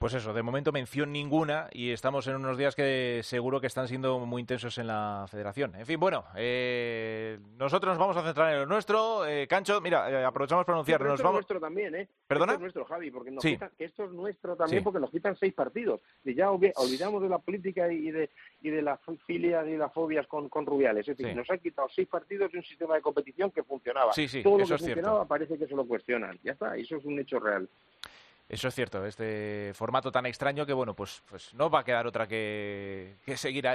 Pues 0.00 0.14
eso, 0.14 0.32
de 0.32 0.42
momento 0.42 0.72
mención 0.72 1.12
ninguna 1.12 1.68
y 1.72 1.90
estamos 1.90 2.26
en 2.26 2.36
unos 2.36 2.56
días 2.56 2.74
que 2.74 3.20
seguro 3.22 3.60
que 3.60 3.66
están 3.66 3.86
siendo 3.86 4.18
muy 4.20 4.40
intensos 4.40 4.78
en 4.78 4.86
la 4.86 5.26
federación. 5.30 5.74
En 5.74 5.84
fin, 5.84 6.00
bueno, 6.00 6.24
eh, 6.36 7.38
nosotros 7.58 7.90
nos 7.90 7.98
vamos 7.98 8.16
a 8.16 8.22
centrar 8.22 8.54
en 8.54 8.60
lo 8.60 8.66
nuestro. 8.66 9.26
Eh, 9.26 9.46
Cancho, 9.46 9.78
mira, 9.82 10.10
eh, 10.10 10.24
aprovechamos 10.24 10.64
para 10.64 10.76
anunciar. 10.76 11.02
Nos 11.02 11.20
vamos... 11.20 11.34
nuestro 11.34 11.60
también, 11.60 11.94
¿eh? 11.94 12.08
¿Perdona? 12.26 12.52
Esto 12.52 12.54
es 12.54 12.62
nuestro, 12.62 12.84
Javi, 12.86 13.10
porque 13.10 13.30
nos 13.30 13.44
quitan, 13.44 13.70
que 13.76 13.84
esto 13.84 14.04
es 14.04 14.10
nuestro 14.12 14.56
también 14.56 14.82
porque 14.82 15.00
nos 15.00 15.10
quitan 15.10 15.36
seis 15.36 15.52
partidos. 15.52 16.00
Y 16.24 16.34
ya 16.34 16.50
olvidamos 16.50 17.20
de 17.20 17.28
la 17.28 17.38
política 17.38 17.92
y 17.92 18.10
de, 18.10 18.30
y 18.62 18.70
de 18.70 18.80
las 18.80 19.00
filias 19.26 19.68
y 19.68 19.76
las 19.76 19.92
fobias 19.92 20.26
con, 20.26 20.48
con 20.48 20.64
Rubiales. 20.64 21.06
Es 21.06 21.18
decir, 21.18 21.36
nos 21.36 21.50
han 21.50 21.58
quitado 21.58 21.90
seis 21.94 22.08
partidos 22.08 22.50
de 22.52 22.56
un 22.56 22.64
sistema 22.64 22.94
de 22.94 23.02
competición 23.02 23.50
que 23.50 23.62
funcionaba. 23.62 24.12
Todo 24.42 24.60
lo 24.60 24.66
que 24.66 24.78
funcionaba 24.78 25.26
parece 25.26 25.58
que 25.58 25.66
se 25.66 25.74
lo 25.76 25.84
cuestionan. 25.84 26.38
Ya 26.42 26.52
está, 26.52 26.74
eso 26.74 26.96
es 26.96 27.04
un 27.04 27.18
hecho 27.18 27.38
real. 27.38 27.68
Eso 28.50 28.66
es 28.66 28.74
cierto, 28.74 29.06
este 29.06 29.70
formato 29.74 30.10
tan 30.10 30.26
extraño 30.26 30.66
que, 30.66 30.72
bueno, 30.72 30.92
pues, 30.92 31.22
pues 31.30 31.54
no 31.54 31.70
va 31.70 31.80
a 31.80 31.84
quedar 31.84 32.08
otra 32.08 32.26
que, 32.26 33.14
que 33.24 33.36
seguir 33.36 33.68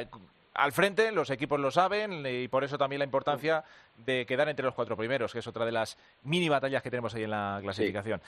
al 0.55 0.71
frente, 0.71 1.11
los 1.11 1.29
equipos 1.29 1.59
lo 1.59 1.69
saben 1.69 2.25
y 2.25 2.47
por 2.47 2.63
eso 2.63 2.77
también 2.77 2.99
la 2.99 3.05
importancia 3.05 3.63
de 3.97 4.25
quedar 4.25 4.49
entre 4.49 4.65
los 4.65 4.73
cuatro 4.73 4.97
primeros, 4.97 5.31
que 5.31 5.39
es 5.39 5.47
otra 5.47 5.65
de 5.65 5.71
las 5.71 5.97
mini 6.23 6.49
batallas 6.49 6.81
que 6.81 6.89
tenemos 6.89 7.13
ahí 7.13 7.23
en 7.23 7.31
la 7.31 7.59
clasificación. 7.61 8.21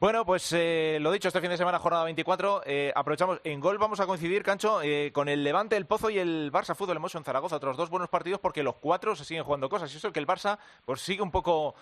Bueno, 0.00 0.26
pues 0.26 0.52
eh, 0.52 0.98
lo 1.00 1.12
dicho, 1.12 1.28
este 1.28 1.40
fin 1.40 1.50
de 1.50 1.56
semana, 1.56 1.78
jornada 1.78 2.04
24, 2.04 2.62
eh, 2.66 2.92
aprovechamos, 2.94 3.40
en 3.44 3.60
gol 3.60 3.78
vamos 3.78 4.00
a 4.00 4.06
coincidir, 4.06 4.42
Cancho, 4.42 4.82
eh, 4.82 5.12
con 5.12 5.28
el 5.28 5.44
Levante, 5.44 5.76
el 5.76 5.86
Pozo 5.86 6.10
y 6.10 6.18
el 6.18 6.50
Barça 6.50 6.74
Fútbol 6.74 6.96
Emotion 6.96 7.22
Zaragoza, 7.22 7.56
otros 7.56 7.76
dos 7.76 7.90
buenos 7.90 8.08
partidos 8.08 8.40
porque 8.40 8.62
los 8.62 8.74
cuatro 8.76 9.14
se 9.14 9.24
siguen 9.24 9.44
jugando 9.44 9.68
cosas 9.68 9.92
y 9.94 9.96
eso 9.96 10.08
es 10.08 10.12
que 10.12 10.20
el 10.20 10.26
Barça 10.26 10.58
pues 10.84 11.00
sigue 11.00 11.22
un 11.22 11.30
poco 11.30 11.74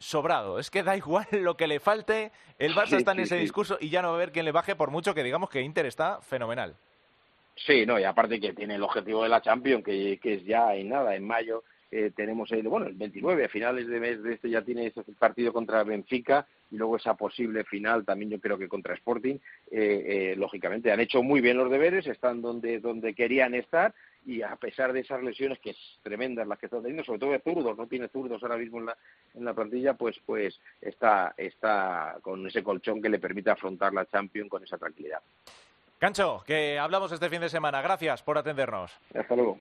sobrado, 0.00 0.58
es 0.58 0.70
que 0.70 0.82
da 0.82 0.96
igual 0.98 1.26
lo 1.30 1.56
que 1.56 1.66
le 1.66 1.80
falte, 1.80 2.30
el 2.58 2.74
Barça 2.74 2.98
está 2.98 3.12
en 3.12 3.20
ese 3.20 3.36
discurso 3.36 3.78
y 3.80 3.88
ya 3.88 4.02
no 4.02 4.08
va 4.08 4.14
a 4.14 4.16
haber 4.16 4.32
quien 4.32 4.44
le 4.44 4.52
baje 4.52 4.76
por 4.76 4.90
mucho 4.90 5.14
que 5.14 5.22
digamos 5.22 5.48
que 5.48 5.62
Inter 5.62 5.86
está 5.86 6.20
fenomenal. 6.20 6.76
Sí, 7.56 7.86
no, 7.86 7.98
y 7.98 8.04
aparte 8.04 8.40
que 8.40 8.52
tiene 8.52 8.74
el 8.74 8.82
objetivo 8.82 9.22
de 9.22 9.28
la 9.28 9.40
Champions, 9.40 9.84
que, 9.84 10.18
que 10.20 10.34
es 10.34 10.44
ya 10.44 10.74
en 10.74 10.88
nada, 10.88 11.14
en 11.14 11.26
mayo 11.26 11.62
eh, 11.96 12.10
tenemos 12.10 12.50
el, 12.50 12.66
bueno, 12.66 12.86
el 12.86 12.94
29, 12.94 13.44
a 13.44 13.48
finales 13.48 13.86
de 13.86 14.00
mes 14.00 14.20
de 14.20 14.34
este 14.34 14.50
ya 14.50 14.62
tiene 14.62 14.86
ese 14.86 15.04
partido 15.16 15.52
contra 15.52 15.84
Benfica 15.84 16.44
y 16.72 16.76
luego 16.76 16.96
esa 16.96 17.14
posible 17.14 17.62
final 17.62 18.04
también 18.04 18.32
yo 18.32 18.40
creo 18.40 18.58
que 18.58 18.66
contra 18.66 18.94
Sporting. 18.94 19.36
Eh, 19.70 20.32
eh, 20.32 20.34
lógicamente 20.36 20.90
han 20.90 20.98
hecho 20.98 21.22
muy 21.22 21.40
bien 21.40 21.56
los 21.56 21.70
deberes, 21.70 22.04
están 22.08 22.42
donde, 22.42 22.80
donde 22.80 23.14
querían 23.14 23.54
estar 23.54 23.94
y 24.26 24.42
a 24.42 24.56
pesar 24.56 24.92
de 24.92 25.00
esas 25.00 25.22
lesiones 25.22 25.60
que 25.60 25.70
es 25.70 25.76
tremendas 26.02 26.48
las 26.48 26.58
que 26.58 26.66
están 26.66 26.82
teniendo, 26.82 27.04
sobre 27.04 27.20
todo 27.20 27.30
de 27.30 27.38
zurdos, 27.38 27.78
no 27.78 27.86
tiene 27.86 28.08
zurdos 28.08 28.42
ahora 28.42 28.56
mismo 28.56 28.80
en 28.80 28.86
la, 28.86 28.96
en 29.34 29.44
la 29.44 29.54
plantilla, 29.54 29.94
pues, 29.94 30.16
pues 30.26 30.58
está, 30.80 31.32
está 31.36 32.18
con 32.22 32.44
ese 32.44 32.64
colchón 32.64 33.00
que 33.00 33.08
le 33.08 33.20
permite 33.20 33.50
afrontar 33.50 33.92
la 33.94 34.06
Champions 34.06 34.50
con 34.50 34.64
esa 34.64 34.78
tranquilidad. 34.78 35.20
Cancho, 36.04 36.44
que 36.46 36.78
hablamos 36.78 37.10
este 37.12 37.30
fin 37.30 37.40
de 37.40 37.48
semana. 37.48 37.80
Gracias 37.80 38.22
por 38.22 38.36
atendernos. 38.36 38.92
Hasta 39.18 39.34
luego. 39.34 39.58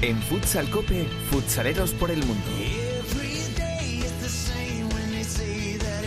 En 0.00 0.16
Futsal 0.22 0.70
Cope, 0.70 1.04
futsaleros 1.30 1.92
por 1.92 2.10
el 2.10 2.24
mundo. 2.24 2.46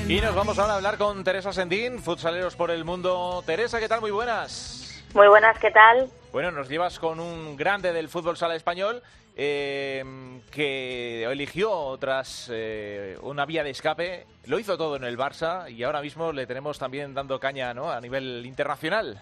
Y 0.07 0.19
nos 0.19 0.33
vamos 0.33 0.57
ahora 0.57 0.73
a 0.73 0.75
hablar 0.77 0.97
con 0.97 1.23
Teresa 1.23 1.53
Sendín, 1.53 1.99
futsaleros 1.99 2.55
por 2.55 2.71
el 2.71 2.83
mundo. 2.83 3.43
Teresa, 3.45 3.79
¿qué 3.79 3.87
tal? 3.87 4.01
Muy 4.01 4.09
buenas. 4.09 4.74
Muy 5.15 5.29
buenas, 5.29 5.57
¿qué 5.59 5.71
tal? 5.71 6.09
Bueno, 6.33 6.51
nos 6.51 6.67
llevas 6.67 6.99
con 6.99 7.21
un 7.21 7.55
grande 7.55 7.93
del 7.93 8.09
fútbol 8.09 8.35
sala 8.35 8.53
español 8.53 9.01
eh, 9.37 10.03
que 10.51 11.23
eligió 11.23 11.97
tras 11.97 12.51
eh, 12.53 13.17
una 13.21 13.45
vía 13.45 13.63
de 13.63 13.69
escape. 13.69 14.25
Lo 14.45 14.59
hizo 14.59 14.77
todo 14.77 14.97
en 14.97 15.05
el 15.05 15.17
Barça 15.17 15.71
y 15.71 15.83
ahora 15.83 16.01
mismo 16.01 16.33
le 16.33 16.45
tenemos 16.45 16.77
también 16.77 17.13
dando 17.13 17.39
caña 17.39 17.73
¿no? 17.73 17.89
a 17.89 18.01
nivel 18.01 18.45
internacional. 18.45 19.21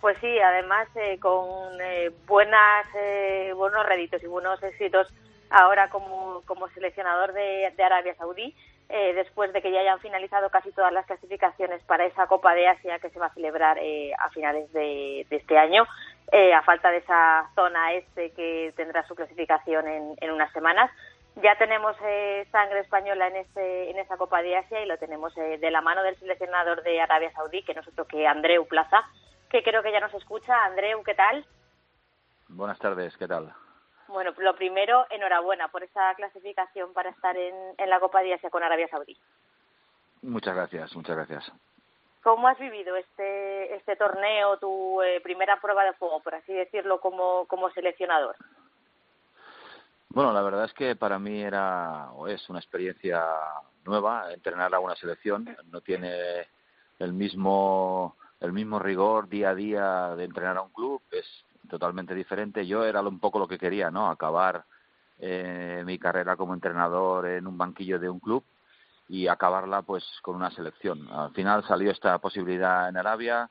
Pues 0.00 0.16
sí, 0.20 0.38
además 0.40 0.88
eh, 0.96 1.18
con 1.20 1.80
eh, 1.80 2.10
buenas, 2.26 2.86
eh, 2.96 3.52
buenos 3.54 3.86
réditos 3.86 4.20
y 4.22 4.26
buenos 4.26 4.60
éxitos 4.64 5.06
ahora 5.50 5.88
como, 5.90 6.42
como 6.44 6.68
seleccionador 6.70 7.32
de, 7.32 7.72
Arabia 7.78 8.14
Saudí, 8.16 8.54
después 8.88 9.52
de 9.52 9.60
que 9.60 9.70
ya 9.70 9.80
hayan 9.80 10.00
finalizado 10.00 10.48
casi 10.50 10.72
todas 10.72 10.92
las 10.92 11.06
clasificaciones 11.06 11.82
para 11.84 12.06
esa 12.06 12.26
Copa 12.26 12.54
de 12.54 12.68
Asia 12.68 12.98
que 12.98 13.10
se 13.10 13.18
va 13.18 13.26
a 13.26 13.34
celebrar 13.34 13.78
a 14.18 14.30
finales 14.30 14.72
de, 14.72 15.26
este 15.28 15.58
año, 15.58 15.84
a 16.32 16.62
falta 16.62 16.90
de 16.90 16.98
esa 16.98 17.50
zona 17.54 17.92
este 17.92 18.30
que 18.32 18.72
tendrá 18.76 19.06
su 19.06 19.14
clasificación 19.14 19.86
en, 19.86 20.14
en 20.20 20.30
unas 20.30 20.50
semanas. 20.52 20.90
Ya 21.42 21.56
tenemos 21.56 21.96
sangre 22.50 22.80
española 22.80 23.28
en, 23.28 23.36
ese, 23.36 23.90
en 23.90 23.98
esa 23.98 24.16
Copa 24.16 24.42
de 24.42 24.56
Asia 24.56 24.82
y 24.82 24.86
lo 24.86 24.98
tenemos 24.98 25.34
de 25.34 25.70
la 25.70 25.80
mano 25.80 26.02
del 26.02 26.18
seleccionador 26.18 26.82
de 26.82 27.00
Arabia 27.00 27.30
Saudí, 27.32 27.62
que 27.62 27.74
no 27.74 27.82
es 27.82 27.88
otro 27.88 28.06
que 28.06 28.26
Andreu 28.26 28.66
Plaza, 28.66 29.04
que 29.48 29.62
creo 29.62 29.82
que 29.82 29.92
ya 29.92 30.00
nos 30.00 30.14
escucha. 30.14 30.64
Andreu, 30.64 31.02
¿qué 31.04 31.14
tal? 31.14 31.46
Buenas 32.48 32.78
tardes, 32.78 33.16
¿qué 33.16 33.28
tal? 33.28 33.52
Bueno, 34.08 34.32
lo 34.38 34.56
primero, 34.56 35.06
enhorabuena 35.10 35.68
por 35.68 35.84
esa 35.84 36.14
clasificación 36.14 36.92
para 36.94 37.10
estar 37.10 37.36
en, 37.36 37.54
la 37.86 38.00
Copa 38.00 38.22
de 38.22 38.34
Asia 38.34 38.50
con 38.50 38.62
Arabia 38.62 38.88
Saudí. 38.88 39.16
Muchas 40.22 40.54
gracias, 40.54 40.96
muchas 40.96 41.16
gracias. 41.16 41.52
¿Cómo 42.22 42.48
has 42.48 42.58
vivido 42.58 42.96
este, 42.96 43.74
este 43.76 43.96
torneo, 43.96 44.58
tu 44.58 45.02
eh, 45.02 45.20
primera 45.20 45.60
prueba 45.60 45.84
de 45.84 45.92
fuego, 45.92 46.20
por 46.20 46.34
así 46.34 46.52
decirlo, 46.52 47.00
como, 47.00 47.46
como 47.46 47.70
seleccionador? 47.70 48.34
Bueno, 50.08 50.32
la 50.32 50.42
verdad 50.42 50.64
es 50.64 50.72
que 50.72 50.96
para 50.96 51.18
mí 51.18 51.42
era 51.42 52.10
o 52.12 52.26
es 52.26 52.48
una 52.48 52.58
experiencia 52.58 53.24
nueva 53.84 54.32
entrenar 54.32 54.74
a 54.74 54.80
una 54.80 54.96
selección. 54.96 55.54
No 55.70 55.82
tiene 55.82 56.48
el 56.98 57.12
mismo 57.12 58.16
el 58.40 58.52
mismo 58.52 58.78
rigor 58.78 59.28
día 59.28 59.50
a 59.50 59.54
día 59.54 60.14
de 60.16 60.24
entrenar 60.24 60.56
a 60.56 60.62
un 60.62 60.70
club 60.70 61.02
es 61.10 61.26
totalmente 61.68 62.14
diferente. 62.14 62.66
Yo 62.66 62.84
era 62.84 63.00
un 63.02 63.20
poco 63.20 63.38
lo 63.38 63.48
que 63.48 63.58
quería, 63.58 63.90
¿no? 63.90 64.08
Acabar 64.08 64.64
eh, 65.18 65.82
mi 65.84 65.98
carrera 65.98 66.36
como 66.36 66.54
entrenador 66.54 67.26
en 67.26 67.46
un 67.46 67.58
banquillo 67.58 67.98
de 67.98 68.08
un 68.08 68.20
club 68.20 68.44
y 69.08 69.26
acabarla 69.26 69.82
pues 69.82 70.04
con 70.22 70.36
una 70.36 70.50
selección. 70.50 71.08
Al 71.10 71.32
final 71.32 71.64
salió 71.66 71.90
esta 71.90 72.18
posibilidad 72.18 72.88
en 72.88 72.96
Arabia. 72.96 73.50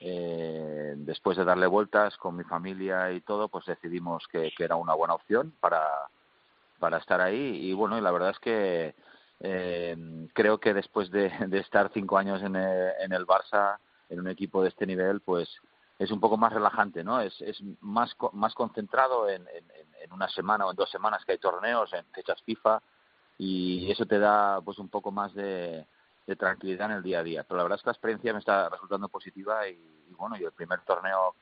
Eh, 0.00 0.94
después 0.96 1.36
de 1.36 1.44
darle 1.44 1.66
vueltas 1.66 2.16
con 2.16 2.36
mi 2.36 2.44
familia 2.44 3.10
y 3.12 3.20
todo, 3.20 3.48
pues 3.48 3.66
decidimos 3.66 4.26
que, 4.28 4.52
era 4.58 4.76
una 4.76 4.94
buena 4.94 5.14
opción 5.14 5.52
para, 5.60 5.84
para 6.78 6.98
estar 6.98 7.20
ahí. 7.20 7.68
Y 7.68 7.72
bueno, 7.74 7.98
y 7.98 8.00
la 8.00 8.10
verdad 8.10 8.30
es 8.30 8.38
que 8.38 8.94
eh, 9.40 9.96
creo 10.32 10.58
que 10.58 10.74
después 10.74 11.10
de, 11.10 11.30
estar 11.52 11.90
cinco 11.92 12.18
años 12.18 12.42
en 12.42 12.56
en 12.56 13.12
el 13.12 13.26
Barça, 13.26 13.78
en 14.08 14.20
un 14.20 14.28
equipo 14.28 14.62
de 14.62 14.68
este 14.68 14.86
nivel, 14.86 15.20
pues 15.20 15.48
es 15.98 16.10
un 16.10 16.20
poco 16.20 16.36
más 16.36 16.52
relajante, 16.52 17.04
¿no? 17.04 17.20
Es, 17.20 17.40
es 17.40 17.62
más, 17.80 18.16
más 18.32 18.54
concentrado 18.54 19.28
en, 19.28 19.46
en, 19.48 20.12
una 20.12 20.28
semana 20.28 20.66
o 20.66 20.70
en 20.70 20.76
dos 20.76 20.90
semanas 20.90 21.24
que 21.24 21.32
hay 21.32 21.38
torneos, 21.38 21.92
en 21.92 22.04
fechas 22.06 22.40
FIFA, 22.42 22.80
y 23.38 23.90
eso 23.90 24.06
te 24.06 24.18
da 24.18 24.60
pues 24.60 24.78
un 24.78 24.88
poco 24.88 25.10
más 25.10 25.34
de, 25.34 25.86
tranquilidad 26.38 26.90
en 26.90 26.98
el 26.98 27.02
día 27.02 27.20
a 27.20 27.22
día. 27.22 27.44
Pero 27.44 27.58
la 27.58 27.62
verdad 27.64 27.78
es 27.78 27.82
que 27.82 27.88
la 27.88 27.94
experiencia 27.94 28.32
me 28.32 28.38
está 28.38 28.68
resultando 28.68 29.08
positiva 29.08 29.68
y, 29.68 29.78
bueno, 30.16 30.36
y 30.36 30.44
el 30.44 30.52
primer 30.52 30.80
torneo 30.82 31.34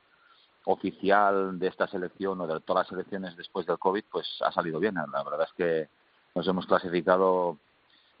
oficial 0.65 1.59
de 1.59 1.67
esta 1.67 1.87
selección 1.87 2.39
o 2.41 2.47
de 2.47 2.59
todas 2.61 2.85
las 2.85 2.89
selecciones 2.89 3.35
después 3.35 3.65
del 3.65 3.77
COVID, 3.77 4.05
pues 4.09 4.27
ha 4.41 4.51
salido 4.51 4.79
bien. 4.79 4.95
La 4.95 5.23
verdad 5.23 5.47
es 5.47 5.53
que 5.53 5.89
nos 6.35 6.47
hemos 6.47 6.65
clasificado 6.65 7.57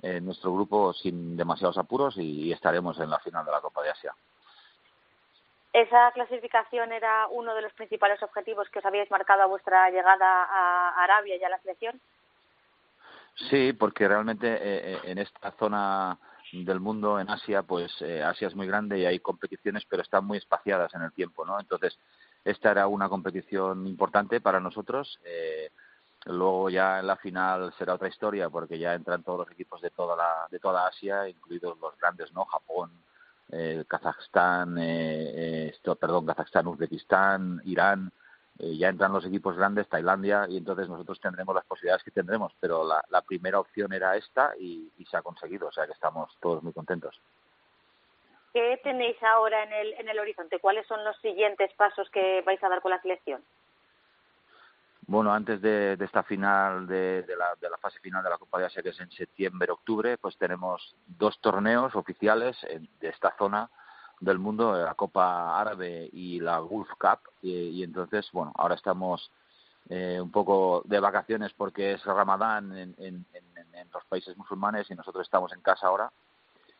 en 0.01 0.25
nuestro 0.25 0.53
grupo 0.53 0.93
sin 0.93 1.37
demasiados 1.37 1.77
apuros 1.77 2.17
y 2.17 2.51
estaremos 2.51 2.99
en 2.99 3.09
la 3.09 3.19
final 3.19 3.45
de 3.45 3.51
la 3.51 3.61
Copa 3.61 3.81
de 3.81 3.89
Asia. 3.89 4.13
¿Esa 5.73 6.11
clasificación 6.11 6.91
era 6.91 7.27
uno 7.29 7.55
de 7.55 7.63
los 7.63 7.73
principales 7.73 8.21
objetivos 8.21 8.69
que 8.69 8.77
os 8.77 8.85
habíais 8.85 9.09
marcado 9.09 9.41
a 9.41 9.47
vuestra 9.47 9.89
llegada 9.89 10.43
a 10.43 11.03
Arabia 11.03 11.35
y 11.35 11.43
a 11.43 11.49
la 11.49 11.59
selección? 11.61 11.99
Sí, 13.49 13.73
porque 13.73 14.07
realmente 14.07 14.47
eh, 14.47 14.93
eh, 14.93 14.99
en 15.05 15.17
esta 15.17 15.51
zona 15.53 16.19
del 16.51 16.79
mundo, 16.79 17.19
en 17.19 17.27
Asia, 17.27 17.63
pues 17.63 17.91
eh, 18.01 18.21
Asia 18.21 18.47
es 18.47 18.55
muy 18.55 18.67
grande 18.67 18.99
y 18.99 19.05
hay 19.05 19.19
competiciones, 19.19 19.83
pero 19.89 20.03
están 20.03 20.25
muy 20.25 20.37
espaciadas 20.37 20.93
en 20.93 21.01
el 21.01 21.11
tiempo, 21.11 21.43
¿no? 21.43 21.59
Entonces, 21.59 21.97
esta 22.45 22.69
era 22.69 22.85
una 22.85 23.09
competición 23.09 23.87
importante 23.87 24.39
para 24.41 24.59
nosotros. 24.59 25.19
luego 26.25 26.69
ya 26.69 26.99
en 26.99 27.07
la 27.07 27.17
final 27.17 27.73
será 27.79 27.95
otra 27.95 28.09
historia, 28.09 28.49
porque 28.49 28.77
ya 28.77 28.93
entran 28.93 29.23
todos 29.23 29.39
los 29.39 29.51
equipos 29.51 29.81
de 29.81 29.89
toda 29.89 30.15
la, 30.15 30.47
de 30.51 30.59
toda 30.59 30.85
Asia, 30.85 31.27
incluidos 31.27 31.79
los 31.79 31.97
grandes, 31.97 32.31
¿no? 32.31 32.45
Japón, 32.45 32.91
eh, 33.53 33.83
Kazajstán, 33.87 34.77
eh, 34.79 35.69
esto, 35.73 35.95
perdón, 35.95 36.25
Kazajstán, 36.25 36.67
Uzbekistán, 36.67 37.61
Irán, 37.65 38.11
eh, 38.59 38.75
ya 38.77 38.89
entran 38.89 39.13
los 39.13 39.25
equipos 39.25 39.55
grandes, 39.55 39.87
Tailandia, 39.87 40.45
y 40.49 40.57
entonces 40.57 40.87
nosotros 40.87 41.19
tendremos 41.19 41.55
las 41.55 41.65
posibilidades 41.65 42.03
que 42.03 42.11
tendremos, 42.11 42.53
pero 42.59 42.83
la, 42.85 43.21
primera 43.21 43.59
opción 43.59 43.93
era 43.93 44.15
esta 44.15 44.53
y, 44.59 44.91
se 45.09 45.17
ha 45.17 45.21
conseguido, 45.21 45.67
o 45.67 45.71
sea 45.71 45.85
que 45.85 45.93
estamos 45.93 46.35
todos 46.39 46.63
muy 46.63 46.73
contentos. 46.73 47.19
¿Qué 48.53 48.79
tenéis 48.83 49.21
ahora 49.23 49.63
en 49.63 49.73
el, 49.73 49.93
en 49.93 50.09
el 50.09 50.19
horizonte? 50.19 50.59
¿Cuáles 50.59 50.85
son 50.87 51.03
los 51.03 51.17
siguientes 51.17 51.73
pasos 51.73 52.09
que 52.11 52.41
vais 52.45 52.63
a 52.63 52.69
dar 52.69 52.81
con 52.81 52.91
la 52.91 53.01
selección? 53.01 53.43
Bueno, 55.13 55.31
antes 55.31 55.61
de, 55.61 55.95
esta 55.99 56.23
final, 56.23 56.87
de, 56.87 57.23
la, 57.37 57.53
de, 57.61 57.69
la, 57.69 57.77
fase 57.77 57.99
final 57.99 58.23
de 58.23 58.31
la 58.31 58.39
Copa 58.39 58.57
de 58.57 58.65
Asia, 58.65 58.81
que 58.81 58.89
es 58.89 58.99
en 58.99 59.11
septiembre-octubre, 59.11 60.17
pues 60.17 60.35
tenemos 60.39 60.95
dos 61.05 61.39
torneos 61.39 61.93
oficiales 61.95 62.57
de 62.99 63.09
esta 63.09 63.35
zona 63.37 63.69
del 64.19 64.39
mundo, 64.39 64.75
la 64.75 64.95
Copa 64.95 65.61
Árabe 65.61 66.09
y 66.11 66.39
la 66.39 66.57
Gulf 66.57 66.89
Cup. 66.99 67.19
Y, 67.43 67.83
entonces, 67.83 68.27
bueno, 68.33 68.53
ahora 68.55 68.73
estamos 68.73 69.29
eh, 69.87 70.19
un 70.19 70.31
poco 70.31 70.81
de 70.85 70.99
vacaciones 70.99 71.53
porque 71.53 71.91
es 71.91 72.03
Ramadán 72.05 72.75
en, 72.75 72.95
en, 72.97 73.23
en 73.35 73.89
los 73.93 74.03
países 74.05 74.35
musulmanes 74.35 74.89
y 74.89 74.95
nosotros 74.95 75.27
estamos 75.27 75.53
en 75.53 75.61
casa 75.61 75.85
ahora 75.85 76.11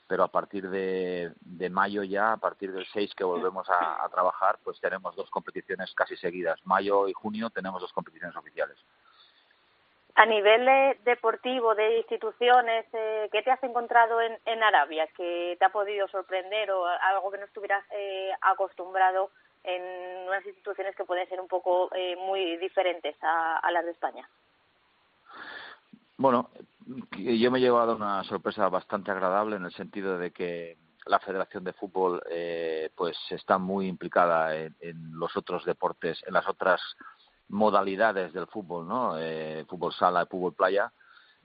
pero 0.07 0.23
a 0.23 0.27
partir 0.27 0.69
de, 0.69 1.31
mayo 1.69 2.03
ya, 2.03 2.33
a 2.33 2.37
partir 2.37 2.71
del 2.71 2.85
6 2.85 3.13
que 3.15 3.23
volvemos 3.23 3.67
a, 3.69 4.07
trabajar, 4.09 4.57
pues 4.63 4.79
tenemos 4.79 5.15
dos 5.15 5.29
competiciones 5.29 5.93
casi 5.95 6.15
seguidas. 6.17 6.59
Mayo 6.65 7.07
y 7.07 7.13
junio 7.13 7.49
tenemos 7.49 7.81
dos 7.81 7.93
competiciones 7.93 8.35
oficiales. 8.35 8.77
A 10.15 10.25
nivel 10.27 10.67
deportivo, 11.03 11.73
de 11.73 11.97
instituciones, 11.97 12.85
eh, 12.93 13.29
¿qué 13.31 13.41
te 13.41 13.49
has 13.49 13.63
encontrado 13.63 14.21
en, 14.21 14.37
en, 14.45 14.61
Arabia 14.61 15.07
que 15.17 15.55
te 15.57 15.65
ha 15.65 15.69
podido 15.69 16.07
sorprender 16.07 16.69
o 16.69 16.85
algo 16.85 17.31
que 17.31 17.39
no 17.39 17.45
estuvieras 17.45 17.83
eh, 17.91 18.29
acostumbrado 18.41 19.31
en 19.63 19.81
unas 20.27 20.45
instituciones 20.45 20.95
que 20.95 21.05
pueden 21.05 21.27
ser 21.29 21.41
un 21.41 21.47
poco 21.47 21.89
eh, 21.95 22.15
muy 22.17 22.57
diferentes 22.57 23.15
a 23.21 23.71
las 23.71 23.85
de 23.85 23.91
España? 23.91 24.29
Bueno, 26.17 26.49
yo 27.17 27.51
me 27.51 27.59
he 27.59 27.61
llevado 27.61 27.95
una 27.95 28.23
sorpresa 28.23 28.67
bastante 28.69 29.11
agradable 29.11 29.55
en 29.55 29.65
el 29.65 29.73
sentido 29.73 30.17
de 30.17 30.31
que 30.31 30.77
la 31.05 31.19
Federación 31.19 31.63
de 31.63 31.73
Fútbol 31.73 32.21
eh, 32.29 32.89
pues 32.95 33.17
está 33.29 33.57
muy 33.57 33.87
implicada 33.87 34.55
en, 34.55 34.75
los 35.17 35.35
otros 35.35 35.65
deportes, 35.65 36.23
en 36.25 36.33
las 36.33 36.47
otras 36.47 36.81
modalidades 37.49 38.33
del 38.33 38.47
fútbol, 38.47 38.87
¿no? 38.87 39.17
Eh, 39.19 39.65
fútbol 39.67 39.93
sala, 39.93 40.25
fútbol 40.25 40.53
playa, 40.53 40.91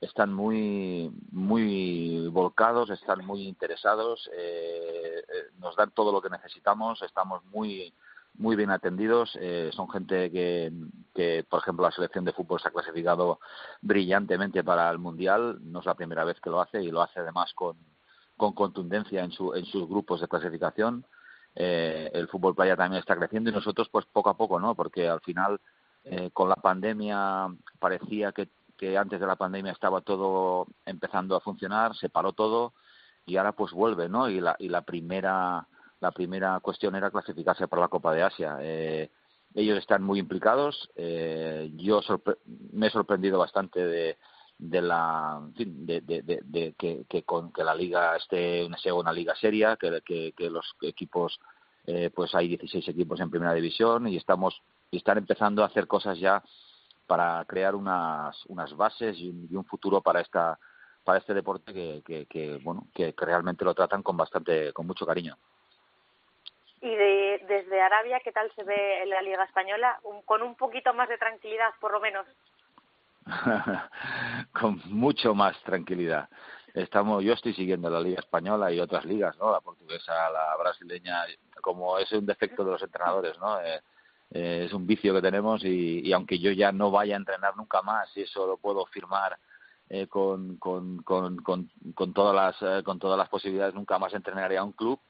están 0.00 0.32
muy 0.32 1.10
muy 1.32 2.28
volcados, 2.28 2.90
están 2.90 3.26
muy 3.26 3.48
interesados, 3.48 4.30
eh, 4.32 5.22
nos 5.58 5.74
dan 5.76 5.90
todo 5.90 6.12
lo 6.12 6.22
que 6.22 6.30
necesitamos, 6.30 7.02
estamos 7.02 7.44
muy 7.46 7.92
muy 8.38 8.56
bien 8.56 8.70
atendidos. 8.70 9.36
Eh, 9.40 9.70
son 9.74 9.90
gente 9.90 10.30
que, 10.30 10.72
que, 11.14 11.44
por 11.48 11.60
ejemplo, 11.60 11.84
la 11.84 11.92
selección 11.92 12.24
de 12.24 12.32
fútbol 12.32 12.60
se 12.60 12.68
ha 12.68 12.72
clasificado 12.72 13.40
brillantemente 13.82 14.64
para 14.64 14.88
el 14.90 14.98
Mundial. 14.98 15.58
No 15.60 15.80
es 15.80 15.86
la 15.86 15.94
primera 15.94 16.24
vez 16.24 16.40
que 16.40 16.50
lo 16.50 16.60
hace 16.60 16.82
y 16.82 16.90
lo 16.90 17.02
hace 17.02 17.20
además 17.20 17.52
con, 17.54 17.76
con 18.36 18.52
contundencia 18.52 19.22
en, 19.22 19.32
su, 19.32 19.54
en 19.54 19.66
sus 19.66 19.88
grupos 19.88 20.20
de 20.20 20.28
clasificación. 20.28 21.04
Eh, 21.54 22.10
el 22.14 22.28
fútbol 22.28 22.54
playa 22.54 22.76
también 22.76 23.00
está 23.00 23.16
creciendo 23.16 23.50
y 23.50 23.52
nosotros, 23.52 23.88
pues 23.90 24.06
poco 24.06 24.30
a 24.30 24.36
poco, 24.36 24.60
¿no? 24.60 24.74
Porque 24.74 25.08
al 25.08 25.20
final 25.20 25.60
eh, 26.04 26.30
con 26.32 26.48
la 26.48 26.56
pandemia 26.56 27.48
parecía 27.80 28.30
que, 28.32 28.48
que 28.76 28.96
antes 28.96 29.18
de 29.18 29.26
la 29.26 29.36
pandemia 29.36 29.72
estaba 29.72 30.00
todo 30.00 30.68
empezando 30.86 31.34
a 31.34 31.40
funcionar, 31.40 31.96
se 31.96 32.08
paró 32.08 32.32
todo 32.32 32.74
y 33.26 33.36
ahora 33.36 33.52
pues 33.52 33.72
vuelve, 33.72 34.08
¿no? 34.08 34.28
Y 34.30 34.40
la, 34.40 34.54
y 34.60 34.68
la 34.68 34.82
primera 34.82 35.66
la 36.00 36.12
primera 36.12 36.60
cuestión 36.60 36.94
era 36.94 37.10
clasificarse 37.10 37.68
para 37.68 37.82
la 37.82 37.88
Copa 37.88 38.12
de 38.12 38.22
Asia. 38.22 38.58
Eh, 38.60 39.10
ellos 39.54 39.78
están 39.78 40.02
muy 40.02 40.18
implicados. 40.18 40.90
Eh, 40.94 41.70
yo 41.76 42.00
me 42.72 42.86
he 42.86 42.90
sorprendido 42.90 43.38
bastante 43.38 43.84
de, 43.84 44.18
de 44.58 44.82
la 44.82 45.40
de, 45.54 46.00
de, 46.00 46.22
de, 46.22 46.74
que, 46.76 47.04
que, 47.08 47.22
con 47.22 47.52
que 47.52 47.62
la 47.62 47.74
liga 47.74 48.16
esté 48.16 48.68
sea 48.82 48.94
una 48.94 49.12
liga 49.12 49.34
seria 49.36 49.76
que, 49.76 50.02
que, 50.04 50.32
que 50.36 50.50
los 50.50 50.74
equipos 50.82 51.38
eh, 51.86 52.10
pues 52.14 52.34
hay 52.34 52.48
16 52.48 52.88
equipos 52.88 53.20
en 53.20 53.30
primera 53.30 53.54
división 53.54 54.08
y 54.08 54.16
estamos 54.16 54.60
y 54.90 54.96
están 54.96 55.16
empezando 55.16 55.62
a 55.62 55.66
hacer 55.66 55.86
cosas 55.86 56.18
ya 56.18 56.42
para 57.06 57.44
crear 57.44 57.76
unas 57.76 58.36
unas 58.46 58.76
bases 58.76 59.16
y 59.18 59.30
un, 59.30 59.48
y 59.50 59.54
un 59.54 59.64
futuro 59.64 60.02
para 60.02 60.20
esta 60.20 60.58
para 61.04 61.18
este 61.18 61.34
deporte 61.34 61.72
que, 61.72 62.02
que, 62.04 62.26
que 62.26 62.58
bueno 62.58 62.88
que, 62.92 63.14
realmente 63.16 63.64
lo 63.64 63.74
tratan 63.74 64.02
con 64.02 64.16
bastante 64.16 64.72
con 64.72 64.88
mucho 64.88 65.06
cariño 65.06 65.38
y 66.80 66.94
de, 66.94 67.44
desde 67.48 67.80
Arabia 67.80 68.20
qué 68.22 68.32
tal 68.32 68.50
se 68.54 68.62
ve 68.62 69.02
en 69.02 69.10
la 69.10 69.22
liga 69.22 69.44
española 69.44 69.98
con 70.24 70.42
un 70.42 70.54
poquito 70.54 70.94
más 70.94 71.08
de 71.08 71.18
tranquilidad 71.18 71.70
por 71.80 71.92
lo 71.92 72.00
menos 72.00 72.26
con 74.52 74.80
mucho 74.86 75.34
más 75.34 75.60
tranquilidad. 75.62 76.28
Estamos, 76.74 77.24
yo 77.24 77.32
estoy 77.32 77.54
siguiendo 77.54 77.90
la 77.90 78.00
liga 78.00 78.20
española 78.20 78.70
y 78.72 78.80
otras 78.80 79.04
ligas, 79.04 79.36
¿no? 79.38 79.50
La 79.50 79.60
portuguesa, 79.60 80.30
la 80.30 80.56
brasileña, 80.56 81.24
como 81.60 81.98
es 81.98 82.10
un 82.12 82.26
defecto 82.26 82.64
de 82.64 82.72
los 82.72 82.82
entrenadores, 82.82 83.38
¿no? 83.38 83.60
Eh, 83.60 83.80
eh, 84.30 84.64
es 84.66 84.72
un 84.72 84.86
vicio 84.86 85.14
que 85.14 85.22
tenemos 85.22 85.64
y, 85.64 86.12
aunque 86.12 86.38
yo 86.38 86.52
ya 86.52 86.70
no 86.70 86.90
vaya 86.90 87.14
a 87.14 87.18
entrenar 87.18 87.56
nunca 87.56 87.82
más 87.82 88.14
y 88.16 88.22
eso 88.22 88.46
lo 88.46 88.58
puedo 88.58 88.84
firmar 88.86 89.38
eh, 89.88 90.06
con, 90.06 90.56
con, 90.58 91.02
con, 91.02 91.38
con, 91.38 92.12
todas 92.12 92.34
las 92.34 92.84
con 92.84 92.98
todas 92.98 93.16
las 93.16 93.30
posibilidades 93.30 93.74
nunca 93.74 93.98
más 93.98 94.12
entrenaré 94.12 94.58
a 94.58 94.64
un 94.64 94.72
club 94.72 95.00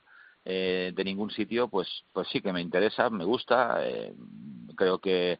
de 0.44 1.02
ningún 1.04 1.30
sitio 1.30 1.68
pues 1.68 1.86
pues 2.12 2.26
sí 2.28 2.40
que 2.40 2.52
me 2.54 2.62
interesa 2.62 3.10
me 3.10 3.24
gusta 3.24 3.80
creo 4.76 4.98
que 4.98 5.38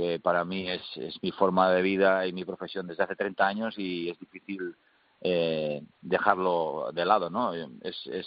que 0.00 0.18
para 0.18 0.44
mí 0.44 0.68
es, 0.68 0.82
es 0.96 1.22
mi 1.22 1.30
forma 1.30 1.70
de 1.70 1.82
vida 1.82 2.26
y 2.26 2.32
mi 2.32 2.44
profesión 2.44 2.86
desde 2.86 3.02
hace 3.02 3.16
30 3.16 3.46
años 3.46 3.78
y 3.78 4.08
es 4.08 4.18
difícil 4.18 4.74
eh, 5.20 5.82
dejarlo 6.00 6.90
de 6.94 7.04
lado, 7.04 7.28
¿no? 7.28 7.52
Es, 7.52 8.06
es 8.06 8.26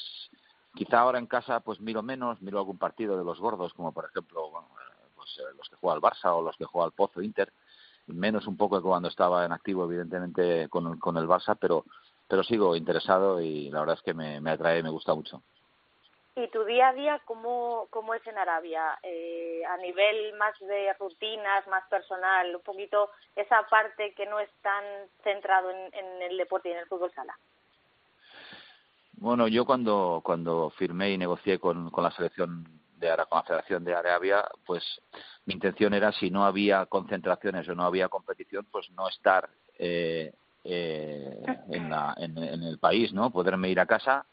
quizá 0.75 0.99
ahora 0.99 1.17
en 1.17 1.25
casa 1.25 1.61
pues 1.61 1.79
miro 1.79 2.03
menos, 2.03 2.39
miro 2.43 2.59
algún 2.59 2.77
partido 2.77 3.17
de 3.17 3.23
los 3.23 3.39
gordos, 3.39 3.73
como 3.73 3.91
por 3.91 4.05
ejemplo 4.05 4.51
bueno, 4.51 4.67
pues, 5.15 5.29
eh, 5.39 5.55
los 5.57 5.67
que 5.67 5.75
juega 5.77 5.95
al 5.95 6.01
Barça 6.01 6.37
o 6.37 6.43
los 6.43 6.55
que 6.57 6.65
juega 6.65 6.85
al 6.85 6.91
Pozo 6.91 7.23
Inter, 7.23 7.51
menos 8.05 8.45
un 8.45 8.55
poco 8.55 8.77
que 8.77 8.83
cuando 8.83 9.07
estaba 9.07 9.43
en 9.43 9.51
activo, 9.51 9.85
evidentemente, 9.85 10.69
con, 10.69 10.99
con 10.99 11.17
el 11.17 11.27
Barça, 11.27 11.57
pero 11.59 11.85
pero 12.27 12.43
sigo 12.43 12.75
interesado 12.75 13.41
y 13.41 13.69
la 13.71 13.79
verdad 13.81 13.97
es 13.97 14.03
que 14.03 14.13
me, 14.13 14.39
me 14.41 14.51
atrae 14.51 14.79
y 14.79 14.83
me 14.83 14.89
gusta 14.89 15.13
mucho. 15.15 15.41
¿Y 16.35 16.47
tu 16.47 16.63
día 16.65 16.89
a 16.89 16.93
día 16.93 17.21
cómo, 17.25 17.87
cómo 17.91 18.15
es 18.15 18.25
en 18.25 18.37
Arabia? 18.39 18.97
Eh, 19.03 19.61
a 19.69 19.77
nivel 19.77 20.33
más 20.33 20.57
de 20.59 20.91
rutinas, 20.99 21.67
más 21.67 21.87
personal, 21.89 22.55
un 22.55 22.61
poquito 22.63 23.11
esa 23.35 23.61
parte 23.69 24.13
que 24.15 24.25
no 24.25 24.39
es 24.39 24.49
tan 24.63 24.83
centrado 25.23 25.69
en, 25.69 26.21
el 26.23 26.37
deporte 26.37 26.69
y 26.69 26.71
en 26.71 26.79
el 26.79 26.87
fútbol 26.87 27.11
sala. 27.13 27.37
Bueno, 29.17 29.47
yo 29.47 29.63
cuando, 29.63 30.21
cuando 30.23 30.71
firmé 30.71 31.11
y 31.11 31.17
negocié 31.19 31.59
con, 31.59 31.91
con 31.91 32.03
la 32.03 32.11
selección 32.11 32.63
de 32.97 33.09
con 33.29 33.37
la 33.37 33.43
Federación 33.43 33.83
de 33.83 33.93
Arabia, 33.93 34.43
pues 34.65 34.83
mi 35.45 35.53
intención 35.53 35.93
era 35.93 36.11
si 36.13 36.31
no 36.31 36.45
había 36.45 36.85
concentraciones 36.87 37.67
o 37.69 37.75
no 37.75 37.83
había 37.83 38.07
competición, 38.07 38.65
pues 38.71 38.89
no 38.91 39.07
estar 39.07 39.49
eh, 39.77 40.33
eh, 40.63 41.43
en, 41.69 41.89
la, 41.89 42.15
en 42.17 42.37
el 42.37 42.79
país, 42.79 43.11
¿no? 43.13 43.29
Poderme 43.29 43.69
ir 43.69 43.79
a 43.79 43.85
casa 43.85 44.25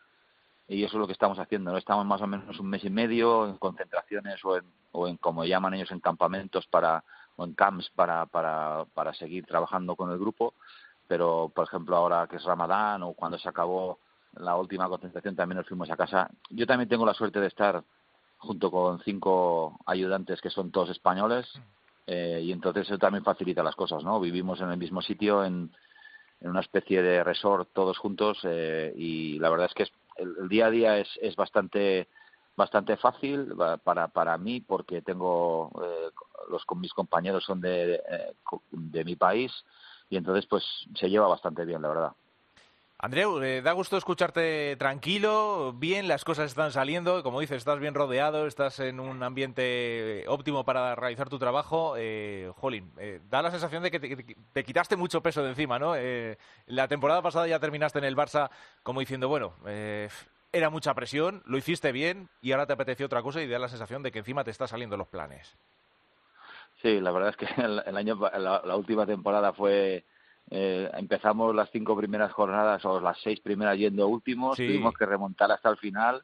y 0.70 0.84
eso 0.84 0.96
es 0.96 1.00
lo 1.00 1.06
que 1.08 1.12
estamos 1.12 1.38
haciendo. 1.40 1.72
¿no? 1.72 1.78
Estamos 1.78 2.06
más 2.06 2.22
o 2.22 2.28
menos 2.28 2.58
un 2.60 2.68
mes 2.68 2.84
y 2.84 2.90
medio 2.90 3.46
en 3.46 3.56
concentraciones 3.56 4.42
o 4.44 4.56
en, 4.56 4.64
o 4.92 5.08
en 5.08 5.16
como 5.16 5.44
llaman 5.44 5.74
ellos, 5.74 5.90
en 5.90 5.98
campamentos 5.98 6.64
para, 6.68 7.02
o 7.34 7.44
en 7.44 7.54
camps 7.54 7.90
para, 7.90 8.26
para, 8.26 8.84
para 8.94 9.12
seguir 9.14 9.44
trabajando 9.46 9.96
con 9.96 10.12
el 10.12 10.18
grupo. 10.18 10.54
Pero, 11.08 11.50
por 11.52 11.66
ejemplo, 11.66 11.96
ahora 11.96 12.28
que 12.28 12.36
es 12.36 12.44
Ramadán 12.44 13.02
o 13.02 13.14
cuando 13.14 13.36
se 13.36 13.48
acabó 13.48 13.98
la 14.34 14.56
última 14.56 14.88
concentración 14.88 15.34
también 15.34 15.56
nos 15.56 15.66
fuimos 15.66 15.90
a 15.90 15.96
casa. 15.96 16.30
Yo 16.50 16.68
también 16.68 16.88
tengo 16.88 17.04
la 17.04 17.14
suerte 17.14 17.40
de 17.40 17.48
estar 17.48 17.82
junto 18.38 18.70
con 18.70 19.00
cinco 19.00 19.76
ayudantes 19.86 20.40
que 20.40 20.50
son 20.50 20.70
todos 20.70 20.90
españoles 20.90 21.46
eh, 22.06 22.42
y 22.44 22.52
entonces 22.52 22.86
eso 22.86 22.96
también 22.96 23.24
facilita 23.24 23.64
las 23.64 23.74
cosas, 23.74 24.04
¿no? 24.04 24.20
Vivimos 24.20 24.60
en 24.60 24.70
el 24.70 24.78
mismo 24.78 25.02
sitio, 25.02 25.44
en, 25.44 25.72
en 26.40 26.50
una 26.50 26.60
especie 26.60 27.02
de 27.02 27.24
resort 27.24 27.70
todos 27.72 27.98
juntos 27.98 28.38
eh, 28.44 28.92
y 28.96 29.38
la 29.40 29.50
verdad 29.50 29.66
es 29.66 29.74
que 29.74 29.82
es, 29.82 29.92
el, 30.20 30.48
día 30.48 30.66
a 30.66 30.70
día 30.70 30.98
es, 30.98 31.08
es 31.20 31.36
bastante 31.36 32.08
bastante 32.56 32.96
fácil 32.96 33.54
para 33.84 34.08
para 34.08 34.36
mí 34.36 34.60
porque 34.60 35.02
tengo 35.02 35.70
eh, 35.82 36.10
los 36.50 36.64
con 36.66 36.80
mis 36.80 36.92
compañeros 36.92 37.44
son 37.44 37.60
de, 37.60 37.86
de, 37.86 38.02
de 38.70 39.04
mi 39.04 39.16
país 39.16 39.52
y 40.10 40.16
entonces 40.16 40.46
pues 40.46 40.64
se 40.94 41.08
lleva 41.08 41.28
bastante 41.28 41.64
bien 41.64 41.80
la 41.80 41.88
verdad 41.88 42.12
Andreu, 43.02 43.42
eh, 43.42 43.62
da 43.62 43.72
gusto 43.72 43.96
escucharte 43.96 44.76
tranquilo, 44.76 45.72
bien, 45.72 46.06
las 46.06 46.22
cosas 46.22 46.50
están 46.50 46.70
saliendo, 46.70 47.22
como 47.22 47.40
dices, 47.40 47.56
estás 47.56 47.80
bien 47.80 47.94
rodeado, 47.94 48.46
estás 48.46 48.78
en 48.78 49.00
un 49.00 49.22
ambiente 49.22 50.24
óptimo 50.28 50.64
para 50.66 50.94
realizar 50.96 51.30
tu 51.30 51.38
trabajo. 51.38 51.94
Eh, 51.96 52.52
jolín, 52.56 52.92
eh, 52.98 53.22
da 53.30 53.40
la 53.40 53.50
sensación 53.50 53.82
de 53.82 53.90
que 53.90 54.00
te, 54.00 54.36
te, 54.52 54.64
quitaste 54.64 54.96
mucho 54.96 55.22
peso 55.22 55.42
de 55.42 55.48
encima, 55.48 55.78
¿no? 55.78 55.96
Eh, 55.96 56.36
la 56.66 56.88
temporada 56.88 57.22
pasada 57.22 57.48
ya 57.48 57.58
terminaste 57.58 57.98
en 57.98 58.04
el 58.04 58.14
Barça 58.14 58.50
como 58.82 59.00
diciendo, 59.00 59.28
bueno, 59.28 59.54
eh, 59.66 60.10
era 60.52 60.68
mucha 60.68 60.92
presión, 60.92 61.42
lo 61.46 61.56
hiciste 61.56 61.92
bien 61.92 62.28
y 62.42 62.52
ahora 62.52 62.66
te 62.66 62.74
apeteció 62.74 63.06
otra 63.06 63.22
cosa 63.22 63.40
y 63.40 63.48
da 63.48 63.58
la 63.58 63.68
sensación 63.68 64.02
de 64.02 64.12
que 64.12 64.18
encima 64.18 64.44
te 64.44 64.50
están 64.50 64.68
saliendo 64.68 64.98
los 64.98 65.08
planes. 65.08 65.56
Sí, 66.82 67.00
la 67.00 67.12
verdad 67.12 67.30
es 67.30 67.36
que 67.38 67.46
el, 67.62 67.96
año, 67.96 68.18
la 68.18 68.76
última 68.76 69.06
temporada 69.06 69.54
fue 69.54 70.04
eh, 70.50 70.90
empezamos 70.94 71.54
las 71.54 71.70
cinco 71.70 71.96
primeras 71.96 72.32
jornadas 72.32 72.84
o 72.84 73.00
las 73.00 73.18
seis 73.20 73.40
primeras 73.40 73.78
yendo 73.78 74.08
últimos, 74.08 74.56
sí. 74.56 74.66
tuvimos 74.66 74.94
que 74.94 75.06
remontar 75.06 75.50
hasta 75.52 75.70
el 75.70 75.76
final. 75.76 76.22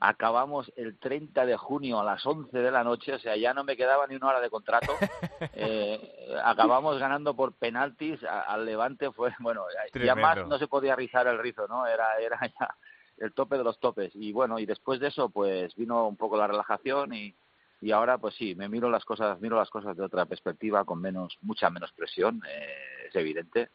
Acabamos 0.00 0.72
el 0.76 0.98
30 0.98 1.44
de 1.44 1.56
junio 1.56 2.00
a 2.00 2.04
las 2.04 2.24
11 2.24 2.56
de 2.56 2.70
la 2.70 2.82
noche, 2.82 3.12
o 3.12 3.18
sea, 3.18 3.36
ya 3.36 3.52
no 3.52 3.64
me 3.64 3.76
quedaba 3.76 4.06
ni 4.06 4.16
una 4.16 4.28
hora 4.28 4.40
de 4.40 4.50
contrato. 4.50 4.92
eh, 5.54 6.34
acabamos 6.42 6.98
ganando 6.98 7.34
por 7.34 7.52
penaltis 7.52 8.18
al 8.24 8.64
Levante, 8.64 9.12
fue, 9.12 9.30
bueno, 9.40 9.64
Tremendo. 9.92 10.06
ya 10.06 10.20
más 10.20 10.48
no 10.48 10.58
se 10.58 10.66
podía 10.66 10.96
rizar 10.96 11.26
el 11.28 11.38
rizo, 11.38 11.68
¿no? 11.68 11.86
Era, 11.86 12.18
era 12.18 12.40
ya 12.40 12.74
el 13.18 13.32
tope 13.34 13.56
de 13.58 13.64
los 13.64 13.78
topes. 13.78 14.10
Y 14.14 14.32
bueno, 14.32 14.58
y 14.58 14.66
después 14.66 14.98
de 14.98 15.08
eso, 15.08 15.28
pues 15.28 15.74
vino 15.76 16.08
un 16.08 16.16
poco 16.16 16.36
la 16.36 16.46
relajación 16.46 17.14
y, 17.14 17.36
y 17.80 17.92
ahora 17.92 18.18
pues 18.18 18.34
sí 18.34 18.54
me 18.54 18.68
miro 18.68 18.90
las 18.90 19.04
cosas 19.04 19.40
miro 19.40 19.56
las 19.56 19.70
cosas 19.70 19.96
de 19.96 20.04
otra 20.04 20.26
perspectiva 20.26 20.84
con 20.84 21.00
menos 21.00 21.38
mucha 21.42 21.70
menos 21.70 21.92
presión 21.92 22.42
eh, 22.48 23.08
es 23.08 23.16
evidente. 23.16 23.70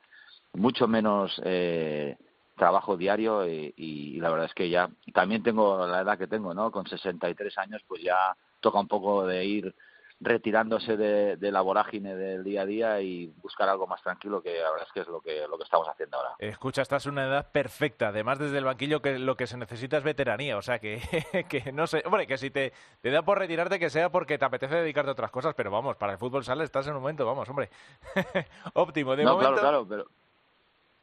Mucho 0.53 0.87
menos 0.87 1.41
eh, 1.43 2.17
trabajo 2.55 2.95
diario 2.95 3.45
y, 3.45 3.73
y, 3.75 4.19
la 4.21 4.29
verdad 4.29 4.45
es 4.45 4.53
que 4.53 4.69
ya 4.69 4.89
también 5.13 5.43
tengo 5.43 5.85
la 5.85 6.01
edad 6.01 6.17
que 6.17 6.27
tengo 6.27 6.53
no 6.53 6.71
con 6.71 6.87
63 6.87 7.57
años 7.57 7.81
pues 7.87 8.01
ya 8.01 8.35
toca 8.61 8.79
un 8.79 8.87
poco 8.87 9.27
de 9.27 9.43
ir 9.43 9.75
retirándose 10.19 10.95
de, 10.95 11.35
de, 11.35 11.51
la 11.51 11.61
vorágine 11.61 12.15
del 12.15 12.43
día 12.43 12.61
a 12.61 12.65
día 12.65 13.01
y 13.01 13.27
buscar 13.41 13.67
algo 13.67 13.85
más 13.85 14.01
tranquilo 14.01 14.41
que 14.41 14.59
la 14.59 14.71
verdad 14.71 14.87
es 14.87 14.93
que 14.93 15.01
es 15.01 15.07
lo 15.07 15.19
que 15.21 15.45
lo 15.47 15.57
que 15.57 15.63
estamos 15.63 15.87
haciendo 15.87 16.17
ahora. 16.17 16.35
Escucha, 16.39 16.81
estás 16.81 17.05
en 17.05 17.13
una 17.13 17.25
edad 17.25 17.51
perfecta, 17.51 18.07
además 18.09 18.39
desde 18.39 18.57
el 18.57 18.63
banquillo 18.63 19.01
que 19.01 19.19
lo 19.19 19.35
que 19.35 19.47
se 19.47 19.57
necesita 19.57 19.97
es 19.97 20.03
veteranía, 20.03 20.57
o 20.57 20.61
sea 20.61 20.79
que, 20.79 21.01
que 21.49 21.71
no 21.71 21.85
sé, 21.87 22.01
hombre, 22.05 22.27
que 22.27 22.37
si 22.37 22.49
te, 22.49 22.71
te 23.01 23.11
da 23.11 23.23
por 23.23 23.39
retirarte 23.39 23.77
que 23.77 23.89
sea 23.89 24.09
porque 24.09 24.37
te 24.37 24.45
apetece 24.45 24.75
dedicarte 24.75 25.09
a 25.09 25.13
otras 25.13 25.31
cosas, 25.31 25.53
pero 25.53 25.69
vamos, 25.69 25.97
para 25.97 26.13
el 26.13 26.19
fútbol 26.19 26.43
sale 26.43 26.63
estás 26.63 26.87
en 26.87 26.93
un 26.93 27.01
momento, 27.01 27.25
vamos, 27.25 27.49
hombre. 27.49 27.69
Óptimo, 28.73 29.15
de 29.15 29.23
no, 29.23 29.33
momento. 29.33 29.59
claro, 29.59 29.85
claro, 29.85 29.87
pero 29.87 30.24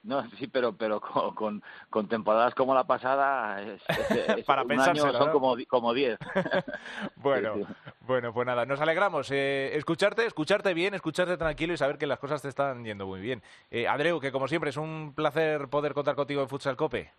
no, 0.03 0.29
sí, 0.39 0.47
pero 0.47 0.77
pero 0.77 1.01
con, 1.01 1.35
con, 1.35 1.63
con 1.91 2.09
temporadas 2.09 2.55
como 2.55 2.75
la 2.75 2.85
pasada 2.85 3.63
es, 3.63 3.83
es, 3.89 4.29
es 4.39 4.45
para 4.45 4.63
un 4.63 4.73
año 4.73 5.03
son 5.03 5.13
¿no? 5.13 5.33
como 5.33 5.57
como 5.69 5.95
diez. 5.95 6.19
bueno, 7.17 7.55
sí, 7.55 7.65
sí. 7.65 7.91
bueno, 8.01 8.33
pues 8.33 8.47
nada, 8.47 8.67
nos 8.67 8.81
alegramos. 8.81 9.31
Eh, 9.31 9.77
escucharte, 9.77 10.27
escucharte 10.27 10.75
bien, 10.75 10.95
escucharte 10.95 11.37
tranquilo 11.37 11.75
y 11.75 11.77
saber 11.77 11.99
que 11.99 12.07
las 12.07 12.19
cosas 12.19 12.43
te 12.43 12.49
están 12.49 12.85
yendo 12.85 13.07
muy 13.07 13.21
bien. 13.21 13.43
Eh, 13.71 13.87
Andreu, 13.87 14.21
que 14.21 14.33
como 14.33 14.49
siempre 14.49 14.71
es 14.71 14.77
un 14.77 15.13
placer 15.15 15.69
poder 15.69 15.95
contar 15.95 16.15
contigo 16.15 16.43
en 16.43 16.49
Futsal 16.49 16.77
Cope. 16.77 17.13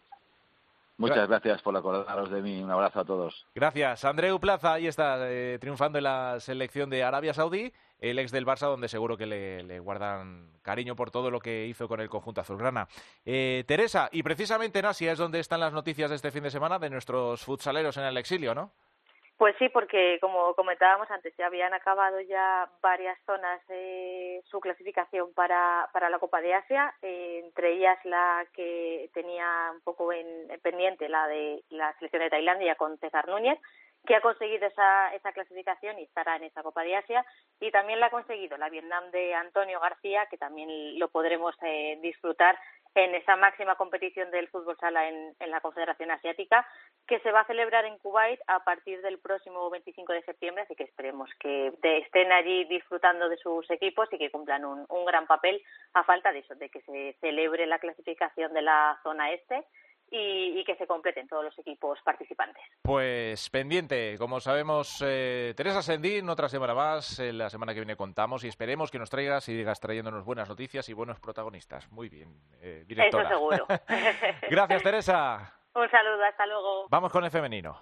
Muchas 0.98 1.28
gracias 1.28 1.62
por 1.62 1.76
acordaros 1.76 2.30
de 2.30 2.42
mí. 2.42 2.62
Un 2.62 2.70
abrazo 2.70 3.00
a 3.00 3.06
todos. 3.06 3.48
Gracias. 3.56 4.06
Andreu 4.06 4.40
Plaza, 4.40 4.74
ahí 4.74 4.88
está, 4.88 5.18
eh, 5.22 5.58
triunfando 5.60 5.98
en 5.98 6.04
la 6.04 6.40
selección 6.40 6.90
de 6.90 7.04
Arabia 7.04 7.34
Saudí, 7.34 7.74
el 8.04 8.20
ex 8.20 8.32
del 8.32 8.46
Barça, 8.46 8.68
donde 8.68 8.90
seguro 8.90 9.18
que 9.18 9.26
le, 9.26 9.80
guardan 9.80 10.52
cariño 10.62 10.96
por 10.96 11.10
todo 11.10 11.32
lo 11.32 11.40
que 11.40 11.66
hizo 11.66 11.88
con 11.88 12.02
el 12.02 12.10
conjunto 12.10 12.42
azulgrana. 12.42 12.88
Eh, 13.26 13.64
Teresa, 13.66 14.10
y 14.12 14.24
precisamente 14.24 14.80
en 14.80 14.86
Asia 14.86 15.14
es 15.14 15.18
donde 15.18 15.40
están 15.40 15.62
las 15.62 15.74
noticias 15.74 16.10
de 16.10 16.18
este 16.18 16.32
fin 16.32 16.44
de 16.44 16.52
semana 16.52 16.80
de 16.80 16.90
nuestros 16.90 17.44
futsaleros 17.44 17.98
en 17.98 18.04
el 18.04 18.18
exilio, 18.18 18.54
¿no? 18.54 18.72
Pues 19.38 19.56
sí, 19.58 19.68
porque 19.70 20.20
como 20.22 20.54
comentábamos 20.54 21.10
antes, 21.10 21.34
ya 21.38 21.48
habían 21.48 21.74
acabado 21.74 22.20
ya 22.22 22.70
varias 22.82 23.18
zonas 23.26 23.66
de 23.68 24.42
su 24.46 24.60
clasificación 24.60 25.34
para, 25.34 25.90
para 25.92 26.10
la 26.10 26.20
Copa 26.20 26.40
de 26.40 26.54
Asia, 26.54 26.94
eh, 27.02 27.42
entre 27.44 27.74
ellas 27.74 27.98
la 28.06 28.46
que 28.54 29.10
tenía 29.14 29.72
un 29.74 29.82
poco 29.82 30.14
en, 30.14 30.48
pendiente, 30.62 31.10
la 31.10 31.28
de 31.28 31.64
la 31.70 31.94
selección 31.96 32.22
de 32.22 32.30
Tailandia 32.30 32.76
con 32.76 32.98
César 33.00 33.28
Núñez, 33.28 33.60
que 34.06 34.16
ha 34.16 34.22
conseguido 34.22 34.68
esa, 34.68 35.14
esa 35.16 35.32
clasificación 35.32 35.98
y 35.98 36.04
estará 36.04 36.36
en 36.36 36.44
esa 36.44 36.64
Copa 36.64 36.84
de 36.84 36.96
Asia, 36.96 37.26
y 37.60 37.72
también 37.72 38.00
la 38.00 38.08
ha 38.08 38.12
conseguido 38.12 38.58
la 38.58 38.70
Vietnam 38.70 39.12
de 39.12 39.34
Antonio 39.34 39.80
García, 39.80 40.28
que 40.30 40.38
también 40.38 41.00
lo 41.00 41.10
podremos 41.10 41.56
eh, 41.62 41.98
disfrutar 42.02 42.58
en 42.96 43.16
esa 43.16 43.36
máxima 43.36 43.76
competición 43.76 44.30
del 44.30 44.50
fútbol 44.50 44.78
sala 44.80 45.08
en, 45.08 45.34
la 45.48 45.62
Confederación 45.62 46.12
Asiática, 46.12 46.68
que 47.08 47.20
se 47.20 47.32
va 47.32 47.42
a 47.42 47.48
celebrar 47.48 47.86
en 47.86 47.98
Kuwait 47.98 48.40
a 48.48 48.64
partir 48.64 49.02
del 49.02 49.20
próximo 49.20 49.70
25 49.70 50.14
de 50.14 50.22
septiembre, 50.24 50.64
así 50.64 50.76
que 50.76 50.84
esperemos 50.84 51.30
que 51.40 51.74
estén 51.82 52.32
allí 52.32 52.66
disfrutando 52.66 53.30
de 53.30 53.38
sus 53.38 53.70
equipos 53.72 54.10
y 54.12 54.18
que 54.18 54.32
cumplan 54.32 54.66
un, 54.66 54.86
un 54.90 55.06
gran 55.06 55.26
papel 55.26 55.64
a 55.94 56.04
falta 56.04 56.32
de 56.32 56.40
eso, 56.40 56.56
de 56.56 56.70
que 56.70 56.82
se 56.82 57.16
celebre 57.20 57.66
la 57.66 57.80
clasificación 57.80 58.54
de 58.54 58.62
la 58.62 59.00
zona 59.04 59.32
este 59.32 59.66
y, 60.16 60.64
que 60.64 60.76
se 60.76 60.86
completen 60.86 61.28
todos 61.28 61.44
los 61.44 61.58
equipos 61.60 62.00
participantes. 62.04 62.64
Pues 62.82 63.50
pendiente, 63.50 64.16
como 64.18 64.40
sabemos, 64.40 65.04
eh, 65.06 65.54
Teresa 65.58 65.82
Sendín, 65.82 66.30
otra 66.30 66.48
semana 66.48 66.76
más, 66.76 67.20
eh, 67.20 67.34
la 67.34 67.50
semana 67.50 67.74
que 67.74 67.80
viene 67.80 67.96
contamos 67.96 68.44
y 68.44 68.48
esperemos 68.48 68.92
que 68.92 69.00
nos 69.00 69.10
traigas 69.10 69.50
y 69.50 69.56
digas 69.56 69.80
trayéndonos 69.80 70.24
buenas 70.24 70.48
noticias 70.48 70.88
y 70.90 70.94
buenos 70.94 71.20
protagonistas. 71.20 71.92
Muy 71.92 72.10
bien, 72.10 72.30
eh, 72.62 72.84
directora. 72.86 73.24
Eso 73.24 73.34
seguro. 73.34 73.66
Gracias, 74.50 74.84
Teresa. 74.84 75.54
Un 75.74 75.90
saludo, 75.90 76.24
hasta 76.24 76.46
luego. 76.46 76.88
Vamos 76.90 77.12
con 77.12 77.24
el 77.26 77.32
femenino. 77.32 77.82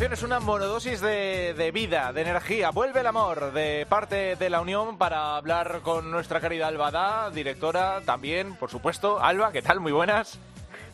Es 0.00 0.22
una 0.22 0.40
monodosis 0.40 1.02
de, 1.02 1.52
de 1.52 1.70
vida, 1.72 2.12
de 2.14 2.22
energía. 2.22 2.70
Vuelve 2.70 3.00
el 3.00 3.06
amor 3.06 3.52
de 3.52 3.86
parte 3.86 4.34
de 4.34 4.48
la 4.48 4.62
Unión 4.62 4.96
para 4.96 5.36
hablar 5.36 5.80
con 5.82 6.10
nuestra 6.10 6.40
querida 6.40 6.68
Alba 6.68 7.30
directora 7.30 8.00
también, 8.06 8.56
por 8.56 8.70
supuesto. 8.70 9.22
Alba, 9.22 9.52
¿qué 9.52 9.60
tal? 9.60 9.78
Muy 9.78 9.92
buenas. 9.92 10.38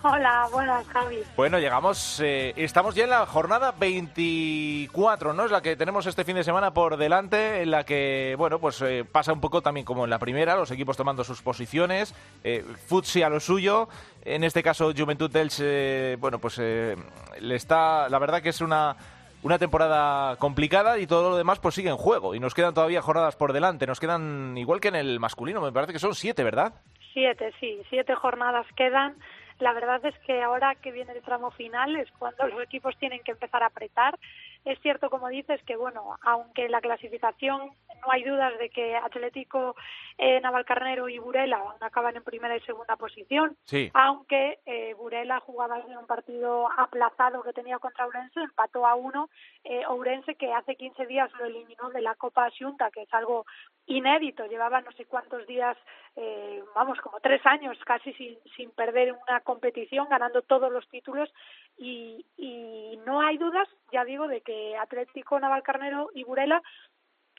Hola, 0.03 0.47
buenas, 0.53 0.87
Javi. 0.89 1.19
Bueno, 1.37 1.59
llegamos, 1.59 2.21
eh, 2.21 2.53
estamos 2.57 2.95
ya 2.95 3.05
en 3.05 3.11
la 3.11 3.27
jornada 3.27 3.73
24, 3.73 5.33
¿no? 5.33 5.45
Es 5.45 5.51
la 5.51 5.63
que 5.63 5.77
tenemos 5.77 6.07
este 6.07 6.25
fin 6.25 6.37
de 6.37 6.45
semana 6.45 6.73
por 6.73 6.97
delante, 6.97 7.63
en 7.63 7.71
la 7.71 7.85
que, 7.85 8.35
bueno, 8.39 8.59
pues 8.59 8.81
eh, 8.83 9.05
pasa 9.11 9.33
un 9.33 9.41
poco 9.41 9.63
también 9.63 9.85
como 9.85 10.05
en 10.05 10.11
la 10.11 10.19
primera, 10.19 10.57
los 10.57 10.71
equipos 10.71 10.97
tomando 10.97 11.25
sus 11.25 11.43
posiciones, 11.43 12.15
eh, 12.45 12.65
Futsi 12.87 13.23
a 13.23 13.29
lo 13.29 13.41
suyo, 13.41 13.89
en 14.25 14.45
este 14.45 14.63
caso 14.63 14.93
Juventud 14.97 15.35
Elche, 15.35 16.17
bueno, 16.17 16.39
pues 16.39 16.59
le 16.59 17.55
está, 17.55 18.09
la 18.09 18.19
verdad 18.19 18.43
que 18.43 18.51
es 18.51 18.61
una 18.61 18.97
una 19.43 19.59
temporada 19.59 20.37
complicada 20.37 20.99
y 20.99 21.07
todo 21.07 21.31
lo 21.31 21.37
demás 21.37 21.61
pues 21.61 21.77
sigue 21.77 21.89
en 21.89 21.97
juego 21.97 22.35
y 22.35 22.41
nos 22.41 22.53
quedan 22.53 22.75
todavía 22.75 23.01
jornadas 23.01 23.37
por 23.37 23.53
delante, 23.53 23.87
nos 23.87 24.01
quedan 24.01 24.59
igual 24.59 24.81
que 24.81 24.89
en 24.89 24.97
el 24.97 25.21
masculino, 25.21 25.61
me 25.61 25.71
parece 25.71 25.93
que 25.93 26.01
son 26.01 26.15
siete, 26.15 26.43
¿verdad? 26.43 26.73
Siete, 27.13 27.53
sí, 27.61 27.81
siete 27.89 28.15
jornadas 28.15 28.67
quedan. 28.77 29.17
La 29.59 29.73
verdad 29.73 30.05
es 30.05 30.19
que 30.21 30.43
ahora 30.43 30.75
que 30.75 30.93
viene 30.93 31.13
el 31.13 31.23
tramo 31.23 31.51
final 31.51 31.97
es 31.97 32.11
cuando 32.19 32.47
los 32.47 32.63
equipos 32.63 32.97
tienen 32.99 33.23
que 33.23 33.33
empezar 33.33 33.63
a 33.63 33.67
apretar. 33.67 34.19
Es 34.67 34.81
cierto, 34.81 35.11
como 35.11 35.29
dices, 35.29 35.63
que 35.63 35.77
bueno, 35.77 36.17
aunque 36.23 36.69
la 36.69 36.81
clasificación 36.81 37.71
no 38.01 38.11
hay 38.11 38.25
dudas 38.25 38.59
de 38.59 38.69
que 38.69 38.97
Atlético, 38.97 39.77
eh, 40.19 40.41
Navalcarnero 40.41 41.09
y 41.09 41.21
Burela 41.21 41.63
acaban 41.81 42.17
en 42.17 42.25
primera 42.25 42.57
y 42.57 42.61
segunda 42.63 42.97
posición, 42.97 43.57
aunque 43.95 44.59
eh, 44.67 44.95
Burela 44.95 45.39
jugaba 45.39 45.79
en 45.79 45.97
un 45.97 46.07
partido 46.09 46.69
aplazado 46.77 47.45
que 47.45 47.53
tenía 47.53 47.79
contra 47.79 48.07
Ourense, 48.07 48.41
empató 48.41 48.85
a 48.85 48.97
uno, 48.97 49.31
eh, 49.63 49.85
Ourense 49.87 50.35
que 50.35 50.53
hace 50.53 50.75
15 50.75 51.07
días 51.07 51.31
lo 51.39 51.45
eliminó 51.45 51.91
de 51.91 52.03
la 52.03 52.17
Copa 52.17 52.47
Asunta, 52.47 52.91
que 52.91 53.03
es 53.03 53.15
algo 53.15 53.47
inédito, 53.87 54.47
llevaba 54.47 54.81
no 54.81 54.91
sé 54.93 55.05
cuántos 55.05 55.47
días, 55.47 55.77
eh, 56.17 56.61
vamos, 56.75 56.99
como 57.01 57.21
tres 57.21 57.45
años 57.47 57.79
casi 57.87 58.13
sin, 58.15 58.37
sin 58.57 58.73
perder 58.73 59.13
una 59.13 59.41
competición, 59.43 60.09
ganando 60.09 60.43
todos 60.43 60.73
los 60.73 60.89
títulos 60.89 61.33
y, 61.77 62.25
y 62.37 62.99
no 63.07 63.21
hay 63.21 63.39
dudas, 63.39 63.69
ya 63.93 64.05
digo, 64.05 64.29
de 64.29 64.41
que 64.41 64.77
Atlético, 64.77 65.39
Navalcarnero 65.39 66.11
y 66.15 66.25
Burela 66.25 66.63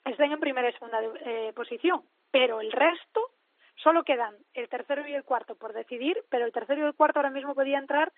estén 0.05 0.31
en 0.31 0.39
primera 0.39 0.69
y 0.69 0.73
segunda 0.73 0.99
eh, 1.25 1.53
posición, 1.55 2.03
pero 2.31 2.61
el 2.61 2.71
resto 2.71 3.31
solo 3.75 4.03
quedan 4.03 4.35
el 4.53 4.69
tercero 4.69 5.07
y 5.07 5.13
el 5.13 5.23
cuarto 5.23 5.55
por 5.55 5.73
decidir, 5.73 6.23
pero 6.29 6.45
el 6.45 6.51
tercero 6.51 6.81
y 6.81 6.87
el 6.87 6.95
cuarto 6.95 7.19
ahora 7.19 7.29
mismo 7.29 7.55
podía 7.55 7.77
entrar 7.77 8.11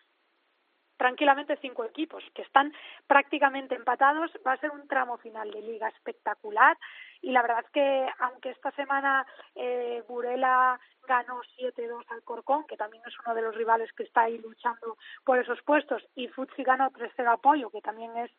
tranquilamente 0.99 1.57
cinco 1.61 1.85
equipos 1.85 2.21
que 2.35 2.41
están 2.41 2.73
prácticamente 3.07 3.73
empatados. 3.73 4.29
Va 4.45 4.51
a 4.51 4.57
ser 4.57 4.69
un 4.69 4.85
tramo 4.87 5.17
final 5.17 5.49
de 5.49 5.61
liga 5.61 5.87
espectacular 5.87 6.77
y 7.21 7.31
la 7.31 7.41
verdad 7.41 7.63
es 7.65 7.71
que 7.71 8.07
aunque 8.19 8.49
esta 8.49 8.71
semana 8.71 9.25
eh, 9.55 10.03
Burela 10.09 10.77
ganó 11.07 11.41
7-2 11.57 12.03
al 12.09 12.21
Corcón, 12.23 12.65
que 12.67 12.75
también 12.75 13.01
es 13.07 13.13
uno 13.25 13.33
de 13.33 13.41
los 13.41 13.55
rivales 13.55 13.91
que 13.93 14.03
está 14.03 14.23
ahí 14.23 14.37
luchando 14.39 14.97
por 15.23 15.39
esos 15.39 15.61
puestos, 15.63 16.03
y 16.15 16.27
Futsi 16.27 16.63
ganó 16.63 16.91
3-0 16.91 17.33
Apoyo, 17.33 17.69
que 17.71 17.81
también 17.81 18.15
es 18.17 18.31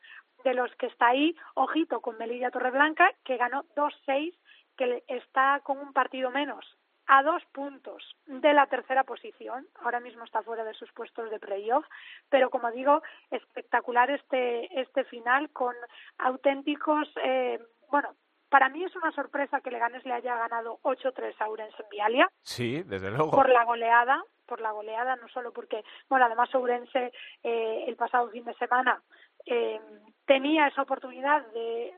de 0.45 0.55
los 0.55 0.71
que 0.77 0.87
está 0.87 1.09
ahí, 1.09 1.35
ojito 1.55 2.01
con 2.01 2.19
Melilla 2.19 2.51
Torreblanca, 2.51 3.11
que 3.25 3.39
ganó 3.39 3.65
2-6, 3.75 4.37
que 4.77 5.03
está 5.09 5.61
con 5.65 5.79
un 5.79 5.93
partido 5.93 6.31
menos 6.31 6.65
a 7.13 7.25
dos 7.25 7.43
puntos 7.47 8.17
de 8.27 8.55
la 8.55 8.67
tercera 8.67 9.03
posición. 9.03 9.67
Ahora 9.83 9.99
mismo 9.99 10.23
está 10.25 10.43
fuera 10.43 10.63
de 10.63 10.75
sus 10.75 10.93
puestos 10.93 11.29
de 11.29 11.41
playoff, 11.41 11.85
pero 12.29 12.51
como 12.51 12.71
digo, 12.71 13.03
espectacular 13.33 14.13
este, 14.13 14.81
este 14.81 15.03
final 15.05 15.51
con 15.51 15.75
auténticos, 16.19 17.13
eh, 17.25 17.59
bueno, 17.91 18.15
para 18.49 18.69
mí 18.69 18.85
es 18.85 18.95
una 18.95 19.11
sorpresa 19.11 19.61
que 19.61 19.73
Leganes 19.73 20.05
le 20.05 20.13
haya 20.13 20.37
ganado 20.37 20.79
8-3 20.83 21.35
a 21.41 21.49
Ourense 21.49 21.83
en 21.83 21.89
Vialia. 21.89 22.29
Sí, 22.43 22.85
desde 22.85 23.11
luego. 23.11 23.33
Por 23.33 23.49
la 23.49 23.65
goleada, 23.65 24.23
por 24.47 24.61
la 24.61 24.71
goleada, 24.71 25.17
no 25.17 25.29
solo 25.31 25.53
porque, 25.53 25.83
bueno, 26.09 26.27
además 26.27 26.55
Ourense 26.55 27.13
eh, 27.43 27.85
el 27.89 27.97
pasado 27.97 28.31
fin 28.31 28.45
de 28.45 28.55
semana 28.55 29.03
eh, 29.47 29.81
tenía 30.27 30.69
esa 30.69 30.83
oportunidad 30.83 31.45
de 31.49 31.93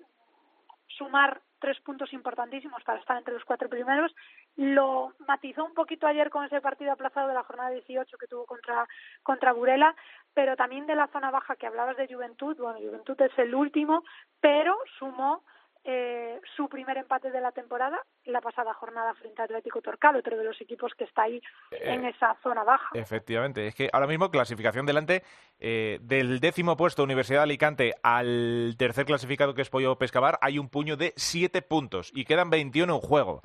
sumar 0.88 1.42
tres 1.62 1.80
puntos 1.80 2.12
importantísimos 2.12 2.82
para 2.82 2.98
estar 2.98 3.16
entre 3.16 3.32
los 3.32 3.44
cuatro 3.44 3.68
primeros. 3.68 4.12
Lo 4.56 5.12
matizó 5.28 5.64
un 5.64 5.74
poquito 5.74 6.08
ayer 6.08 6.28
con 6.28 6.44
ese 6.44 6.60
partido 6.60 6.92
aplazado 6.92 7.28
de 7.28 7.34
la 7.34 7.44
jornada 7.44 7.70
18 7.70 8.18
que 8.18 8.26
tuvo 8.26 8.44
contra, 8.44 8.86
contra 9.22 9.52
Burela, 9.52 9.94
pero 10.34 10.56
también 10.56 10.86
de 10.86 10.96
la 10.96 11.06
zona 11.06 11.30
baja 11.30 11.54
que 11.54 11.68
hablabas 11.68 11.96
de 11.96 12.12
Juventud. 12.12 12.56
Bueno, 12.58 12.80
Juventud 12.80 13.18
es 13.22 13.38
el 13.38 13.54
último, 13.54 14.02
pero 14.40 14.76
sumó 14.98 15.44
eh, 15.84 16.40
su 16.56 16.68
primer 16.68 16.96
empate 16.96 17.30
de 17.30 17.40
la 17.40 17.52
temporada 17.52 17.98
la 18.24 18.40
pasada 18.40 18.72
jornada 18.74 19.14
frente 19.14 19.42
a 19.42 19.46
Atlético 19.46 19.80
Torcal, 19.82 20.16
otro 20.16 20.36
de 20.36 20.44
los 20.44 20.60
equipos 20.60 20.92
que 20.96 21.04
está 21.04 21.22
ahí 21.22 21.40
en 21.72 22.04
eh, 22.04 22.10
esa 22.10 22.36
zona 22.42 22.62
baja. 22.62 22.90
Efectivamente, 22.94 23.66
es 23.66 23.74
que 23.74 23.90
ahora 23.92 24.06
mismo 24.06 24.30
clasificación 24.30 24.86
delante 24.86 25.22
eh, 25.58 25.98
del 26.02 26.40
décimo 26.40 26.76
puesto 26.76 27.02
Universidad 27.02 27.40
de 27.40 27.44
Alicante 27.44 27.94
al 28.02 28.74
tercer 28.78 29.06
clasificado 29.06 29.54
que 29.54 29.62
es 29.62 29.70
Pollo 29.70 29.96
Pescabar 29.96 30.38
hay 30.40 30.58
un 30.58 30.68
puño 30.68 30.96
de 30.96 31.12
siete 31.16 31.62
puntos 31.62 32.12
y 32.14 32.24
quedan 32.24 32.50
21 32.50 32.94
en 32.94 33.00
juego. 33.00 33.42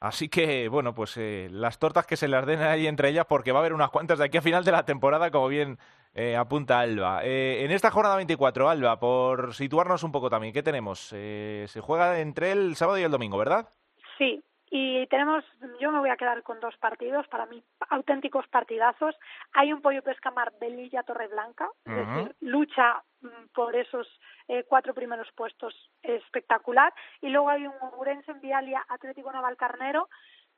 Así 0.00 0.28
que, 0.28 0.68
bueno, 0.68 0.94
pues 0.94 1.16
eh, 1.16 1.48
las 1.50 1.78
tortas 1.78 2.06
que 2.06 2.18
se 2.18 2.28
las 2.28 2.44
den 2.44 2.60
ahí 2.60 2.86
entre 2.86 3.08
ellas, 3.08 3.24
porque 3.26 3.52
va 3.52 3.60
a 3.60 3.62
haber 3.62 3.72
unas 3.72 3.88
cuantas 3.88 4.18
de 4.18 4.26
aquí 4.26 4.36
a 4.36 4.42
final 4.42 4.62
de 4.62 4.72
la 4.72 4.84
temporada, 4.84 5.30
como 5.30 5.48
bien 5.48 5.78
eh, 6.14 6.36
apunta 6.36 6.80
Alba. 6.80 7.24
Eh, 7.24 7.64
en 7.64 7.70
esta 7.70 7.90
jornada 7.90 8.16
24, 8.16 8.68
Alba, 8.68 8.98
por 8.98 9.54
situarnos 9.54 10.02
un 10.02 10.12
poco 10.12 10.30
también, 10.30 10.54
¿qué 10.54 10.62
tenemos? 10.62 11.00
se 11.00 11.80
juega 11.80 12.20
entre 12.20 12.52
el 12.52 12.76
sábado 12.76 12.98
y 12.98 13.02
el 13.02 13.10
domingo, 13.10 13.38
¿verdad? 13.38 13.68
Sí, 14.18 14.42
y 14.76 15.06
tenemos, 15.06 15.44
yo 15.78 15.92
me 15.92 16.00
voy 16.00 16.10
a 16.10 16.16
quedar 16.16 16.42
con 16.42 16.58
dos 16.58 16.76
partidos, 16.78 17.28
para 17.28 17.46
mí 17.46 17.62
auténticos 17.90 18.48
partidazos. 18.48 19.14
Hay 19.52 19.72
un 19.72 19.80
Pollo 19.80 20.02
Pescamar 20.02 20.52
Belilla 20.60 21.04
Torreblanca, 21.04 21.68
es 21.84 21.94
decir, 21.94 22.34
lucha 22.40 23.04
mm, 23.20 23.52
por 23.54 23.76
esos 23.76 24.08
eh, 24.48 24.64
cuatro 24.66 24.92
primeros 24.92 25.30
puestos 25.36 25.74
espectacular. 26.02 26.92
Y 27.20 27.28
luego 27.28 27.50
hay 27.50 27.68
un 27.68 27.74
Urense 27.96 28.32
en 28.32 28.40
Vialia 28.40 28.84
Atlético 28.88 29.30
Navalcarnero 29.32 30.08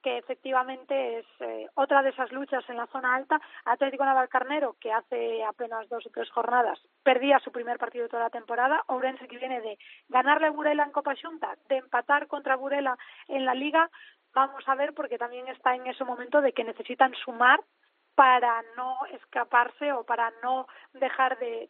que 0.02 0.18
efectivamente 0.18 1.18
es 1.18 1.26
eh, 1.40 1.68
otra 1.74 2.02
de 2.02 2.10
esas 2.10 2.30
luchas 2.32 2.64
en 2.68 2.76
la 2.76 2.86
zona 2.86 3.14
alta. 3.14 3.40
Atlético 3.64 4.04
Navalcarnero, 4.04 4.76
que 4.80 4.92
hace 4.92 5.44
apenas 5.44 5.88
dos 5.88 6.06
o 6.06 6.10
tres 6.10 6.30
jornadas 6.30 6.78
perdía 7.02 7.38
su 7.40 7.52
primer 7.52 7.78
partido 7.78 8.04
de 8.04 8.10
toda 8.10 8.24
la 8.24 8.30
temporada. 8.30 8.84
Ourense, 8.88 9.28
que 9.28 9.38
viene 9.38 9.60
de 9.60 9.78
ganarle 10.08 10.50
Burela 10.50 10.84
en 10.84 10.92
Copa 10.92 11.14
Junta, 11.20 11.56
de 11.68 11.78
empatar 11.78 12.26
contra 12.26 12.56
Burela 12.56 12.96
en 13.28 13.44
la 13.44 13.54
Liga. 13.54 13.90
Vamos 14.34 14.68
a 14.68 14.74
ver, 14.74 14.94
porque 14.94 15.18
también 15.18 15.48
está 15.48 15.74
en 15.74 15.86
ese 15.86 16.04
momento 16.04 16.40
de 16.40 16.52
que 16.52 16.64
necesitan 16.64 17.12
sumar 17.24 17.60
para 18.14 18.62
no 18.76 18.96
escaparse 19.12 19.92
o 19.92 20.04
para 20.04 20.32
no 20.42 20.66
dejar 20.94 21.38
de, 21.38 21.68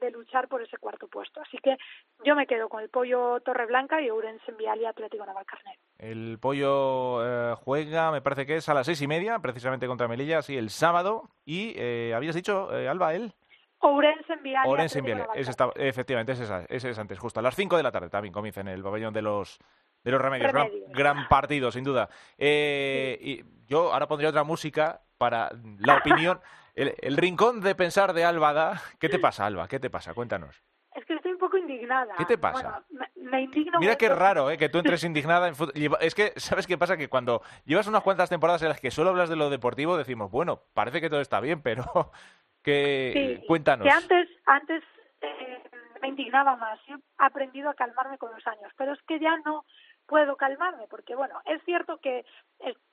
de, 0.00 0.10
luchar 0.10 0.48
por 0.48 0.62
ese 0.62 0.76
cuarto 0.78 1.08
puesto. 1.08 1.40
Así 1.40 1.58
que 1.58 1.76
yo 2.24 2.34
me 2.34 2.46
quedo 2.46 2.68
con 2.68 2.82
el 2.82 2.88
pollo 2.88 3.40
Torreblanca 3.40 4.00
y 4.00 4.10
Ourense 4.10 4.50
en 4.50 4.56
Vial 4.56 4.80
y 4.80 4.86
Atlético 4.86 5.24
Navalcarnero. 5.24 5.80
El 5.98 6.38
pollo 6.40 7.24
eh, 7.24 7.54
juega, 7.56 8.10
me 8.10 8.20
parece 8.20 8.46
que 8.46 8.56
es 8.56 8.68
a 8.68 8.74
las 8.74 8.86
seis 8.86 9.00
y 9.02 9.06
media, 9.06 9.38
precisamente 9.38 9.86
contra 9.86 10.08
Melilla, 10.08 10.42
sí, 10.42 10.56
el 10.56 10.70
sábado. 10.70 11.30
Y 11.44 11.74
eh, 11.76 12.12
habías 12.14 12.34
dicho, 12.34 12.76
eh, 12.76 12.88
Alba, 12.88 13.14
él. 13.14 13.32
Ourense 13.80 14.34
en 14.34 14.42
Vial. 14.42 14.66
Ourense 14.66 14.98
en 15.00 15.04
Vial, 15.04 15.26
efectivamente, 15.74 16.32
ese 16.32 16.66
es, 16.68 16.84
es 16.84 16.98
antes, 16.98 17.18
justo 17.18 17.40
a 17.40 17.42
las 17.42 17.56
cinco 17.56 17.76
de 17.76 17.82
la 17.82 17.90
tarde 17.90 18.10
también 18.10 18.32
comienza 18.32 18.60
en 18.60 18.68
el 18.68 18.82
pabellón 18.82 19.12
de 19.12 19.22
los 19.22 19.58
de 20.04 20.10
los 20.10 20.20
remedios. 20.20 20.52
Gran, 20.88 21.28
partido, 21.28 21.70
sin 21.70 21.84
duda. 21.84 22.08
y 22.38 23.42
yo 23.66 23.92
ahora 23.92 24.06
pondría 24.06 24.30
otra 24.30 24.44
música 24.44 25.00
para 25.18 25.50
la 25.78 25.96
opinión. 25.96 26.40
El, 26.74 27.16
rincón 27.16 27.60
de 27.60 27.74
pensar 27.74 28.12
de 28.12 28.24
Álvada. 28.24 28.80
¿Qué 28.98 29.08
te 29.08 29.18
pasa, 29.18 29.46
Alba? 29.46 29.68
¿Qué 29.68 29.78
te 29.78 29.90
pasa? 29.90 30.14
Cuéntanos. 30.14 30.62
Es 30.94 31.04
que 31.04 31.14
estoy 31.14 31.32
un 31.32 31.38
poco 31.38 31.56
indignada. 31.58 32.14
¿Qué 32.16 32.24
te 32.24 32.38
pasa? 32.38 32.84
me, 33.16 33.42
indigno 33.42 33.78
Mira 33.78 33.96
qué 33.96 34.08
raro, 34.08 34.50
¿eh? 34.50 34.58
Que 34.58 34.68
tú 34.68 34.78
entres 34.78 35.04
indignada 35.04 35.48
en 35.48 35.54
fútbol. 35.54 35.74
Es 36.00 36.14
que, 36.14 36.32
¿sabes 36.36 36.66
qué 36.66 36.78
pasa? 36.78 36.96
Que 36.96 37.08
cuando 37.08 37.42
llevas 37.64 37.86
unas 37.86 38.02
cuantas 38.02 38.30
temporadas 38.30 38.62
en 38.62 38.68
las 38.68 38.80
que 38.80 38.90
solo 38.90 39.10
hablas 39.10 39.28
de 39.28 39.36
lo 39.36 39.50
deportivo, 39.50 39.96
decimos, 39.96 40.30
bueno, 40.30 40.62
parece 40.74 41.00
que 41.00 41.10
todo 41.10 41.20
está 41.20 41.40
bien, 41.40 41.62
pero 41.62 41.84
que 42.62 43.42
cuéntanos. 43.46 43.86
Que 43.86 43.92
antes, 43.92 44.28
antes 44.46 44.82
eh, 45.20 45.62
me 46.00 46.08
indignaba 46.08 46.56
más. 46.56 46.78
Yo 46.86 46.96
he 46.96 47.00
aprendido 47.18 47.68
a 47.70 47.74
calmarme 47.74 48.18
con 48.18 48.32
los 48.32 48.46
años, 48.46 48.72
pero 48.76 48.92
es 48.92 49.02
que 49.02 49.20
ya 49.20 49.36
no 49.44 49.64
puedo 50.06 50.36
calmarme, 50.36 50.86
porque 50.88 51.14
bueno, 51.14 51.40
es 51.44 51.62
cierto 51.64 51.98
que 51.98 52.24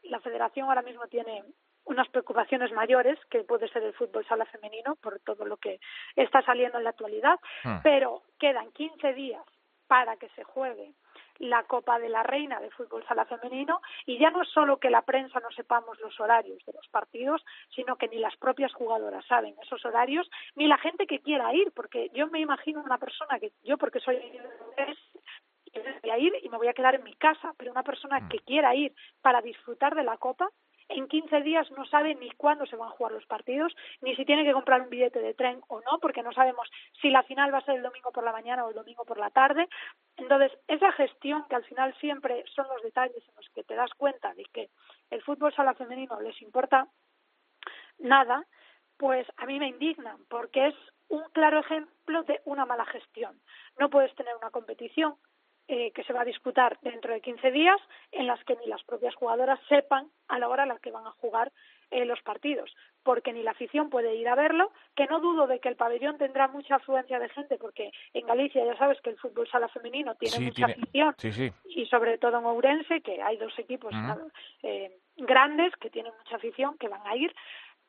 la 0.04 0.20
federación 0.20 0.68
ahora 0.68 0.84
mismo 0.84 1.08
tiene 1.08 1.44
unas 1.90 2.08
preocupaciones 2.10 2.72
mayores 2.72 3.20
que 3.30 3.44
puede 3.44 3.68
ser 3.68 3.84
el 3.84 3.94
fútbol 3.94 4.26
sala 4.26 4.46
femenino 4.46 4.96
por 4.96 5.20
todo 5.20 5.46
lo 5.46 5.58
que 5.58 5.80
está 6.16 6.42
saliendo 6.44 6.78
en 6.78 6.84
la 6.84 6.92
actualidad, 6.92 7.40
ah. 7.66 7.82
pero 7.84 8.22
quedan 8.40 8.72
15 8.72 9.14
días 9.14 9.44
para 9.88 10.16
que 10.18 10.30
se 10.30 10.44
juegue 10.44 10.94
la 11.40 11.64
Copa 11.64 11.98
de 12.00 12.10
la 12.10 12.22
Reina 12.22 12.60
de 12.60 12.70
fútbol 12.70 13.04
sala 13.08 13.26
femenino 13.26 13.82
y 14.06 14.20
ya 14.20 14.30
no 14.30 14.44
es 14.44 14.50
solo 14.50 14.78
que 14.78 14.90
la 14.90 15.02
prensa 15.02 15.40
no 15.40 15.50
sepamos 15.52 16.00
los 16.00 16.20
horarios 16.20 16.64
de 16.66 16.74
los 16.74 16.88
partidos, 16.90 17.44
sino 17.74 17.96
que 17.96 18.08
ni 18.10 18.20
las 18.20 18.36
propias 18.36 18.74
jugadoras 18.74 19.26
saben 19.26 19.56
esos 19.64 19.84
horarios, 19.86 20.30
ni 20.56 20.68
la 20.68 20.78
gente 20.78 21.08
que 21.08 21.20
quiera 21.20 21.54
ir, 21.54 21.72
porque 21.72 22.12
yo 22.14 22.28
me 22.28 22.40
imagino 22.40 22.82
una 22.82 22.98
persona 22.98 23.40
que 23.40 23.52
yo 23.64 23.78
porque 23.78 24.00
soy 24.00 24.18
voy 26.02 26.12
a 26.12 26.18
ir 26.18 26.34
y 26.42 26.50
me 26.50 26.58
voy 26.58 26.68
a 26.68 26.74
quedar 26.74 26.96
en 26.96 27.04
mi 27.04 27.14
casa, 27.16 27.54
pero 27.58 27.72
una 27.72 27.84
persona 27.84 28.20
mm. 28.20 28.30
que 28.30 28.40
quiera 28.40 28.76
ir 28.76 28.94
para 29.22 29.42
disfrutar 29.42 29.96
de 29.96 30.04
la 30.04 30.18
Copa 30.18 30.50
en 30.90 31.08
15 31.08 31.42
días 31.42 31.70
no 31.72 31.86
sabe 31.86 32.16
ni 32.16 32.30
cuándo 32.32 32.66
se 32.66 32.76
van 32.76 32.90
a 32.90 32.92
jugar 32.92 33.14
los 33.14 33.26
partidos, 33.26 33.74
ni 34.02 34.16
si 34.16 34.26
tiene 34.26 34.44
que 34.44 34.54
comprar 34.54 34.82
un 34.82 34.90
billete 34.90 35.20
de 35.20 35.34
tren 35.34 35.62
o 35.68 35.80
no, 35.82 36.00
porque 36.00 36.24
no 36.24 36.32
sabemos 36.34 36.70
si 37.02 37.10
la 37.10 37.24
final 37.24 37.54
va 37.54 37.60
a 37.60 37.66
ser 37.66 37.76
el 37.76 37.84
domingo 37.84 38.12
por 38.12 38.24
la 38.24 38.32
mañana 38.32 38.66
o 38.66 38.70
el 38.70 38.76
domingo 38.76 39.06
por 39.06 39.20
la 39.20 39.30
tarde. 39.30 39.70
Entonces, 40.18 40.52
esa 40.68 40.92
gestión 40.94 41.46
que 41.48 41.56
al 41.56 41.64
final 41.64 41.96
siempre 42.00 42.44
son 42.56 42.68
los 42.68 42.82
detalles 42.82 43.24
en 43.28 43.36
los 43.36 43.48
que 43.50 43.64
te 43.64 43.76
das 43.76 43.92
cuenta 43.96 44.34
de 44.34 44.44
que 44.46 44.70
el 45.12 45.22
fútbol 45.22 45.54
sala 45.54 45.76
femenino 45.76 46.20
les 46.20 46.42
importa 46.42 46.88
nada, 48.00 48.46
pues 48.98 49.28
a 49.38 49.46
mí 49.46 49.60
me 49.60 49.68
indignan, 49.68 50.18
porque 50.28 50.68
es 50.68 50.76
un 51.08 51.24
claro 51.34 51.60
ejemplo 51.60 52.24
de 52.24 52.42
una 52.46 52.66
mala 52.66 52.86
gestión. 52.86 53.40
No 53.80 53.90
puedes 53.90 54.14
tener 54.16 54.36
una 54.36 54.52
competición 54.52 55.16
eh, 55.72 55.92
que 55.92 56.04
se 56.04 56.14
va 56.14 56.22
a 56.22 56.26
disputar 56.26 56.80
dentro 56.82 57.14
de 57.14 57.22
15 57.22 57.52
días, 57.52 57.80
en 58.12 58.26
las 58.26 58.44
que 58.44 58.56
ni 58.56 58.66
las 58.66 58.84
propias 58.86 59.14
jugadoras 59.14 59.60
sepan 59.70 60.08
a 60.28 60.40
la 60.40 60.48
hora 60.50 60.64
en 60.64 60.70
la 60.70 60.80
que 60.80 60.90
van 60.90 61.06
a 61.06 61.12
jugar 61.12 61.52
eh, 61.92 62.06
los 62.06 62.20
partidos, 62.24 62.76
porque 63.04 63.34
ni 63.34 63.44
la 63.44 63.52
afición 63.52 63.92
puede 63.92 64.16
ir 64.16 64.28
a 64.30 64.34
verlo, 64.34 64.72
que 64.96 65.06
no 65.06 65.20
dudo 65.20 65.46
de 65.46 65.60
que 65.60 65.70
el 65.70 65.76
pabellón 65.76 66.18
tendrá 66.18 66.48
mucha 66.48 66.78
afluencia 66.78 67.20
de 67.20 67.30
gente, 67.30 67.58
porque 67.58 67.92
en 68.16 68.26
Galicia 68.26 68.66
ya 68.66 68.76
sabes 68.78 69.00
que 69.02 69.12
el 69.12 69.20
fútbol 69.20 69.48
sala 69.48 69.68
femenino 69.68 70.16
tiene 70.16 70.40
mucha 70.46 70.66
afición, 70.66 71.16
y 71.66 71.86
sobre 71.86 72.18
todo 72.18 72.40
en 72.40 72.46
Ourense, 72.46 73.02
que 73.02 73.22
hay 73.22 73.38
dos 73.38 73.54
equipos 73.60 73.94
eh, 74.64 74.98
grandes 75.18 75.76
que 75.76 75.92
tienen 75.92 76.14
mucha 76.18 76.38
afición, 76.38 76.80
que 76.80 76.88
van 76.88 77.06
a 77.06 77.16
ir, 77.16 77.32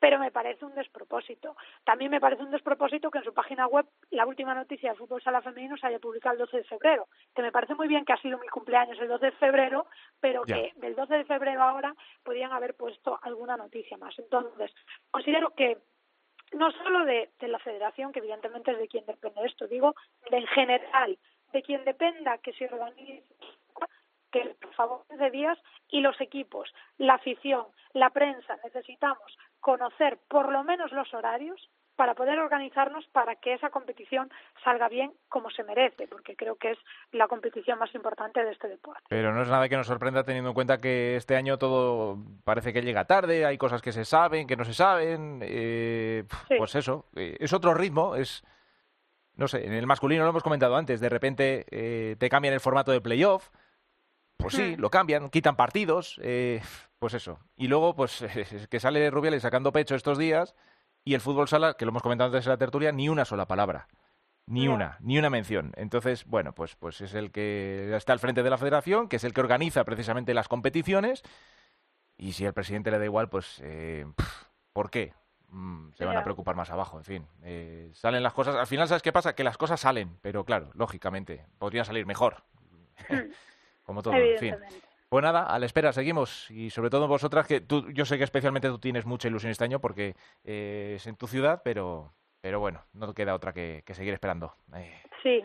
pero 0.01 0.17
me 0.17 0.31
parece 0.31 0.65
un 0.65 0.73
despropósito. 0.73 1.55
También 1.83 2.09
me 2.09 2.19
parece 2.19 2.41
un 2.41 2.49
despropósito 2.49 3.11
que 3.11 3.19
en 3.19 3.23
su 3.23 3.35
página 3.35 3.67
web 3.67 3.85
la 4.09 4.25
última 4.25 4.55
noticia 4.55 4.89
de 4.89 4.97
fútbol 4.97 5.21
sala 5.21 5.43
femenino 5.43 5.77
se 5.77 5.85
haya 5.85 5.99
publicado 5.99 6.33
el 6.33 6.39
12 6.39 6.57
de 6.57 6.63
febrero, 6.63 7.07
que 7.35 7.43
me 7.43 7.51
parece 7.51 7.75
muy 7.75 7.87
bien 7.87 8.03
que 8.03 8.13
ha 8.13 8.17
sido 8.17 8.39
mi 8.39 8.47
cumpleaños 8.47 8.97
el 8.99 9.07
12 9.07 9.27
de 9.27 9.31
febrero, 9.33 9.85
pero 10.19 10.41
que 10.41 10.73
del 10.77 10.95
12 10.95 11.17
de 11.17 11.25
febrero 11.25 11.61
ahora 11.61 11.93
podían 12.23 12.51
haber 12.51 12.73
puesto 12.73 13.19
alguna 13.21 13.57
noticia 13.57 13.95
más. 13.97 14.17
Entonces, 14.17 14.73
considero 15.11 15.51
que 15.51 15.77
no 16.53 16.71
solo 16.71 17.05
de, 17.05 17.29
la 17.41 17.59
federación, 17.59 18.11
que 18.11 18.19
evidentemente 18.19 18.71
es 18.71 18.79
de 18.79 18.87
quien 18.87 19.05
depende 19.05 19.45
esto, 19.45 19.67
digo, 19.67 19.93
de 20.31 20.37
en 20.37 20.47
general, 20.47 21.19
de 21.53 21.61
quien 21.61 21.85
dependa 21.85 22.39
que 22.39 22.53
se 22.53 22.65
organice 22.65 23.23
que 24.31 24.55
por 24.61 24.73
favor 24.73 25.05
de 25.09 25.29
días 25.29 25.59
y 25.89 25.99
los 25.99 26.19
equipos, 26.21 26.73
la 26.97 27.15
afición, 27.15 27.65
la 27.93 28.09
prensa, 28.11 28.57
necesitamos 28.63 29.37
conocer 29.61 30.19
por 30.27 30.51
lo 30.51 30.63
menos 30.63 30.91
los 30.91 31.13
horarios 31.13 31.69
para 31.95 32.15
poder 32.15 32.39
organizarnos 32.39 33.05
para 33.11 33.35
que 33.35 33.53
esa 33.53 33.69
competición 33.69 34.31
salga 34.63 34.89
bien 34.89 35.13
como 35.29 35.51
se 35.51 35.63
merece, 35.63 36.07
porque 36.07 36.35
creo 36.35 36.55
que 36.55 36.71
es 36.71 36.77
la 37.11 37.27
competición 37.27 37.77
más 37.77 37.93
importante 37.93 38.43
de 38.43 38.51
este 38.51 38.67
deporte. 38.67 39.03
Pero 39.07 39.33
no 39.33 39.43
es 39.43 39.49
nada 39.49 39.69
que 39.69 39.77
nos 39.77 39.85
sorprenda 39.85 40.23
teniendo 40.23 40.49
en 40.49 40.55
cuenta 40.55 40.79
que 40.79 41.15
este 41.15 41.35
año 41.35 41.59
todo 41.59 42.17
parece 42.43 42.73
que 42.73 42.81
llega 42.81 43.05
tarde, 43.05 43.45
hay 43.45 43.59
cosas 43.59 43.83
que 43.83 43.91
se 43.91 44.03
saben, 44.03 44.47
que 44.47 44.57
no 44.57 44.63
se 44.63 44.73
saben, 44.73 45.41
eh, 45.43 46.23
pues 46.57 46.73
eso, 46.73 47.05
eh, 47.15 47.37
es 47.39 47.53
otro 47.53 47.75
ritmo, 47.75 48.15
es, 48.15 48.43
no 49.35 49.47
sé, 49.47 49.65
en 49.67 49.73
el 49.73 49.85
masculino 49.85 50.23
lo 50.23 50.29
hemos 50.31 50.43
comentado 50.43 50.75
antes, 50.75 51.01
de 51.01 51.09
repente 51.09 51.65
eh, 51.69 52.15
te 52.17 52.29
cambian 52.29 52.55
el 52.55 52.61
formato 52.61 52.91
de 52.91 53.01
playoff, 53.01 53.49
pues 54.41 54.55
sí, 54.55 54.75
hmm. 54.75 54.79
lo 54.79 54.89
cambian, 54.89 55.29
quitan 55.29 55.55
partidos, 55.55 56.19
eh, 56.23 56.61
pues 56.99 57.13
eso. 57.13 57.39
Y 57.55 57.67
luego, 57.67 57.95
pues 57.95 58.23
que 58.69 58.79
sale 58.79 59.09
Rubiales 59.09 59.43
sacando 59.43 59.71
pecho 59.71 59.95
estos 59.95 60.17
días 60.17 60.55
y 61.03 61.13
el 61.13 61.21
fútbol 61.21 61.47
sala, 61.47 61.75
que 61.75 61.85
lo 61.85 61.89
hemos 61.89 62.03
comentado 62.03 62.27
antes 62.29 62.45
en 62.45 62.51
la 62.51 62.57
tertulia, 62.57 62.91
ni 62.91 63.09
una 63.09 63.25
sola 63.25 63.47
palabra. 63.47 63.87
Ni 64.47 64.67
una, 64.67 64.97
ni 64.99 65.17
una 65.17 65.29
mención. 65.29 65.71
Entonces, 65.77 66.25
bueno, 66.25 66.53
pues, 66.53 66.75
pues 66.75 66.99
es 67.01 67.13
el 67.13 67.31
que 67.31 67.95
está 67.95 68.11
al 68.11 68.19
frente 68.19 68.43
de 68.43 68.49
la 68.49 68.57
federación, 68.57 69.07
que 69.07 69.15
es 69.15 69.23
el 69.23 69.33
que 69.33 69.41
organiza 69.41 69.85
precisamente 69.85 70.33
las 70.33 70.47
competiciones. 70.47 71.23
Y 72.17 72.33
si 72.33 72.45
al 72.45 72.53
presidente 72.53 72.91
le 72.91 72.99
da 72.99 73.05
igual, 73.05 73.29
pues, 73.29 73.61
eh, 73.63 74.05
¿por 74.73 74.89
qué? 74.89 75.13
Mm, 75.49 75.91
se 75.93 76.05
van 76.05 76.17
a 76.17 76.23
preocupar 76.23 76.55
más 76.55 76.69
abajo, 76.69 76.97
en 76.97 77.03
fin. 77.03 77.27
Eh, 77.43 77.91
salen 77.93 78.23
las 78.23 78.33
cosas. 78.33 78.55
Al 78.55 78.67
final, 78.67 78.87
¿sabes 78.87 79.03
qué 79.03 79.13
pasa? 79.13 79.35
Que 79.35 79.43
las 79.43 79.57
cosas 79.57 79.79
salen, 79.79 80.17
pero 80.21 80.43
claro, 80.43 80.71
lógicamente, 80.73 81.45
podrían 81.57 81.85
salir 81.85 82.05
mejor. 82.05 82.43
Como 83.91 84.01
todo, 84.01 84.13
en 84.13 84.39
fin. 84.39 84.55
Pues 85.09 85.21
nada, 85.21 85.43
a 85.43 85.59
la 85.59 85.65
espera, 85.65 85.91
seguimos. 85.91 86.49
Y 86.49 86.69
sobre 86.69 86.89
todo 86.89 87.05
vosotras, 87.09 87.45
que 87.45 87.59
tú, 87.59 87.91
yo 87.91 88.05
sé 88.05 88.17
que 88.17 88.23
especialmente 88.23 88.69
tú 88.69 88.79
tienes 88.79 89.05
mucha 89.05 89.27
ilusión 89.27 89.51
este 89.51 89.65
año 89.65 89.81
porque 89.81 90.15
eh, 90.45 90.93
es 90.95 91.05
en 91.07 91.17
tu 91.17 91.27
ciudad, 91.27 91.61
pero, 91.65 92.13
pero 92.39 92.61
bueno, 92.61 92.85
no 92.93 93.07
te 93.07 93.13
queda 93.13 93.35
otra 93.35 93.51
que, 93.51 93.83
seguir 93.91 94.13
esperando. 94.13 94.53
Eh. 94.73 95.03
Sí, 95.21 95.43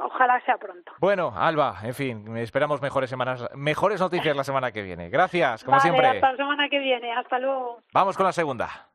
ojalá 0.00 0.40
sea 0.44 0.56
pronto. 0.58 0.92
Bueno, 1.00 1.32
Alba, 1.34 1.78
en 1.82 1.94
fin, 1.94 2.36
esperamos 2.36 2.80
mejores 2.80 3.10
semanas, 3.10 3.44
mejores 3.56 3.98
noticias 3.98 4.36
la 4.36 4.44
semana 4.44 4.70
que 4.70 4.82
viene. 4.82 5.10
Gracias, 5.10 5.64
como 5.64 5.80
siempre. 5.80 6.06
Hasta 6.06 6.30
la 6.30 6.36
semana 6.36 6.68
que 6.68 6.78
viene, 6.78 7.12
hasta 7.12 7.40
luego. 7.40 7.82
Vamos 7.92 8.16
con 8.16 8.24
la 8.24 8.32
segunda. 8.32 8.88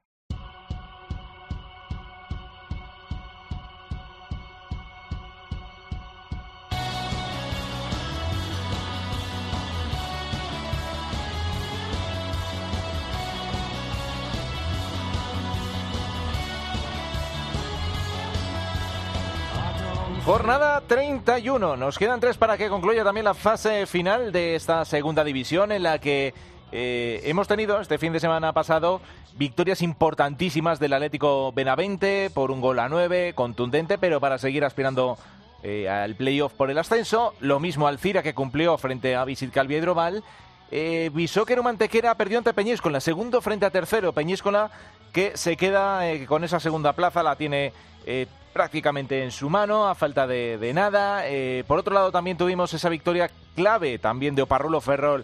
Jornada 20.26 20.82
31. 20.88 21.76
Nos 21.76 21.98
quedan 21.98 22.22
tres 22.22 22.38
para 22.38 22.58
que 22.58 22.70
concluya 22.70 23.04
también 23.04 23.26
la 23.26 23.34
fase 23.34 23.86
final 23.86 24.32
de 24.32 24.56
esta 24.56 24.86
segunda 24.86 25.22
división 25.26 25.74
en 25.74 25.84
la 25.84 26.00
que 26.00 26.34
eh, 26.72 27.20
hemos 27.26 27.50
tenido 27.50 27.82
este 27.82 27.98
fin 27.98 28.14
de 28.14 28.22
semana 28.22 28.54
pasado 28.54 29.02
victorias 29.36 29.82
importantísimas 29.82 30.80
del 30.80 30.94
Atlético 30.94 31.52
Benavente 31.52 32.32
por 32.34 32.52
un 32.52 32.62
gol 32.62 32.80
a 32.80 32.88
nueve, 32.88 33.34
contundente, 33.36 33.98
pero 33.98 34.22
para 34.22 34.38
seguir 34.38 34.64
aspirando 34.64 35.18
eh, 35.62 35.90
al 35.90 36.16
playoff 36.16 36.54
por 36.54 36.72
el 36.72 36.78
ascenso. 36.78 37.34
Lo 37.42 37.60
mismo 37.60 37.88
Alcira 37.88 38.24
que 38.24 38.34
cumplió 38.34 38.78
frente 38.78 39.18
a 39.18 39.26
Visit 39.26 39.52
Calviedroval. 39.52 40.24
eh, 40.72 41.12
Bisóquero 41.14 41.64
Mantequera 41.64 42.16
perdió 42.16 42.38
ante 42.38 42.54
Peñíscola, 42.54 43.02
segundo 43.02 43.42
frente 43.42 43.66
a 43.66 43.72
tercero. 43.72 44.14
Peñíscola 44.14 44.72
que 45.14 45.38
se 45.38 45.56
queda 45.56 46.10
eh, 46.10 46.26
con 46.26 46.44
esa 46.44 46.60
segunda 46.60 46.94
plaza, 46.94 47.24
la 47.24 47.36
tiene 47.36 47.72
eh, 48.06 48.26
prácticamente 48.52 49.24
en 49.24 49.32
su 49.32 49.50
mano, 49.50 49.88
a 49.88 49.96
falta 49.96 50.28
de, 50.28 50.72
nada. 50.74 51.28
Eh, 51.28 51.64
por 51.68 51.80
otro 51.80 51.94
lado, 51.94 52.12
también 52.12 52.36
tuvimos 52.36 52.74
esa 52.74 52.90
victoria 52.90 53.30
clave 53.56 54.00
también 54.00 54.36
de 54.36 54.42
Oparrulo 54.42 54.82
Ferrol 54.82 55.24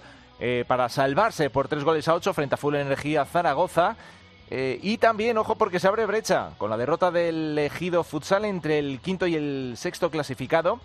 para 0.68 0.88
salvarse 0.88 1.50
por 1.50 1.68
tres 1.68 1.84
goles 1.84 2.08
a 2.08 2.14
ocho 2.14 2.34
frente 2.34 2.56
a 2.56 2.58
Full 2.58 2.76
Energía 2.76 3.26
Zaragoza. 3.26 3.98
y 4.50 4.98
también, 4.98 5.38
ojo, 5.38 5.58
porque 5.58 5.82
se 5.82 5.88
abre 5.90 6.06
brecha 6.06 6.52
con 6.58 6.70
la 6.70 6.78
derrota 6.78 7.12
del 7.12 7.60
Ejido 7.60 8.06
Futsal 8.06 8.46
entre 8.46 8.80
el 8.80 9.02
quinto 9.02 9.28
y 9.28 9.36
el 9.36 9.74
sexto 9.76 10.10
clasificado 10.10 10.80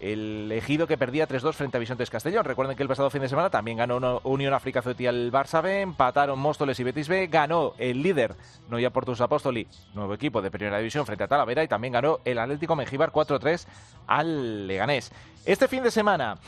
el 0.00 0.50
ejido 0.52 0.86
que 0.86 0.96
perdía 0.96 1.28
3-2 1.28 1.52
frente 1.52 1.76
a 1.76 1.80
Bisontes 1.80 2.10
Castellón. 2.10 2.44
Recuerden 2.44 2.76
que 2.76 2.82
el 2.82 2.88
pasado 2.88 3.10
fin 3.10 3.20
de 3.20 3.28
semana 3.28 3.50
también 3.50 3.76
ganó 3.76 4.20
Unión 4.24 4.54
África 4.54 4.82
Ceutí 4.82 5.06
al 5.06 5.30
Barça 5.30 5.62
B, 5.62 5.82
empataron 5.82 6.38
Móstoles 6.38 6.80
y 6.80 6.84
Betis 6.84 7.08
B, 7.08 7.26
ganó 7.26 7.74
el 7.78 8.02
líder 8.02 8.34
Noia 8.68 8.90
Portus 8.90 9.20
Apóstoli, 9.20 9.66
nuevo 9.94 10.14
equipo 10.14 10.40
de 10.40 10.50
primera 10.50 10.78
división 10.78 11.04
frente 11.04 11.24
a 11.24 11.28
Talavera 11.28 11.62
y 11.62 11.68
también 11.68 11.92
ganó 11.92 12.18
el 12.24 12.38
Atlético 12.38 12.76
Mengíbar 12.76 13.12
4-3 13.12 13.66
al 14.06 14.66
Leganés. 14.66 15.12
Este 15.44 15.68
fin 15.68 15.82
de 15.82 15.90
semana 15.90 16.38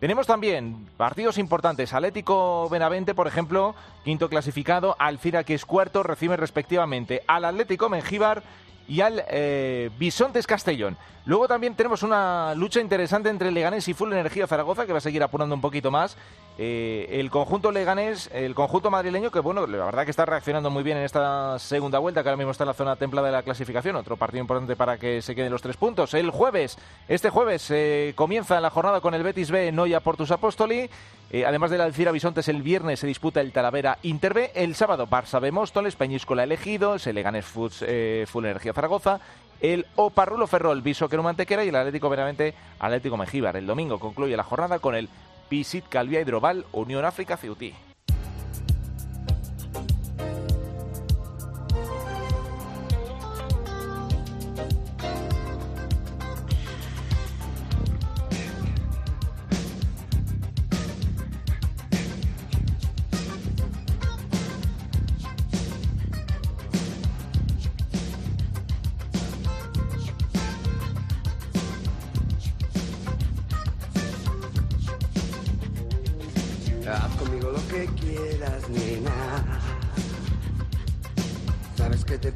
tenemos 0.00 0.26
también 0.26 0.86
partidos 0.96 1.36
importantes. 1.36 1.92
Atlético 1.92 2.68
Benavente, 2.70 3.14
por 3.14 3.26
ejemplo, 3.26 3.74
quinto 4.02 4.30
clasificado. 4.30 4.96
Alcira, 4.98 5.44
que 5.44 5.54
es 5.54 5.66
cuarto, 5.66 6.02
recibe 6.02 6.38
respectivamente 6.38 7.22
al 7.26 7.44
Atlético 7.44 7.90
Mengíbar 7.90 8.42
y 8.90 9.02
al 9.02 9.24
eh, 9.28 9.88
Bisontes 9.98 10.48
Castellón. 10.48 10.96
Luego 11.24 11.46
también 11.46 11.76
tenemos 11.76 12.02
una 12.02 12.56
lucha 12.56 12.80
interesante 12.80 13.28
entre 13.28 13.52
Leganés 13.52 13.86
y 13.86 13.94
Full 13.94 14.12
Energía 14.12 14.48
Zaragoza, 14.48 14.84
que 14.84 14.90
va 14.92 14.98
a 14.98 15.00
seguir 15.00 15.22
apurando 15.22 15.54
un 15.54 15.60
poquito 15.60 15.92
más. 15.92 16.16
Eh, 16.58 17.06
el 17.20 17.30
conjunto 17.30 17.70
leganés, 17.70 18.28
el 18.32 18.54
conjunto 18.54 18.90
madrileño, 18.90 19.30
que 19.30 19.38
bueno, 19.38 19.64
la 19.66 19.84
verdad 19.84 20.04
que 20.04 20.10
está 20.10 20.26
reaccionando 20.26 20.70
muy 20.70 20.82
bien 20.82 20.98
en 20.98 21.04
esta 21.04 21.56
segunda 21.60 22.00
vuelta, 22.00 22.24
que 22.24 22.30
ahora 22.30 22.36
mismo 22.36 22.50
está 22.50 22.64
en 22.64 22.68
la 22.68 22.74
zona 22.74 22.96
templada 22.96 23.28
de 23.28 23.32
la 23.32 23.42
clasificación. 23.44 23.94
Otro 23.94 24.16
partido 24.16 24.40
importante 24.40 24.74
para 24.74 24.98
que 24.98 25.22
se 25.22 25.36
queden 25.36 25.52
los 25.52 25.62
tres 25.62 25.76
puntos. 25.76 26.12
El 26.14 26.30
jueves, 26.30 26.76
este 27.06 27.30
jueves, 27.30 27.70
eh, 27.70 28.12
comienza 28.16 28.60
la 28.60 28.70
jornada 28.70 29.00
con 29.00 29.14
el 29.14 29.22
Betis 29.22 29.52
B, 29.52 29.70
Noia 29.70 30.00
Portus 30.00 30.32
Apostoli. 30.32 30.90
Eh, 31.30 31.46
además 31.46 31.70
del 31.70 31.80
Alcira 31.80 32.10
Bisontes, 32.10 32.48
el 32.48 32.62
viernes 32.62 33.00
se 33.00 33.06
disputa 33.06 33.40
el 33.40 33.52
Talavera 33.52 33.98
Inter 34.02 34.34
B. 34.34 34.50
El 34.54 34.74
sábado, 34.74 35.06
Barça 35.06 35.40
B 35.40 35.52
Móstoles, 35.52 35.94
Peñíscola 35.94 36.42
elegido, 36.42 36.96
el 37.04 37.14
Leganés 37.14 37.46
Full 37.46 38.44
Energía 38.44 38.72
Zaragoza 38.72 39.20
el 39.60 39.86
Oparrulo 39.96 40.46
Ferrol, 40.46 40.82
Bisóquero 40.82 41.22
Mantequera 41.22 41.64
y 41.64 41.68
el 41.68 41.76
Atlético 41.76 42.08
Veramente 42.08 42.54
Atlético 42.78 43.16
Mejíbar. 43.16 43.56
El 43.56 43.66
domingo 43.66 43.98
concluye 43.98 44.36
la 44.36 44.44
jornada 44.44 44.78
con 44.78 44.94
el 44.94 45.08
Visit 45.50 45.84
Calvia 45.88 46.20
Hidroval 46.20 46.64
Unión 46.72 47.04
África 47.04 47.36
Ceutí. 47.36 47.74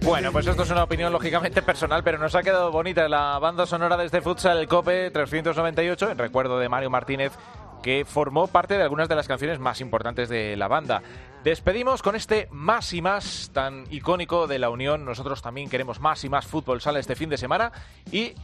Bueno, 0.02 0.30
pues 0.32 0.46
esto 0.46 0.62
es 0.62 0.70
una 0.70 0.84
opinión 0.84 1.12
lógicamente 1.12 1.60
personal, 1.62 2.04
pero 2.04 2.18
nos 2.18 2.34
ha 2.34 2.42
quedado 2.42 2.70
bonita 2.70 3.08
la 3.08 3.38
banda 3.38 3.66
sonora 3.66 3.96
de 3.96 4.06
este 4.06 4.20
futsal 4.20 4.66
Cope 4.68 5.10
398, 5.10 6.10
en 6.10 6.18
recuerdo 6.18 6.58
de 6.58 6.68
Mario 6.68 6.90
Martínez, 6.90 7.32
que 7.82 8.04
formó 8.04 8.46
parte 8.46 8.76
de 8.76 8.82
algunas 8.82 9.08
de 9.08 9.16
las 9.16 9.28
canciones 9.28 9.58
más 9.58 9.80
importantes 9.80 10.28
de 10.28 10.56
la 10.56 10.68
banda. 10.68 11.02
Despedimos 11.42 12.02
con 12.02 12.16
este 12.16 12.48
más 12.50 12.92
y 12.92 13.02
más 13.02 13.50
tan 13.52 13.84
icónico 13.90 14.46
de 14.46 14.58
la 14.58 14.70
Unión. 14.70 15.04
Nosotros 15.04 15.42
también 15.42 15.68
queremos 15.68 16.00
más 16.00 16.24
y 16.24 16.30
más 16.30 16.46
fútbol 16.46 16.80
sala 16.80 17.00
este 17.00 17.16
fin 17.16 17.28
de 17.28 17.36
semana 17.36 17.72
y 18.10 18.34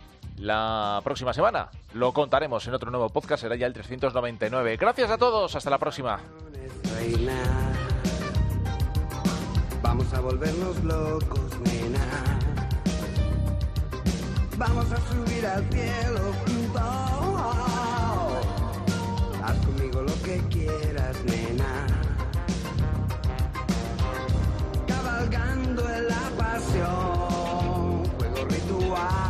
la 0.41 1.01
próxima 1.05 1.33
semana 1.33 1.71
lo 1.95 2.13
contaremos 2.13 2.67
en 2.67 2.75
otro 2.75 2.91
nuevo 2.91 3.09
podcast, 3.11 3.43
será 3.43 3.57
ya 3.57 3.67
el 3.67 3.73
399. 3.73 4.77
Gracias 4.77 5.11
a 5.11 5.19
todos, 5.19 5.55
hasta 5.55 5.71
la 5.71 5.79
próxima. 5.79 6.21
Vamos 9.83 10.13
a 10.15 10.21
volvernos 10.21 10.85
locos, 10.85 11.61
nena. 11.61 12.39
Vamos 14.57 14.93
a 14.93 14.97
subir 15.09 15.47
al 15.47 15.65
cielo 15.71 16.21
juntos. 16.47 16.83
Haz 19.43 19.57
conmigo 19.67 20.03
lo 20.03 20.23
que 20.23 20.39
quieras, 20.49 21.17
nena. 21.25 21.87
Cabalgando 24.87 25.89
en 25.89 26.09
la 26.09 26.31
pasión. 26.37 28.05
Juego 28.19 28.45
ritual, 28.49 29.30